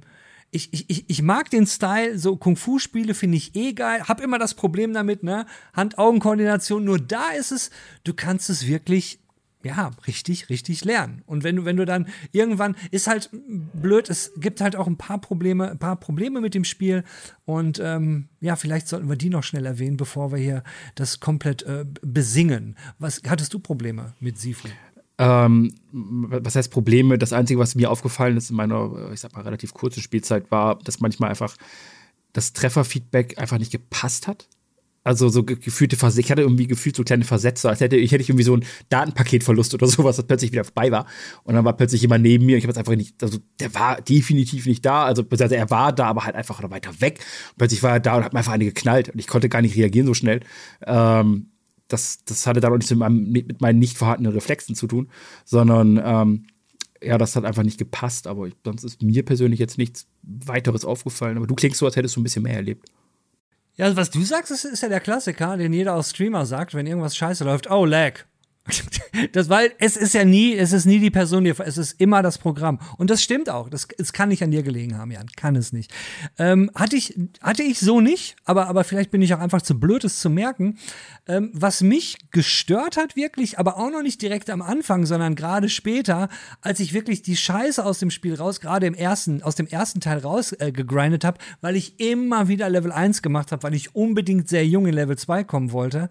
ich, 0.51 0.89
ich, 0.89 1.09
ich 1.09 1.21
mag 1.21 1.49
den 1.49 1.65
Style, 1.65 2.19
so 2.19 2.35
Kung-Fu-Spiele 2.35 3.13
finde 3.13 3.37
ich 3.37 3.55
eh 3.55 3.71
geil. 3.71 4.03
Hab 4.07 4.21
immer 4.21 4.37
das 4.37 4.53
Problem 4.53 4.93
damit, 4.93 5.23
ne? 5.23 5.45
Hand-Augen-Koordination. 5.73 6.83
Nur 6.83 6.99
da 6.99 7.29
ist 7.29 7.51
es, 7.51 7.71
du 8.03 8.13
kannst 8.13 8.49
es 8.49 8.67
wirklich, 8.67 9.19
ja, 9.63 9.91
richtig, 10.07 10.49
richtig 10.49 10.83
lernen. 10.83 11.21
Und 11.25 11.45
wenn 11.45 11.55
du, 11.55 11.63
wenn 11.63 11.77
du 11.77 11.85
dann 11.85 12.07
irgendwann, 12.33 12.75
ist 12.91 13.07
halt 13.07 13.29
blöd, 13.31 14.09
es 14.09 14.33
gibt 14.35 14.59
halt 14.59 14.75
auch 14.75 14.87
ein 14.87 14.97
paar 14.97 15.21
Probleme, 15.21 15.71
ein 15.71 15.79
paar 15.79 15.95
Probleme 15.95 16.41
mit 16.41 16.53
dem 16.53 16.65
Spiel. 16.65 17.05
Und 17.45 17.79
ähm, 17.81 18.27
ja, 18.41 18.57
vielleicht 18.57 18.89
sollten 18.89 19.07
wir 19.07 19.15
die 19.15 19.29
noch 19.29 19.43
schnell 19.43 19.65
erwähnen, 19.65 19.95
bevor 19.95 20.33
wir 20.33 20.39
hier 20.39 20.63
das 20.95 21.21
komplett 21.21 21.63
äh, 21.63 21.85
besingen. 22.01 22.75
Was 22.99 23.21
hattest 23.25 23.53
du 23.53 23.59
Probleme 23.59 24.15
mit 24.19 24.37
Sifu? 24.37 24.67
Ähm, 25.17 25.74
was 25.91 26.56
heißt 26.56 26.71
Probleme? 26.71 27.17
Das 27.17 27.34
Einzige, 27.34 27.60
was 27.60 27.76
mir 27.76 27.91
aufgefallen 27.91 28.38
ist 28.38 28.50
in 28.50 28.56
meiner, 28.56 29.12
ich 29.13 29.19
sag 29.19 29.34
mal, 29.34 29.41
relativ 29.41 29.74
kurzen 29.74 30.02
Spielzeit, 30.02 30.50
war, 30.52 30.80
dass 30.80 31.00
manchmal 31.00 31.30
einfach 31.30 31.56
das 32.34 32.54
Trefferfeedback 32.54 33.38
einfach 33.38 33.58
nicht 33.58 33.71
gepasst 33.71 34.28
hat. 34.28 34.47
Also 35.04 35.30
so 35.30 35.43
gefühlte 35.43 35.95
Versetzer, 35.95 36.19
ich 36.19 36.32
hatte 36.32 36.43
irgendwie 36.43 36.67
gefühlt 36.67 36.95
so 36.95 37.04
kleine 37.04 37.24
Versetzer, 37.24 37.69
als 37.69 37.80
hätte 37.80 37.95
ich 37.95 38.12
hätte 38.12 38.21
ich 38.21 38.30
irgendwie 38.30 38.43
so 38.43 38.56
ein 38.56 38.63
Datenpaketverlust 38.89 39.74
oder 39.74 39.88
sowas, 39.88 40.17
das 40.17 40.28
plötzlich 40.28 40.52
wieder 40.52 40.63
vorbei 40.63 40.91
war. 40.91 41.08
Und 41.43 41.56
dann 41.56 41.65
war 41.65 41.76
plötzlich 41.76 42.02
jemand 42.04 42.21
neben 42.21 42.45
mir. 42.45 42.58
Ich 42.58 42.63
habe 42.63 42.69
jetzt 42.69 42.78
einfach 42.78 42.95
nicht, 42.95 43.21
also 43.24 43.39
der 43.60 43.74
war 43.74 44.00
definitiv 44.00 44.67
nicht 44.67 44.86
da. 44.86 45.06
Also, 45.06 45.24
also 45.28 45.56
er 45.56 45.69
war 45.71 45.91
da, 45.91 46.06
aber 46.06 46.26
halt 46.26 46.36
einfach 46.36 46.62
weiter 46.69 47.02
weg. 47.02 47.19
Und 47.52 47.58
plötzlich 47.58 47.82
war 47.82 47.93
er 47.93 48.00
da 48.00 48.15
und 48.17 48.24
hat 48.24 48.34
mir 48.34 48.39
einfach 48.39 48.54
eine 48.54 48.65
geknallt 48.65 49.10
und 49.10 49.19
ich 49.19 49.28
konnte 49.28 49.50
gar 49.50 49.63
nicht 49.63 49.76
reagieren 49.76 50.06
so 50.06 50.13
schnell. 50.13 50.41
Ähm, 50.86 51.50
das, 51.91 52.23
das 52.25 52.47
hatte 52.47 52.60
dann 52.60 52.71
auch 52.73 52.77
nichts 52.77 52.91
mit, 52.91 52.99
meinem, 52.99 53.32
mit 53.32 53.62
meinen 53.62 53.80
nicht 53.80 53.97
vorhandenen 53.97 54.34
Reflexen 54.34 54.75
zu 54.75 54.88
tun, 54.88 55.10
sondern 55.45 56.01
ähm, 56.04 56.45
ja, 57.04 57.17
das 57.17 57.36
hat 57.36 57.45
einfach 57.45 57.63
nicht 57.63 57.77
gepasst. 57.77 58.27
Aber 58.27 58.47
ich, 58.47 58.56
sonst 58.63 58.84
ist 58.84 59.01
mir 59.01 59.25
persönlich 59.25 59.60
jetzt 59.60 59.77
nichts 59.77 60.08
weiteres 60.21 60.86
aufgefallen. 60.86 61.38
Aber 61.38 61.47
du 61.47 61.56
klingst 61.56 61.80
so, 61.80 61.86
als 61.86 61.95
hättest 61.95 62.15
du 62.15 62.21
ein 62.21 62.23
bisschen 62.23 62.43
mehr 62.43 62.56
erlebt. 62.56 62.89
Ja, 63.75 63.86
also 63.86 63.97
was 63.97 64.12
du 64.12 64.21
sagst, 64.21 64.51
ist, 64.51 64.65
ist 64.65 64.84
ja 64.84 64.89
der 64.89 64.99
Klassiker, 64.99 65.58
den 65.58 65.73
jeder 65.73 65.95
aus 65.95 66.12
Streamer 66.12 66.45
sagt, 66.45 66.73
wenn 66.73 66.86
irgendwas 66.88 67.15
scheiße 67.15 67.43
läuft. 67.43 67.69
Oh, 67.71 67.86
lag. 67.86 68.25
Das, 69.34 69.50
weil 69.50 69.74
es 69.78 69.97
ist 69.97 70.13
ja 70.13 70.24
nie, 70.24 70.56
es 70.56 70.71
ist 70.71 70.86
nie 70.86 71.00
die 71.00 71.12
Person, 71.12 71.43
die, 71.43 71.54
es 71.58 71.78
ist 71.78 72.00
immer 72.00 72.21
das 72.21 72.38
Programm. 72.38 72.80
Und 72.97 73.10
das 73.10 73.21
stimmt 73.21 73.50
auch. 73.50 73.69
Das, 73.69 73.88
es 73.97 74.13
kann 74.13 74.30
nicht 74.30 74.43
an 74.43 74.52
dir 74.52 74.63
gelegen 74.63 74.97
haben, 74.97 75.12
Jan. 75.12 75.28
Kann 75.36 75.56
es 75.56 75.74
nicht. 75.74 75.93
Ähm, 76.38 76.71
hatte, 76.76 76.95
ich, 76.95 77.19
hatte 77.41 77.63
ich 77.63 77.80
so 77.80 78.00
nicht, 78.00 78.36
aber, 78.45 78.67
aber 78.67 78.84
vielleicht 78.84 79.12
bin 79.12 79.21
ich 79.21 79.34
auch 79.34 79.39
einfach 79.39 79.62
zu 79.62 79.80
blöd, 79.80 80.04
es 80.04 80.19
zu 80.19 80.30
merken. 80.30 80.78
Ähm, 81.28 81.52
was 81.54 81.82
mich 81.82 82.17
gestört 82.32 82.97
hat, 82.97 83.15
wirklich, 83.15 83.60
aber 83.60 83.78
auch 83.78 83.91
noch 83.91 84.02
nicht 84.02 84.21
direkt 84.21 84.50
am 84.50 84.62
Anfang, 84.62 85.06
sondern 85.06 85.36
gerade 85.36 85.69
später, 85.69 86.30
als 86.62 86.80
ich 86.80 86.93
wirklich 86.93 87.21
die 87.21 87.38
Scheiße 87.38 87.84
aus 87.84 88.00
dem 88.00 88.12
Spiel 88.12 88.36
raus, 88.36 88.62
gerade 88.62 88.86
im 88.86 88.93
ersten, 88.93 89.43
aus 89.43 89.56
dem 89.56 89.67
ersten 89.67 90.00
Teil 90.00 90.19
raus 90.19 90.54
äh, 90.54 90.71
habe, 90.71 91.38
weil 91.60 91.76
ich 91.76 92.00
immer 92.00 92.47
wieder 92.47 92.69
Level 92.69 92.91
1 92.91 93.21
gemacht 93.21 93.52
habe, 93.52 93.63
weil 93.63 93.74
ich 93.74 93.95
unbedingt 93.95 94.47
sehr 94.47 94.65
jung 94.65 94.86
in 94.88 94.93
Level 94.93 95.17
2 95.17 95.43
kommen 95.43 95.71
wollte 95.71 96.10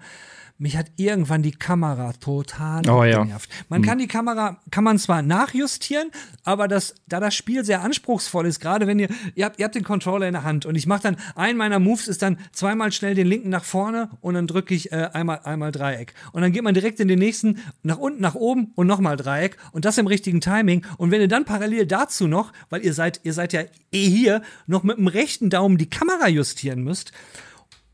mich 0.61 0.77
hat 0.77 0.87
irgendwann 0.97 1.43
die 1.43 1.53
Kamera 1.53 2.13
total 2.13 2.89
oh, 2.89 3.01
genervt. 3.01 3.51
Ja. 3.51 3.65
Man 3.69 3.81
hm. 3.81 3.89
kann 3.89 3.99
die 3.99 4.07
Kamera, 4.07 4.61
kann 4.71 4.85
man 4.85 4.99
zwar 4.99 5.23
nachjustieren, 5.23 6.11
aber 6.45 6.69
das, 6.69 6.95
da 7.09 7.19
das 7.19 7.35
Spiel 7.35 7.65
sehr 7.65 7.83
anspruchsvoll 7.83 8.47
ist, 8.47 8.61
gerade 8.61 8.87
wenn 8.87 8.99
ihr, 8.99 9.09
ihr 9.35 9.47
habt, 9.47 9.59
ihr 9.59 9.65
habt 9.65 9.75
den 9.75 9.85
Controller 9.85 10.27
in 10.27 10.35
der 10.35 10.45
Hand 10.45 10.67
und 10.67 10.75
ich 10.75 10.87
mache 10.87 11.03
dann, 11.03 11.17
ein 11.35 11.57
meiner 11.57 11.79
Moves 11.79 12.09
ist 12.09 12.23
dann 12.23 12.39
zweimal 12.53 12.93
schnell 12.93 13.15
den 13.15 13.27
linken 13.27 13.49
nach 13.49 13.65
vorne 13.65 14.11
und 14.21 14.35
dann 14.35 14.47
drücke 14.47 14.75
ich 14.75 14.93
äh, 14.93 15.09
einmal, 15.13 15.41
einmal 15.45 15.73
Dreieck. 15.73 16.15
Und 16.33 16.43
dann 16.43 16.53
geht 16.53 16.63
man 16.63 16.75
direkt 16.75 17.01
in 17.01 17.09
den 17.09 17.19
nächsten, 17.19 17.61
nach 17.83 17.99
unten, 17.99 18.21
nach 18.21 18.35
oben 18.35 18.73
und 18.75 18.87
nochmal 18.87 19.17
Dreieck 19.17 19.57
und 19.73 19.87
das 19.87 19.97
im 19.97 20.07
richtigen 20.07 20.41
Timing. 20.41 20.85
Und 20.99 21.11
wenn 21.11 21.23
ihr 21.23 21.29
dann 21.29 21.47
parallel 21.47 21.87
dazu 21.87 22.29
noch, 22.29 22.53
weil 22.69 22.85
ihr 22.85 22.93
seid, 22.93 23.21
ihr 23.23 23.33
seid 23.33 23.55
ja 23.55 23.63
eh 23.93 24.09
hier, 24.09 24.43
noch 24.67 24.83
mit 24.83 24.99
dem 24.99 25.07
rechten 25.07 25.49
Daumen 25.49 25.79
die 25.79 25.89
Kamera 25.89 26.29
justieren 26.29 26.85
müsst, 26.85 27.13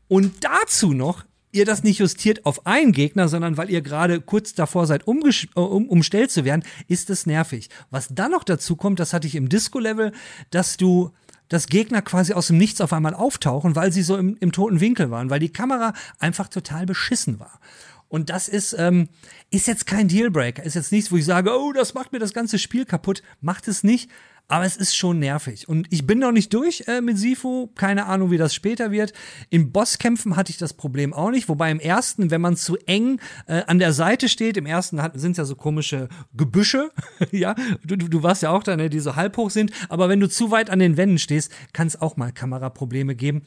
und 0.09 0.43
dazu 0.43 0.93
noch 0.93 1.25
ihr 1.57 1.65
das 1.65 1.83
nicht 1.83 1.99
justiert 1.99 2.45
auf 2.45 2.65
einen 2.65 2.91
Gegner, 2.91 3.27
sondern 3.27 3.57
weil 3.57 3.69
ihr 3.69 3.81
gerade 3.81 4.21
kurz 4.21 4.53
davor 4.53 4.87
seid, 4.87 5.07
äh, 5.07 5.59
um, 5.59 5.89
umstellt 5.89 6.31
zu 6.31 6.45
werden, 6.45 6.63
ist 6.87 7.09
es 7.09 7.25
nervig. 7.25 7.69
Was 7.89 8.07
dann 8.09 8.31
noch 8.31 8.43
dazu 8.43 8.75
kommt, 8.75 8.99
das 8.99 9.13
hatte 9.13 9.27
ich 9.27 9.35
im 9.35 9.49
Disco-Level, 9.49 10.11
dass 10.51 10.77
du 10.77 11.11
dass 11.49 11.67
Gegner 11.67 12.01
quasi 12.01 12.33
aus 12.33 12.47
dem 12.47 12.57
Nichts 12.57 12.81
auf 12.81 12.91
einmal 12.91 13.13
auftauchen, 13.13 13.73
weil 13.77 13.93
sie 13.93 14.01
so 14.01 14.17
im, 14.17 14.35
im 14.41 14.51
toten 14.51 14.81
Winkel 14.81 15.11
waren, 15.11 15.29
weil 15.29 15.39
die 15.39 15.47
Kamera 15.47 15.93
einfach 16.19 16.49
total 16.49 16.85
beschissen 16.85 17.39
war. 17.39 17.61
Und 18.09 18.29
das 18.29 18.47
ist, 18.47 18.75
ähm, 18.77 19.09
ist 19.49 19.67
jetzt 19.67 19.85
kein 19.85 20.07
Dealbreaker, 20.07 20.63
ist 20.63 20.75
jetzt 20.75 20.91
nichts, 20.91 21.11
wo 21.11 21.17
ich 21.17 21.25
sage, 21.25 21.57
oh, 21.57 21.73
das 21.73 21.93
macht 21.93 22.11
mir 22.11 22.19
das 22.19 22.33
ganze 22.33 22.59
Spiel 22.59 22.85
kaputt. 22.85 23.21
Macht 23.41 23.67
es 23.67 23.83
nicht. 23.83 24.09
Aber 24.49 24.63
es 24.63 24.77
ist 24.77 24.95
schon 24.95 25.19
nervig. 25.19 25.67
Und 25.67 25.87
ich 25.89 26.07
bin 26.07 26.19
noch 26.19 26.31
nicht 26.31 26.53
durch 26.53 26.85
äh, 26.87 27.01
mit 27.01 27.17
Sifu. 27.17 27.67
Keine 27.75 28.05
Ahnung, 28.05 28.31
wie 28.31 28.37
das 28.37 28.55
später 28.55 28.91
wird. 28.91 29.11
In 29.49 29.73
Bosskämpfen 29.73 30.37
hatte 30.37 30.51
ich 30.51 30.57
das 30.57 30.73
Problem 30.73 31.13
auch 31.13 31.31
nicht. 31.31 31.49
Wobei 31.49 31.69
im 31.69 31.81
ersten, 31.81 32.31
wenn 32.31 32.39
man 32.39 32.55
zu 32.55 32.77
eng 32.85 33.19
äh, 33.47 33.63
an 33.67 33.79
der 33.79 33.91
Seite 33.91 34.29
steht, 34.29 34.55
im 34.55 34.65
ersten 34.65 35.01
sind 35.15 35.31
es 35.31 35.37
ja 35.37 35.45
so 35.45 35.55
komische 35.55 36.07
Gebüsche. 36.33 36.91
ja, 37.31 37.55
du, 37.83 37.97
du 37.97 38.23
warst 38.23 38.41
ja 38.41 38.51
auch 38.51 38.63
da, 38.63 38.77
ne, 38.77 38.89
die 38.89 39.01
so 39.01 39.17
halb 39.17 39.35
hoch 39.35 39.49
sind. 39.49 39.71
Aber 39.89 40.07
wenn 40.07 40.21
du 40.21 40.29
zu 40.29 40.49
weit 40.49 40.69
an 40.69 40.79
den 40.79 40.95
Wänden 40.95 41.17
stehst, 41.17 41.51
kann 41.73 41.87
es 41.87 41.99
auch 42.01 42.15
mal 42.15 42.31
Kameraprobleme 42.31 43.15
geben. 43.15 43.41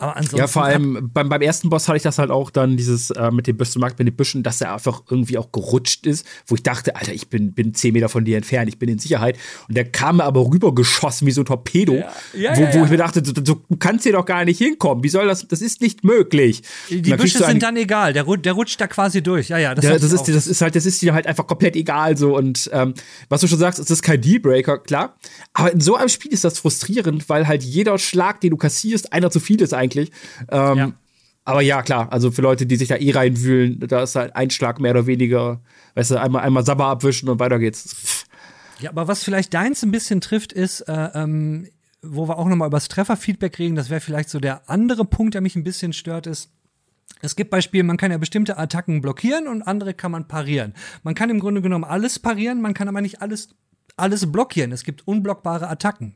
Aber 0.00 0.16
ansonsten 0.16 0.38
ja, 0.38 0.46
vor 0.46 0.64
allem 0.64 1.10
beim, 1.12 1.28
beim 1.28 1.42
ersten 1.42 1.68
Boss 1.68 1.86
hatte 1.86 1.98
ich 1.98 2.02
das 2.02 2.18
halt 2.18 2.30
auch 2.30 2.50
dann, 2.50 2.76
dieses 2.76 3.10
äh, 3.10 3.30
mit 3.30 3.46
dem 3.46 3.56
Büstenmarkt, 3.56 3.98
mit 3.98 4.08
den 4.08 4.16
Büschen, 4.16 4.42
dass 4.42 4.60
er 4.60 4.72
einfach 4.72 5.02
irgendwie 5.10 5.36
auch 5.36 5.52
gerutscht 5.52 6.06
ist, 6.06 6.26
wo 6.46 6.54
ich 6.54 6.62
dachte, 6.62 6.96
Alter, 6.96 7.12
ich 7.12 7.28
bin, 7.28 7.52
bin 7.52 7.74
zehn 7.74 7.92
Meter 7.92 8.08
von 8.08 8.24
dir 8.24 8.38
entfernt, 8.38 8.68
ich 8.68 8.78
bin 8.78 8.88
in 8.88 8.98
Sicherheit. 8.98 9.38
Und 9.68 9.76
der 9.76 9.84
kam 9.84 10.16
mir 10.16 10.24
aber 10.24 10.40
rübergeschossen 10.40 11.26
wie 11.26 11.32
so 11.32 11.42
ein 11.42 11.44
Torpedo, 11.44 11.94
ja. 11.94 12.10
Ja, 12.34 12.56
wo, 12.56 12.80
wo 12.80 12.84
ich 12.84 12.90
mir 12.90 12.96
dachte, 12.96 13.20
du, 13.22 13.32
du, 13.32 13.62
kannst 13.78 14.04
hier 14.04 14.12
doch 14.12 14.24
gar 14.24 14.44
nicht 14.44 14.58
hinkommen. 14.58 15.04
Wie 15.04 15.08
soll 15.08 15.26
das, 15.26 15.46
das 15.46 15.60
ist 15.60 15.82
nicht 15.82 16.02
möglich. 16.02 16.62
Die 16.88 17.00
Büsche 17.00 17.44
sind 17.44 17.62
dann 17.62 17.76
egal, 17.76 18.12
der, 18.12 18.24
der 18.24 18.52
rutscht 18.54 18.80
da 18.80 18.86
quasi 18.86 19.22
durch. 19.22 19.48
Ja, 19.48 19.58
ja, 19.58 19.74
das, 19.74 19.84
das, 19.84 20.12
ist, 20.12 20.28
das 20.28 20.46
ist 20.46 20.62
halt, 20.62 20.76
das 20.76 20.86
ist 20.86 21.02
dir 21.02 21.12
halt 21.12 21.26
einfach 21.26 21.46
komplett 21.46 21.76
egal 21.76 22.16
so. 22.16 22.36
Und 22.36 22.70
ähm, 22.72 22.94
was 23.28 23.42
du 23.42 23.48
schon 23.48 23.58
sagst, 23.58 23.78
es 23.78 23.90
ist 23.90 24.02
kein 24.02 24.20
Dealbreaker, 24.20 24.78
klar. 24.78 25.16
Aber 25.52 25.72
in 25.72 25.80
so 25.80 25.96
einem 25.96 26.08
Spiel 26.08 26.32
ist 26.32 26.44
das 26.44 26.58
frustrierend, 26.58 27.28
weil 27.28 27.46
halt 27.46 27.62
jeder 27.62 27.98
Schlag, 27.98 28.40
den 28.40 28.50
du 28.50 28.56
kassierst, 28.56 29.12
einer 29.12 29.30
zu 29.30 29.40
viel 29.40 29.60
ist 29.60 29.74
eigentlich. 29.74 29.89
Ähm, 30.50 30.76
ja. 30.76 30.92
Aber 31.44 31.62
ja, 31.62 31.82
klar, 31.82 32.12
also 32.12 32.30
für 32.30 32.42
Leute, 32.42 32.66
die 32.66 32.76
sich 32.76 32.88
da 32.88 32.96
eh 32.96 33.10
reinwühlen, 33.10 33.80
da 33.80 34.02
ist 34.02 34.14
halt 34.14 34.36
ein 34.36 34.50
Schlag 34.50 34.78
mehr 34.78 34.92
oder 34.92 35.06
weniger, 35.06 35.60
weißt 35.94 36.12
du, 36.12 36.20
einmal, 36.20 36.42
einmal 36.42 36.64
Sabber 36.64 36.86
abwischen 36.86 37.28
und 37.28 37.40
weiter 37.40 37.58
geht's. 37.58 38.26
Ja, 38.78 38.90
aber 38.90 39.08
was 39.08 39.24
vielleicht 39.24 39.52
deins 39.52 39.82
ein 39.82 39.90
bisschen 39.90 40.20
trifft, 40.20 40.52
ist, 40.52 40.82
äh, 40.82 41.10
ähm, 41.14 41.66
wo 42.02 42.28
wir 42.28 42.38
auch 42.38 42.46
nochmal 42.46 42.68
über 42.68 42.76
das 42.76 42.88
Trefferfeedback 42.88 43.58
reden, 43.58 43.74
das 43.74 43.90
wäre 43.90 44.00
vielleicht 44.00 44.30
so 44.30 44.38
der 44.38 44.68
andere 44.70 45.04
Punkt, 45.04 45.34
der 45.34 45.40
mich 45.40 45.56
ein 45.56 45.64
bisschen 45.64 45.92
stört, 45.92 46.26
ist, 46.26 46.50
es 47.22 47.36
gibt 47.36 47.50
Beispiele, 47.50 47.84
man 47.84 47.96
kann 47.96 48.10
ja 48.10 48.18
bestimmte 48.18 48.56
Attacken 48.56 49.00
blockieren 49.02 49.48
und 49.48 49.62
andere 49.62 49.92
kann 49.92 50.10
man 50.12 50.28
parieren. 50.28 50.74
Man 51.02 51.14
kann 51.14 51.28
im 51.28 51.40
Grunde 51.40 51.60
genommen 51.60 51.84
alles 51.84 52.18
parieren, 52.18 52.62
man 52.62 52.72
kann 52.74 52.88
aber 52.88 53.00
nicht 53.00 53.20
alles, 53.20 53.50
alles 53.96 54.30
blockieren. 54.30 54.72
Es 54.72 54.84
gibt 54.84 55.06
unblockbare 55.06 55.68
Attacken. 55.68 56.14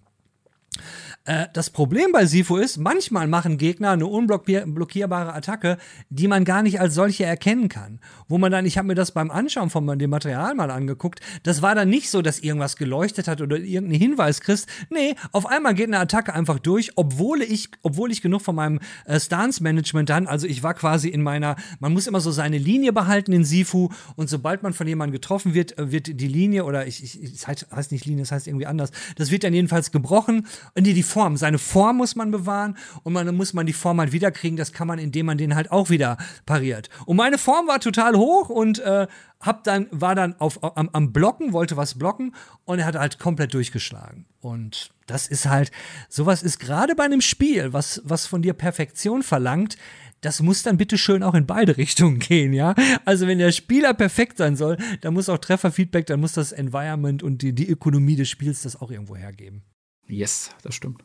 Äh, 1.26 1.46
das 1.54 1.70
Problem 1.70 2.12
bei 2.12 2.26
Sifu 2.26 2.58
ist, 2.58 2.76
manchmal 2.76 3.26
machen 3.26 3.56
Gegner 3.56 3.92
eine 3.92 4.06
unblockierbare 4.06 5.32
Attacke, 5.32 5.78
die 6.10 6.28
man 6.28 6.44
gar 6.44 6.62
nicht 6.62 6.80
als 6.80 6.94
solche 6.94 7.24
erkennen 7.24 7.68
kann. 7.70 7.98
Wo 8.28 8.36
man 8.36 8.52
dann, 8.52 8.66
ich 8.66 8.76
habe 8.76 8.88
mir 8.88 8.94
das 8.94 9.12
beim 9.12 9.30
Anschauen 9.30 9.70
von 9.70 9.98
dem 9.98 10.10
Material 10.10 10.54
mal 10.54 10.70
angeguckt, 10.70 11.20
das 11.42 11.62
war 11.62 11.74
dann 11.74 11.88
nicht 11.88 12.10
so, 12.10 12.20
dass 12.20 12.40
irgendwas 12.40 12.76
geleuchtet 12.76 13.26
hat 13.26 13.40
oder 13.40 13.56
irgendeinen 13.56 13.98
Hinweis 13.98 14.42
kriegst. 14.42 14.68
Nee, 14.90 15.14
auf 15.32 15.46
einmal 15.46 15.72
geht 15.72 15.86
eine 15.86 15.98
Attacke 15.98 16.34
einfach 16.34 16.58
durch, 16.58 16.92
obwohl 16.96 17.40
ich, 17.40 17.70
obwohl 17.82 18.12
ich 18.12 18.20
genug 18.20 18.42
von 18.42 18.56
meinem 18.56 18.80
äh, 19.06 19.18
Stance-Management 19.18 20.10
dann, 20.10 20.26
also 20.26 20.46
ich 20.46 20.62
war 20.62 20.74
quasi 20.74 21.08
in 21.08 21.22
meiner, 21.22 21.56
man 21.80 21.94
muss 21.94 22.06
immer 22.06 22.20
so 22.20 22.32
seine 22.32 22.58
Linie 22.58 22.92
behalten 22.92 23.32
in 23.32 23.44
Sifu 23.44 23.88
und 24.16 24.28
sobald 24.28 24.62
man 24.62 24.74
von 24.74 24.86
jemandem 24.86 25.14
getroffen 25.14 25.54
wird, 25.54 25.78
äh, 25.78 25.90
wird 25.90 26.20
die 26.20 26.28
Linie 26.28 26.64
oder 26.64 26.86
ich, 26.86 27.02
ich, 27.02 27.32
es 27.32 27.46
heißt 27.46 27.92
nicht 27.92 28.04
Linie, 28.04 28.24
es 28.24 28.32
heißt 28.32 28.46
irgendwie 28.46 28.66
anders, 28.66 28.90
das 29.16 29.30
wird 29.30 29.42
dann 29.44 29.54
jedenfalls 29.54 29.90
gebrochen 29.90 30.46
und 30.74 30.86
die, 30.86 30.92
die 30.92 31.02
Form. 31.14 31.36
Seine 31.36 31.58
Form 31.58 31.98
muss 31.98 32.16
man 32.16 32.32
bewahren 32.32 32.76
und 33.04 33.12
man, 33.12 33.32
muss 33.36 33.54
man 33.54 33.66
die 33.66 33.72
Form 33.72 34.00
halt 34.00 34.10
wiederkriegen. 34.10 34.56
Das 34.56 34.72
kann 34.72 34.88
man, 34.88 34.98
indem 34.98 35.26
man 35.26 35.38
den 35.38 35.54
halt 35.54 35.70
auch 35.70 35.90
wieder 35.90 36.16
pariert. 36.44 36.90
Und 37.06 37.16
meine 37.16 37.38
Form 37.38 37.68
war 37.68 37.78
total 37.78 38.16
hoch 38.16 38.48
und 38.48 38.80
äh, 38.80 39.06
hab 39.38 39.62
dann, 39.62 39.86
war 39.92 40.16
dann 40.16 40.34
auf, 40.40 40.58
am, 40.76 40.90
am 40.92 41.12
Blocken, 41.12 41.52
wollte 41.52 41.76
was 41.76 41.96
blocken 41.96 42.34
und 42.64 42.80
er 42.80 42.86
hat 42.86 42.96
halt 42.96 43.20
komplett 43.20 43.54
durchgeschlagen. 43.54 44.26
Und 44.40 44.90
das 45.06 45.28
ist 45.28 45.46
halt, 45.46 45.70
sowas 46.08 46.42
ist 46.42 46.58
gerade 46.58 46.96
bei 46.96 47.04
einem 47.04 47.20
Spiel, 47.20 47.72
was, 47.72 48.02
was 48.04 48.26
von 48.26 48.42
dir 48.42 48.54
Perfektion 48.54 49.22
verlangt, 49.22 49.76
das 50.20 50.40
muss 50.40 50.62
dann 50.62 50.78
bitte 50.78 50.98
schön 50.98 51.22
auch 51.22 51.34
in 51.34 51.46
beide 51.46 51.76
Richtungen 51.76 52.18
gehen, 52.18 52.52
ja. 52.52 52.74
Also 53.04 53.28
wenn 53.28 53.38
der 53.38 53.52
Spieler 53.52 53.94
perfekt 53.94 54.38
sein 54.38 54.56
soll, 54.56 54.78
dann 55.02 55.14
muss 55.14 55.28
auch 55.28 55.38
Trefferfeedback, 55.38 56.06
dann 56.06 56.20
muss 56.20 56.32
das 56.32 56.50
Environment 56.50 57.22
und 57.22 57.42
die, 57.42 57.54
die 57.54 57.68
Ökonomie 57.68 58.16
des 58.16 58.28
Spiels 58.28 58.62
das 58.62 58.80
auch 58.80 58.90
irgendwo 58.90 59.14
hergeben. 59.14 59.62
Yes, 60.08 60.50
das 60.62 60.74
stimmt. 60.74 61.02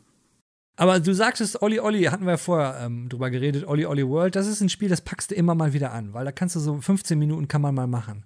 Aber 0.76 0.98
du 0.98 1.14
sagtest, 1.14 1.60
Olli 1.60 1.78
Olli, 1.78 2.04
hatten 2.04 2.24
wir 2.24 2.32
ja 2.32 2.36
vorher 2.38 2.80
ähm, 2.86 3.08
drüber 3.10 3.28
geredet, 3.28 3.66
Olli 3.66 3.84
Olli 3.84 4.06
World, 4.08 4.34
das 4.34 4.46
ist 4.46 4.62
ein 4.62 4.70
Spiel, 4.70 4.88
das 4.88 5.02
packst 5.02 5.30
du 5.30 5.34
immer 5.34 5.54
mal 5.54 5.74
wieder 5.74 5.92
an, 5.92 6.14
weil 6.14 6.24
da 6.24 6.32
kannst 6.32 6.56
du 6.56 6.60
so 6.60 6.80
15 6.80 7.18
Minuten 7.18 7.48
kann 7.48 7.60
man 7.60 7.74
mal 7.74 7.86
machen. 7.86 8.24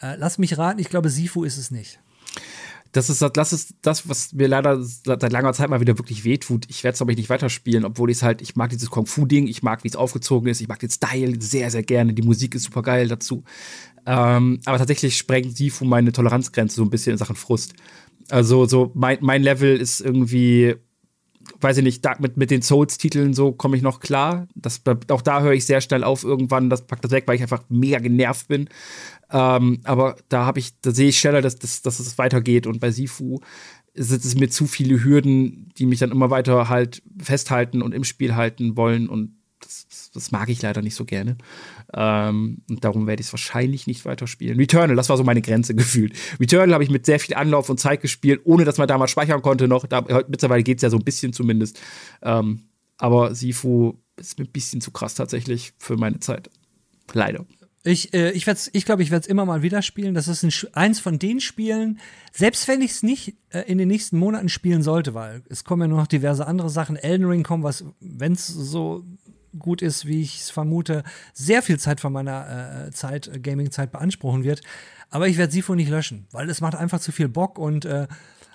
Äh, 0.00 0.16
lass 0.16 0.38
mich 0.38 0.58
raten, 0.58 0.80
ich 0.80 0.88
glaube, 0.88 1.10
Sifu 1.10 1.44
ist 1.44 1.58
es 1.58 1.70
nicht. 1.70 2.00
Das 2.92 3.10
ist, 3.10 3.22
das 3.34 3.52
ist 3.52 3.74
das, 3.82 4.08
was 4.08 4.32
mir 4.32 4.48
leider 4.48 4.82
seit 4.82 5.30
langer 5.30 5.52
Zeit 5.52 5.68
mal 5.68 5.80
wieder 5.80 5.98
wirklich 5.98 6.24
wehtut. 6.24 6.64
Ich 6.68 6.82
werde 6.82 6.94
es, 6.94 6.98
glaube 6.98 7.12
ich, 7.12 7.18
nicht 7.18 7.28
weiterspielen, 7.28 7.84
obwohl 7.84 8.10
ich 8.10 8.16
es 8.16 8.22
halt, 8.22 8.40
ich 8.40 8.56
mag 8.56 8.70
dieses 8.70 8.90
Kung-Fu-Ding, 8.90 9.46
ich 9.48 9.62
mag, 9.62 9.84
wie 9.84 9.88
es 9.88 9.96
aufgezogen 9.96 10.48
ist, 10.48 10.60
ich 10.60 10.68
mag 10.68 10.78
den 10.78 10.90
Style 10.90 11.36
sehr, 11.40 11.70
sehr 11.70 11.82
gerne. 11.82 12.14
Die 12.14 12.22
Musik 12.22 12.54
ist 12.54 12.64
super 12.64 12.82
geil 12.82 13.06
dazu. 13.06 13.44
Ähm, 14.06 14.60
aber 14.64 14.78
tatsächlich 14.78 15.16
sprengt 15.16 15.56
Sifu 15.56 15.84
meine 15.84 16.10
Toleranzgrenze 16.10 16.76
so 16.76 16.82
ein 16.82 16.90
bisschen 16.90 17.12
in 17.12 17.18
Sachen 17.18 17.36
Frust. 17.36 17.74
Also 18.30 18.66
so 18.66 18.90
mein, 18.94 19.18
mein 19.20 19.42
Level 19.42 19.76
ist 19.76 20.00
irgendwie, 20.00 20.74
weiß 21.60 21.78
ich 21.78 21.84
nicht, 21.84 22.04
da, 22.04 22.16
mit, 22.18 22.36
mit 22.36 22.50
den 22.50 22.62
Souls-Titeln 22.62 23.34
so 23.34 23.52
komme 23.52 23.76
ich 23.76 23.82
noch 23.82 24.00
klar. 24.00 24.48
Das, 24.54 24.82
auch 25.08 25.22
da 25.22 25.42
höre 25.42 25.52
ich 25.52 25.66
sehr 25.66 25.80
schnell 25.80 26.04
auf 26.04 26.24
irgendwann, 26.24 26.70
das 26.70 26.86
packt 26.86 27.04
das 27.04 27.12
weg, 27.12 27.24
weil 27.26 27.36
ich 27.36 27.42
einfach 27.42 27.64
mega 27.68 27.98
genervt 27.98 28.48
bin. 28.48 28.68
Ähm, 29.30 29.80
aber 29.84 30.16
da 30.28 30.46
habe 30.46 30.58
ich, 30.58 30.80
da 30.80 30.90
sehe 30.90 31.08
ich 31.08 31.18
schneller, 31.18 31.42
dass, 31.42 31.56
dass, 31.56 31.82
dass 31.82 32.00
es 32.00 32.18
weitergeht. 32.18 32.66
Und 32.66 32.80
bei 32.80 32.90
Sifu 32.90 33.40
sind 33.94 34.24
es 34.24 34.34
mir 34.34 34.50
zu 34.50 34.66
viele 34.66 35.02
Hürden, 35.02 35.70
die 35.78 35.86
mich 35.86 35.98
dann 35.98 36.10
immer 36.10 36.30
weiter 36.30 36.68
halt 36.68 37.02
festhalten 37.18 37.82
und 37.82 37.92
im 37.92 38.04
Spiel 38.04 38.34
halten 38.36 38.76
wollen. 38.76 39.08
Und 39.08 39.35
das, 39.96 40.10
das 40.10 40.30
mag 40.30 40.48
ich 40.48 40.62
leider 40.62 40.82
nicht 40.82 40.94
so 40.94 41.04
gerne. 41.04 41.36
Ähm, 41.94 42.62
und 42.68 42.84
darum 42.84 43.06
werde 43.06 43.20
ich 43.20 43.28
es 43.28 43.32
wahrscheinlich 43.32 43.86
nicht 43.86 44.04
weiterspielen. 44.04 44.58
Returnal, 44.58 44.96
das 44.96 45.08
war 45.08 45.16
so 45.16 45.24
meine 45.24 45.42
Grenze 45.42 45.74
gefühlt. 45.74 46.14
Returnal 46.38 46.74
habe 46.74 46.84
ich 46.84 46.90
mit 46.90 47.06
sehr 47.06 47.20
viel 47.20 47.34
Anlauf 47.34 47.70
und 47.70 47.80
Zeit 47.80 48.02
gespielt, 48.02 48.42
ohne 48.44 48.64
dass 48.64 48.78
man 48.78 48.88
damals 48.88 49.10
speichern 49.10 49.42
konnte 49.42 49.68
noch. 49.68 49.86
Da, 49.86 50.02
mittlerweile 50.28 50.62
geht 50.62 50.78
es 50.78 50.82
ja 50.82 50.90
so 50.90 50.98
ein 50.98 51.04
bisschen 51.04 51.32
zumindest. 51.32 51.80
Ähm, 52.22 52.68
aber 52.98 53.34
Sifu 53.34 53.94
ist 54.16 54.38
mir 54.38 54.44
ein 54.46 54.52
bisschen 54.52 54.80
zu 54.80 54.90
krass 54.90 55.14
tatsächlich 55.14 55.72
für 55.78 55.96
meine 55.96 56.20
Zeit. 56.20 56.50
Leider. 57.12 57.46
Ich, 57.84 58.12
äh, 58.14 58.32
ich, 58.32 58.46
ich 58.72 58.84
glaube, 58.84 59.04
ich 59.04 59.12
werde 59.12 59.22
es 59.22 59.28
immer 59.28 59.44
mal 59.44 59.62
wieder 59.62 59.80
spielen. 59.80 60.14
Das 60.14 60.26
ist 60.26 60.42
ein, 60.42 60.52
eins 60.72 60.98
von 60.98 61.20
den 61.20 61.40
Spielen, 61.40 62.00
selbst 62.32 62.66
wenn 62.66 62.82
ich 62.82 62.90
es 62.90 63.02
nicht 63.04 63.36
äh, 63.50 63.60
in 63.60 63.78
den 63.78 63.86
nächsten 63.86 64.18
Monaten 64.18 64.48
spielen 64.48 64.82
sollte, 64.82 65.14
weil 65.14 65.42
es 65.48 65.62
kommen 65.62 65.82
ja 65.82 65.88
nur 65.88 66.00
noch 66.00 66.08
diverse 66.08 66.48
andere 66.48 66.68
Sachen. 66.68 66.96
Elden 66.96 67.26
Ring 67.26 67.44
kommen, 67.44 67.62
was, 67.62 67.84
wenn 68.00 68.32
es 68.32 68.48
so 68.48 69.04
gut 69.58 69.82
ist, 69.82 70.06
wie 70.06 70.22
ich 70.22 70.40
es 70.40 70.50
vermute, 70.50 71.02
sehr 71.32 71.62
viel 71.62 71.78
Zeit 71.78 72.00
von 72.00 72.12
meiner 72.12 72.86
äh, 72.86 72.90
Zeit, 72.90 73.28
äh, 73.28 73.38
Gaming-Zeit 73.38 73.92
beanspruchen 73.92 74.44
wird. 74.44 74.62
Aber 75.10 75.28
ich 75.28 75.38
werde 75.38 75.52
Sifo 75.52 75.74
nicht 75.74 75.90
löschen, 75.90 76.26
weil 76.32 76.50
es 76.50 76.60
macht 76.60 76.74
einfach 76.74 77.00
zu 77.00 77.12
viel 77.12 77.28
Bock 77.28 77.58
und 77.58 77.84
äh, 77.84 78.06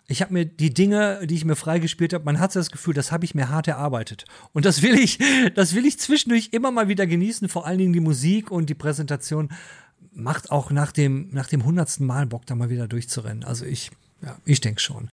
ich 0.07 0.21
habe 0.21 0.33
mir 0.33 0.45
die 0.45 0.73
Dinge, 0.73 1.25
die 1.25 1.35
ich 1.35 1.45
mir 1.45 1.55
freigespielt 1.55 2.13
habe, 2.13 2.25
man 2.25 2.39
hat 2.39 2.55
das 2.55 2.69
Gefühl, 2.69 2.93
das 2.93 3.11
habe 3.11 3.23
ich 3.23 3.33
mir 3.33 3.49
hart 3.49 3.67
erarbeitet. 3.67 4.25
Und 4.51 4.65
das 4.65 4.81
will 4.81 4.95
ich, 4.95 5.19
das 5.55 5.73
will 5.73 5.85
ich 5.85 5.99
zwischendurch 5.99 6.49
immer 6.51 6.71
mal 6.71 6.89
wieder 6.89 7.07
genießen. 7.07 7.47
Vor 7.47 7.65
allen 7.65 7.77
Dingen 7.77 7.93
die 7.93 8.01
Musik 8.01 8.51
und 8.51 8.69
die 8.69 8.75
Präsentation 8.75 9.49
macht 10.11 10.51
auch 10.51 10.71
nach 10.71 10.91
dem, 10.91 11.29
nach 11.31 11.47
dem 11.47 11.63
hundertsten 11.63 12.05
Mal 12.05 12.25
Bock, 12.25 12.45
da 12.45 12.55
mal 12.55 12.69
wieder 12.69 12.87
durchzurennen. 12.87 13.45
Also 13.45 13.65
ich, 13.65 13.91
ja, 14.21 14.37
ich 14.43 14.59
denke 14.59 14.81
schon. 14.81 15.09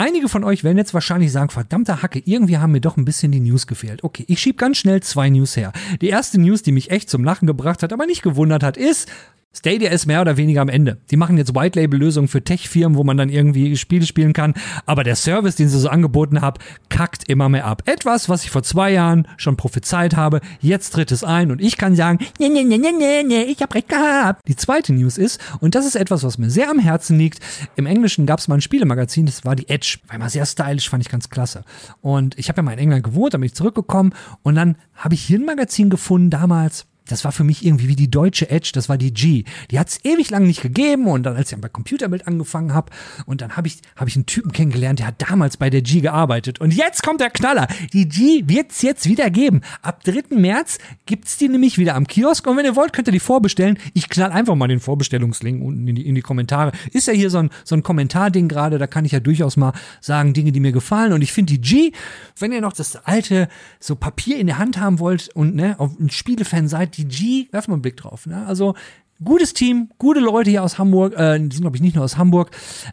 Einige 0.00 0.30
von 0.30 0.44
euch 0.44 0.64
werden 0.64 0.78
jetzt 0.78 0.94
wahrscheinlich 0.94 1.30
sagen, 1.30 1.50
verdammter 1.50 2.00
Hacke, 2.00 2.22
irgendwie 2.24 2.56
haben 2.56 2.72
mir 2.72 2.80
doch 2.80 2.96
ein 2.96 3.04
bisschen 3.04 3.32
die 3.32 3.40
News 3.40 3.66
gefehlt. 3.66 4.02
Okay, 4.02 4.24
ich 4.28 4.40
schieb 4.40 4.56
ganz 4.56 4.78
schnell 4.78 5.02
zwei 5.02 5.28
News 5.28 5.58
her. 5.58 5.74
Die 6.00 6.08
erste 6.08 6.40
News, 6.40 6.62
die 6.62 6.72
mich 6.72 6.90
echt 6.90 7.10
zum 7.10 7.22
Lachen 7.22 7.46
gebracht 7.46 7.82
hat, 7.82 7.92
aber 7.92 8.06
nicht 8.06 8.22
gewundert 8.22 8.62
hat, 8.62 8.78
ist, 8.78 9.10
Stadia 9.52 9.90
ist 9.90 10.06
mehr 10.06 10.20
oder 10.20 10.36
weniger 10.36 10.62
am 10.62 10.68
Ende. 10.68 10.98
Die 11.10 11.16
machen 11.16 11.36
jetzt 11.36 11.56
White-Label-Lösungen 11.56 12.28
für 12.28 12.42
Tech-Firmen, 12.42 12.96
wo 12.96 13.02
man 13.02 13.16
dann 13.16 13.28
irgendwie 13.28 13.76
Spiele 13.76 14.06
spielen 14.06 14.32
kann. 14.32 14.54
Aber 14.86 15.02
der 15.02 15.16
Service, 15.16 15.56
den 15.56 15.68
sie 15.68 15.80
so 15.80 15.88
angeboten 15.88 16.40
haben, 16.40 16.60
kackt 16.88 17.28
immer 17.28 17.48
mehr 17.48 17.66
ab. 17.66 17.82
Etwas, 17.86 18.28
was 18.28 18.44
ich 18.44 18.50
vor 18.50 18.62
zwei 18.62 18.92
Jahren 18.92 19.26
schon 19.38 19.56
prophezeit 19.56 20.14
habe. 20.14 20.40
Jetzt 20.60 20.90
tritt 20.90 21.10
es 21.10 21.24
ein 21.24 21.50
und 21.50 21.60
ich 21.60 21.76
kann 21.76 21.96
sagen, 21.96 22.20
nee, 22.38 22.48
nee, 22.48 22.62
nee, 22.62 22.78
nee, 22.78 23.24
nee, 23.24 23.42
ich 23.42 23.60
hab 23.60 23.74
recht 23.74 23.88
gehabt. 23.88 24.40
Die 24.46 24.54
zweite 24.54 24.92
News 24.92 25.18
ist, 25.18 25.40
und 25.60 25.74
das 25.74 25.84
ist 25.84 25.96
etwas, 25.96 26.22
was 26.22 26.38
mir 26.38 26.48
sehr 26.48 26.70
am 26.70 26.78
Herzen 26.78 27.18
liegt. 27.18 27.40
Im 27.74 27.86
Englischen 27.86 28.26
gab 28.26 28.38
es 28.38 28.46
mal 28.46 28.54
ein 28.54 28.60
Spielemagazin, 28.60 29.26
das 29.26 29.44
war 29.44 29.56
die 29.56 29.68
Edge. 29.68 29.98
War 30.06 30.14
immer 30.14 30.30
sehr 30.30 30.46
stylisch, 30.46 30.88
fand 30.88 31.02
ich 31.02 31.10
ganz 31.10 31.28
klasse. 31.28 31.64
Und 32.00 32.38
ich 32.38 32.48
habe 32.48 32.58
ja 32.58 32.62
mal 32.62 32.72
in 32.72 32.78
England 32.78 33.02
gewohnt, 33.02 33.34
da 33.34 33.38
bin 33.38 33.46
ich 33.46 33.54
zurückgekommen 33.54 34.14
und 34.42 34.54
dann 34.54 34.76
habe 34.94 35.14
ich 35.14 35.22
hier 35.22 35.40
ein 35.40 35.44
Magazin 35.44 35.90
gefunden 35.90 36.30
damals 36.30 36.86
das 37.06 37.24
war 37.24 37.32
für 37.32 37.44
mich 37.44 37.64
irgendwie 37.64 37.88
wie 37.88 37.96
die 37.96 38.10
deutsche 38.10 38.50
Edge, 38.50 38.70
das 38.74 38.88
war 38.88 38.98
die 38.98 39.12
G. 39.12 39.44
Die 39.70 39.78
hat 39.78 39.88
es 39.88 40.04
ewig 40.04 40.30
lang 40.30 40.46
nicht 40.46 40.62
gegeben 40.62 41.06
und 41.06 41.24
dann, 41.24 41.36
als 41.36 41.52
ich 41.52 41.58
bei 41.58 41.68
Computerbild 41.68 42.26
angefangen 42.26 42.72
habe 42.72 42.90
und 43.26 43.40
dann 43.40 43.56
habe 43.56 43.68
ich, 43.68 43.78
hab 43.96 44.08
ich 44.08 44.16
einen 44.16 44.26
Typen 44.26 44.52
kennengelernt, 44.52 45.00
der 45.00 45.08
hat 45.08 45.30
damals 45.30 45.56
bei 45.56 45.70
der 45.70 45.82
G 45.82 46.00
gearbeitet. 46.00 46.60
Und 46.60 46.72
jetzt 46.72 47.02
kommt 47.02 47.20
der 47.20 47.30
Knaller. 47.30 47.66
Die 47.92 48.08
G 48.08 48.44
wird 48.46 48.70
es 48.70 48.82
jetzt 48.82 49.06
wieder 49.06 49.30
geben. 49.30 49.62
Ab 49.82 50.04
3. 50.04 50.36
März 50.36 50.78
gibt 51.06 51.26
es 51.26 51.36
die 51.36 51.48
nämlich 51.48 51.78
wieder 51.78 51.94
am 51.94 52.06
Kiosk 52.06 52.46
und 52.46 52.56
wenn 52.56 52.64
ihr 52.64 52.76
wollt, 52.76 52.92
könnt 52.92 53.08
ihr 53.08 53.12
die 53.12 53.20
vorbestellen. 53.20 53.78
Ich 53.94 54.08
knall 54.08 54.30
einfach 54.30 54.54
mal 54.54 54.68
den 54.68 54.80
Vorbestellungslink 54.80 55.62
unten 55.62 55.88
in 55.88 55.96
die, 55.96 56.06
in 56.06 56.14
die 56.14 56.22
Kommentare. 56.22 56.72
Ist 56.92 57.06
ja 57.06 57.12
hier 57.12 57.30
so 57.30 57.38
ein, 57.38 57.50
so 57.64 57.74
ein 57.74 57.82
Kommentarding 57.82 58.48
gerade, 58.48 58.78
da 58.78 58.86
kann 58.86 59.04
ich 59.04 59.12
ja 59.12 59.20
durchaus 59.20 59.56
mal 59.56 59.72
sagen, 60.00 60.32
Dinge, 60.32 60.52
die 60.52 60.60
mir 60.60 60.72
gefallen. 60.72 61.12
Und 61.12 61.22
ich 61.22 61.32
finde 61.32 61.54
die 61.54 61.60
G, 61.60 61.92
wenn 62.38 62.52
ihr 62.52 62.60
noch 62.60 62.72
das 62.72 62.96
alte 63.04 63.48
so 63.78 63.96
Papier 63.96 64.38
in 64.38 64.46
der 64.46 64.58
Hand 64.58 64.78
haben 64.78 64.98
wollt 64.98 65.28
und 65.34 65.54
ne, 65.54 65.74
auf 65.78 65.98
ein 65.98 66.10
Spielefan 66.10 66.68
seid, 66.68 66.99
die 67.04 67.08
G, 67.08 67.48
werfen 67.52 67.70
wir 67.70 67.74
einen 67.74 67.82
Blick 67.82 67.96
drauf. 67.96 68.26
Ne? 68.26 68.46
Also 68.46 68.74
Gutes 69.22 69.52
Team, 69.52 69.90
gute 69.98 70.18
Leute 70.18 70.48
hier 70.48 70.64
aus 70.64 70.78
Hamburg, 70.78 71.12
äh, 71.14 71.38
die 71.38 71.54
sind 71.54 71.60
glaube 71.60 71.76
ich 71.76 71.82
nicht 71.82 71.94
nur 71.94 72.04
aus 72.04 72.16
Hamburg. 72.16 72.52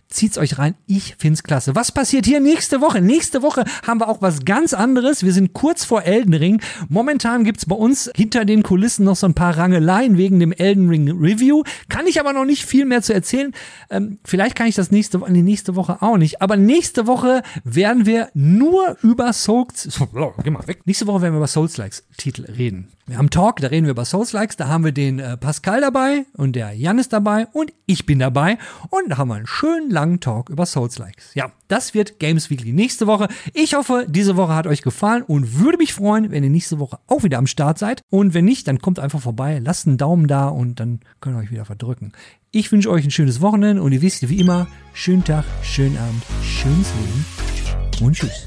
Zieht's 0.10 0.38
euch 0.38 0.58
rein, 0.58 0.76
ich 0.86 1.16
find's 1.18 1.42
klasse. 1.42 1.74
Was 1.74 1.94
passiert 1.94 2.26
hier 2.26 2.42
nächste 2.42 2.82
Woche? 2.82 3.00
Nächste 3.00 3.42
Woche 3.42 3.64
haben 3.88 4.02
wir 4.02 4.10
auch 4.10 4.22
was 4.22 4.44
ganz 4.44 4.74
anderes. 4.74 5.24
Wir 5.24 5.32
sind 5.32 5.54
kurz 5.54 5.86
vor 5.86 6.04
Elden 6.04 6.34
Ring. 6.34 6.62
Momentan 6.90 7.46
gibt's 7.46 7.66
bei 7.66 7.78
uns 7.78 8.12
hinter 8.14 8.44
den 8.44 8.64
Kulissen 8.64 9.06
noch 9.06 9.16
so 9.16 9.26
ein 9.26 9.36
paar 9.36 9.58
Rangeleien 9.58 10.18
wegen 10.18 10.42
dem 10.42 10.52
Elden 10.52 10.90
Ring 10.90 11.10
Review. 11.18 11.64
Kann 11.88 12.08
ich 12.08 12.20
aber 12.20 12.34
noch 12.34 12.44
nicht 12.44 12.66
viel 12.66 12.84
mehr 12.84 13.02
zu 13.02 13.14
erzählen. 13.14 13.54
Ähm, 13.90 14.20
vielleicht 14.26 14.58
kann 14.58 14.68
ich 14.68 14.76
das 14.76 14.92
nächste, 14.92 15.20
die 15.20 15.42
nächste 15.42 15.78
Woche 15.78 16.02
auch 16.02 16.18
nicht. 16.18 16.42
Aber 16.42 16.58
nächste 16.58 17.08
Woche 17.08 17.42
werden 17.64 18.06
wir 18.06 18.28
nur 18.34 18.98
über 19.02 19.32
Souls, 19.32 19.98
geh 20.44 20.50
mal 20.50 20.68
weg. 20.68 20.82
Nächste 20.84 21.08
Woche 21.08 21.22
werden 21.22 21.36
wir 21.36 21.38
über 21.38 21.48
Souls-Likes 21.48 22.04
Titel 22.18 22.44
reden. 22.52 22.90
Wir 23.10 23.20
haben 23.20 23.30
Talk, 23.30 23.62
da 23.62 23.68
reden 23.68 23.86
wir 23.86 23.92
über 23.92 24.04
Souls-Likes, 24.04 24.58
da 24.58 24.68
haben 24.68 24.84
wir 24.84 24.92
den 24.92 25.20
äh, 25.20 25.38
Pascal 25.38 25.80
dabei 25.80 26.26
und 26.34 26.58
der 26.58 26.74
Jan 26.74 27.00
ist 27.00 27.14
dabei 27.14 27.48
und 27.54 27.72
ich 27.86 28.06
bin 28.06 28.20
dabei 28.20 28.58
und 28.90 29.08
da 29.08 29.18
haben 29.18 29.30
wir 29.30 29.36
einen 29.36 29.48
schönen 29.48 29.90
langen 29.90 30.20
Talk 30.20 30.50
über 30.50 30.66
Souls-Likes. 30.66 31.34
Ja, 31.34 31.54
das 31.70 31.94
wird 31.94 32.20
Games 32.20 32.50
Weekly 32.50 32.74
nächste 32.74 33.08
Woche. 33.08 33.30
Ich 33.54 33.76
hoffe, 33.76 34.06
diese 34.10 34.36
Woche 34.36 34.54
hat 34.54 34.68
euch 34.68 34.82
gefallen 34.82 35.24
und 35.24 35.58
würde 35.58 35.78
mich 35.78 35.94
freuen, 35.94 36.32
wenn 36.32 36.44
ihr 36.44 36.50
nächste 36.50 36.80
Woche 36.80 37.00
auch 37.08 37.24
wieder 37.24 37.38
am 37.38 37.48
Start 37.48 37.80
seid. 37.80 38.02
Und 38.10 38.34
wenn 38.34 38.44
nicht, 38.44 38.68
dann 38.68 38.80
kommt 38.80 39.00
einfach 39.00 39.22
vorbei, 39.22 39.62
lasst 39.64 39.88
einen 39.88 39.98
Daumen 39.98 40.28
da 40.28 40.50
und 40.50 40.82
dann 40.82 41.00
könnt 41.22 41.38
ihr 41.38 41.40
euch 41.40 41.52
wieder 41.52 41.64
verdrücken. 41.64 42.12
Ich 42.52 42.74
wünsche 42.74 42.92
euch 42.92 43.06
ein 43.06 43.12
schönes 43.12 43.40
Wochenende 43.40 43.84
und 43.84 43.94
ihr 43.94 44.02
wisst 44.02 44.28
wie 44.28 44.40
immer, 44.40 44.68
schönen 44.92 45.24
Tag, 45.24 45.46
schönen 45.62 45.98
Abend, 45.98 46.24
schönes 46.44 46.92
Leben 47.00 47.26
und 48.06 48.18
tschüss. 48.18 48.44